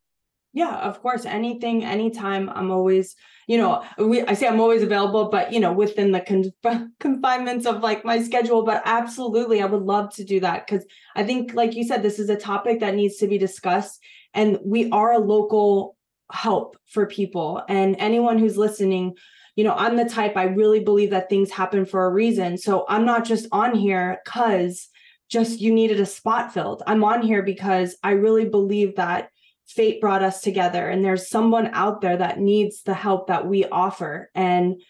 yeah, 0.53 0.77
of 0.79 1.01
course. 1.01 1.25
Anything, 1.25 1.83
anytime. 1.83 2.49
I'm 2.49 2.71
always, 2.71 3.15
you 3.47 3.57
know, 3.57 3.83
we, 3.97 4.21
I 4.23 4.33
say 4.33 4.47
I'm 4.47 4.59
always 4.59 4.83
available, 4.83 5.29
but, 5.29 5.53
you 5.53 5.59
know, 5.59 5.71
within 5.71 6.11
the 6.11 6.19
con- 6.21 6.93
confinements 6.99 7.65
of 7.65 7.81
like 7.81 8.03
my 8.03 8.21
schedule. 8.21 8.63
But 8.63 8.81
absolutely, 8.85 9.61
I 9.61 9.65
would 9.65 9.83
love 9.83 10.13
to 10.15 10.25
do 10.25 10.41
that 10.41 10.67
because 10.67 10.85
I 11.15 11.23
think, 11.23 11.53
like 11.53 11.73
you 11.73 11.85
said, 11.85 12.03
this 12.03 12.19
is 12.19 12.29
a 12.29 12.35
topic 12.35 12.81
that 12.81 12.95
needs 12.95 13.17
to 13.17 13.27
be 13.27 13.37
discussed. 13.37 14.01
And 14.33 14.59
we 14.65 14.89
are 14.91 15.13
a 15.13 15.19
local 15.19 15.95
help 16.31 16.75
for 16.85 17.05
people. 17.05 17.63
And 17.69 17.95
anyone 17.97 18.37
who's 18.37 18.57
listening, 18.57 19.15
you 19.55 19.63
know, 19.63 19.73
I'm 19.73 19.95
the 19.95 20.05
type 20.05 20.35
I 20.35 20.43
really 20.43 20.81
believe 20.81 21.11
that 21.11 21.29
things 21.29 21.51
happen 21.51 21.85
for 21.85 22.05
a 22.05 22.11
reason. 22.11 22.57
So 22.57 22.85
I'm 22.89 23.05
not 23.05 23.25
just 23.25 23.47
on 23.53 23.75
here 23.75 24.19
because 24.25 24.89
just 25.29 25.61
you 25.61 25.73
needed 25.73 25.99
a 25.99 26.05
spot 26.05 26.53
filled. 26.53 26.83
I'm 26.87 27.05
on 27.05 27.21
here 27.21 27.41
because 27.41 27.95
I 28.03 28.11
really 28.11 28.49
believe 28.49 28.97
that 28.97 29.29
fate 29.71 30.01
brought 30.01 30.23
us 30.23 30.41
together. 30.41 30.87
And 30.87 31.03
there's 31.03 31.29
someone 31.29 31.67
out 31.73 32.01
there 32.01 32.17
that 32.17 32.39
needs 32.39 32.83
the 32.83 32.93
help 32.93 33.27
that 33.27 33.47
we 33.47 33.65
offer. 33.65 34.29
And 34.35 34.81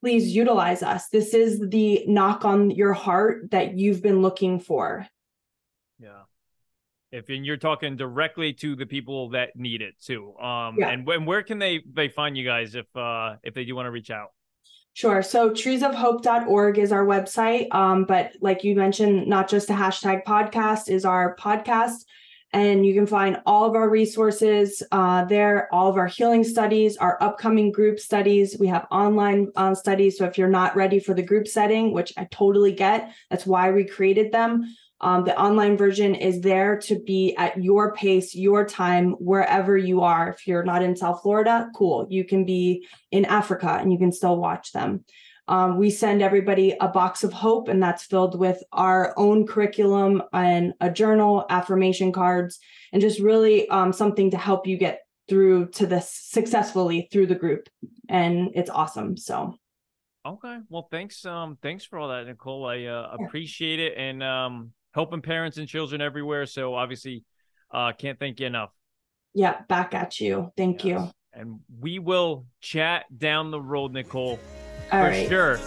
please 0.00 0.34
utilize 0.34 0.82
us. 0.82 1.08
This 1.08 1.34
is 1.34 1.60
the 1.60 2.04
knock 2.06 2.44
on 2.44 2.70
your 2.70 2.92
heart 2.92 3.50
that 3.50 3.78
you've 3.78 4.02
been 4.02 4.22
looking 4.22 4.60
for. 4.60 5.06
Yeah. 5.98 6.22
If 7.12 7.28
and 7.28 7.46
you're 7.46 7.56
talking 7.56 7.96
directly 7.96 8.52
to 8.54 8.74
the 8.74 8.86
people 8.86 9.30
that 9.30 9.54
need 9.54 9.82
it 9.82 9.94
too. 10.00 10.36
Um 10.38 10.76
yeah. 10.78 10.88
and, 10.88 11.08
and 11.08 11.26
where 11.26 11.42
can 11.42 11.58
they 11.58 11.82
they 11.90 12.08
find 12.08 12.36
you 12.36 12.44
guys 12.44 12.74
if 12.74 12.86
uh 12.96 13.36
if 13.42 13.54
they 13.54 13.64
do 13.64 13.76
want 13.76 13.86
to 13.86 13.90
reach 13.90 14.10
out? 14.10 14.30
Sure. 14.94 15.22
So 15.22 15.50
treesofhope.org 15.50 16.78
is 16.78 16.92
our 16.92 17.04
website. 17.04 17.74
Um, 17.74 18.04
but 18.04 18.32
like 18.40 18.62
you 18.62 18.76
mentioned, 18.76 19.26
not 19.26 19.48
just 19.48 19.68
a 19.68 19.72
hashtag 19.72 20.22
podcast 20.24 20.88
is 20.88 21.04
our 21.04 21.34
podcast 21.36 22.04
and 22.54 22.86
you 22.86 22.94
can 22.94 23.06
find 23.06 23.42
all 23.46 23.64
of 23.64 23.74
our 23.74 23.90
resources 23.90 24.80
uh, 24.92 25.24
there, 25.24 25.68
all 25.74 25.90
of 25.90 25.96
our 25.96 26.06
healing 26.06 26.44
studies, 26.44 26.96
our 26.96 27.20
upcoming 27.20 27.72
group 27.72 27.98
studies. 27.98 28.56
We 28.60 28.68
have 28.68 28.86
online 28.92 29.50
uh, 29.56 29.74
studies. 29.74 30.16
So 30.16 30.24
if 30.24 30.38
you're 30.38 30.48
not 30.48 30.76
ready 30.76 31.00
for 31.00 31.14
the 31.14 31.22
group 31.22 31.48
setting, 31.48 31.92
which 31.92 32.12
I 32.16 32.28
totally 32.30 32.70
get, 32.70 33.12
that's 33.28 33.44
why 33.44 33.72
we 33.72 33.84
created 33.84 34.30
them. 34.30 34.72
Um, 35.00 35.24
the 35.24 35.36
online 35.36 35.76
version 35.76 36.14
is 36.14 36.42
there 36.42 36.78
to 36.82 37.00
be 37.00 37.34
at 37.36 37.60
your 37.60 37.92
pace, 37.92 38.36
your 38.36 38.64
time, 38.64 39.10
wherever 39.18 39.76
you 39.76 40.02
are. 40.02 40.30
If 40.30 40.46
you're 40.46 40.62
not 40.62 40.82
in 40.82 40.96
South 40.96 41.22
Florida, 41.22 41.68
cool. 41.74 42.06
You 42.08 42.24
can 42.24 42.44
be 42.44 42.86
in 43.10 43.24
Africa 43.24 43.78
and 43.80 43.92
you 43.92 43.98
can 43.98 44.12
still 44.12 44.36
watch 44.36 44.70
them. 44.70 45.04
Um, 45.46 45.78
we 45.78 45.90
send 45.90 46.22
everybody 46.22 46.74
a 46.80 46.88
box 46.88 47.22
of 47.22 47.32
hope, 47.32 47.68
and 47.68 47.82
that's 47.82 48.04
filled 48.04 48.38
with 48.38 48.62
our 48.72 49.12
own 49.18 49.46
curriculum 49.46 50.22
and 50.32 50.72
a 50.80 50.90
journal, 50.90 51.44
affirmation 51.50 52.12
cards, 52.12 52.58
and 52.92 53.02
just 53.02 53.20
really 53.20 53.68
um, 53.68 53.92
something 53.92 54.30
to 54.30 54.38
help 54.38 54.66
you 54.66 54.78
get 54.78 55.00
through 55.28 55.68
to 55.70 55.86
this 55.86 56.10
successfully 56.10 57.08
through 57.12 57.26
the 57.26 57.34
group. 57.34 57.68
And 58.08 58.50
it's 58.54 58.70
awesome. 58.70 59.16
So. 59.16 59.54
Okay. 60.26 60.58
Well, 60.70 60.88
thanks. 60.90 61.26
Um, 61.26 61.58
thanks 61.62 61.84
for 61.84 61.98
all 61.98 62.08
that, 62.08 62.26
Nicole. 62.26 62.66
I 62.66 62.84
uh, 62.84 63.16
appreciate 63.20 63.80
it, 63.80 63.94
and 63.98 64.22
um, 64.22 64.72
helping 64.94 65.20
parents 65.20 65.58
and 65.58 65.68
children 65.68 66.00
everywhere. 66.00 66.46
So 66.46 66.74
obviously, 66.74 67.24
uh, 67.70 67.92
can't 67.92 68.18
thank 68.18 68.40
you 68.40 68.46
enough. 68.46 68.70
Yeah, 69.34 69.60
back 69.68 69.94
at 69.94 70.20
you. 70.20 70.52
Thank 70.56 70.84
yes. 70.84 71.02
you. 71.02 71.10
And 71.38 71.60
we 71.80 71.98
will 71.98 72.46
chat 72.60 73.04
down 73.18 73.50
the 73.50 73.60
road, 73.60 73.92
Nicole. 73.92 74.38
All 74.92 75.00
For 75.00 75.08
right. 75.08 75.28
sure. 75.28 75.58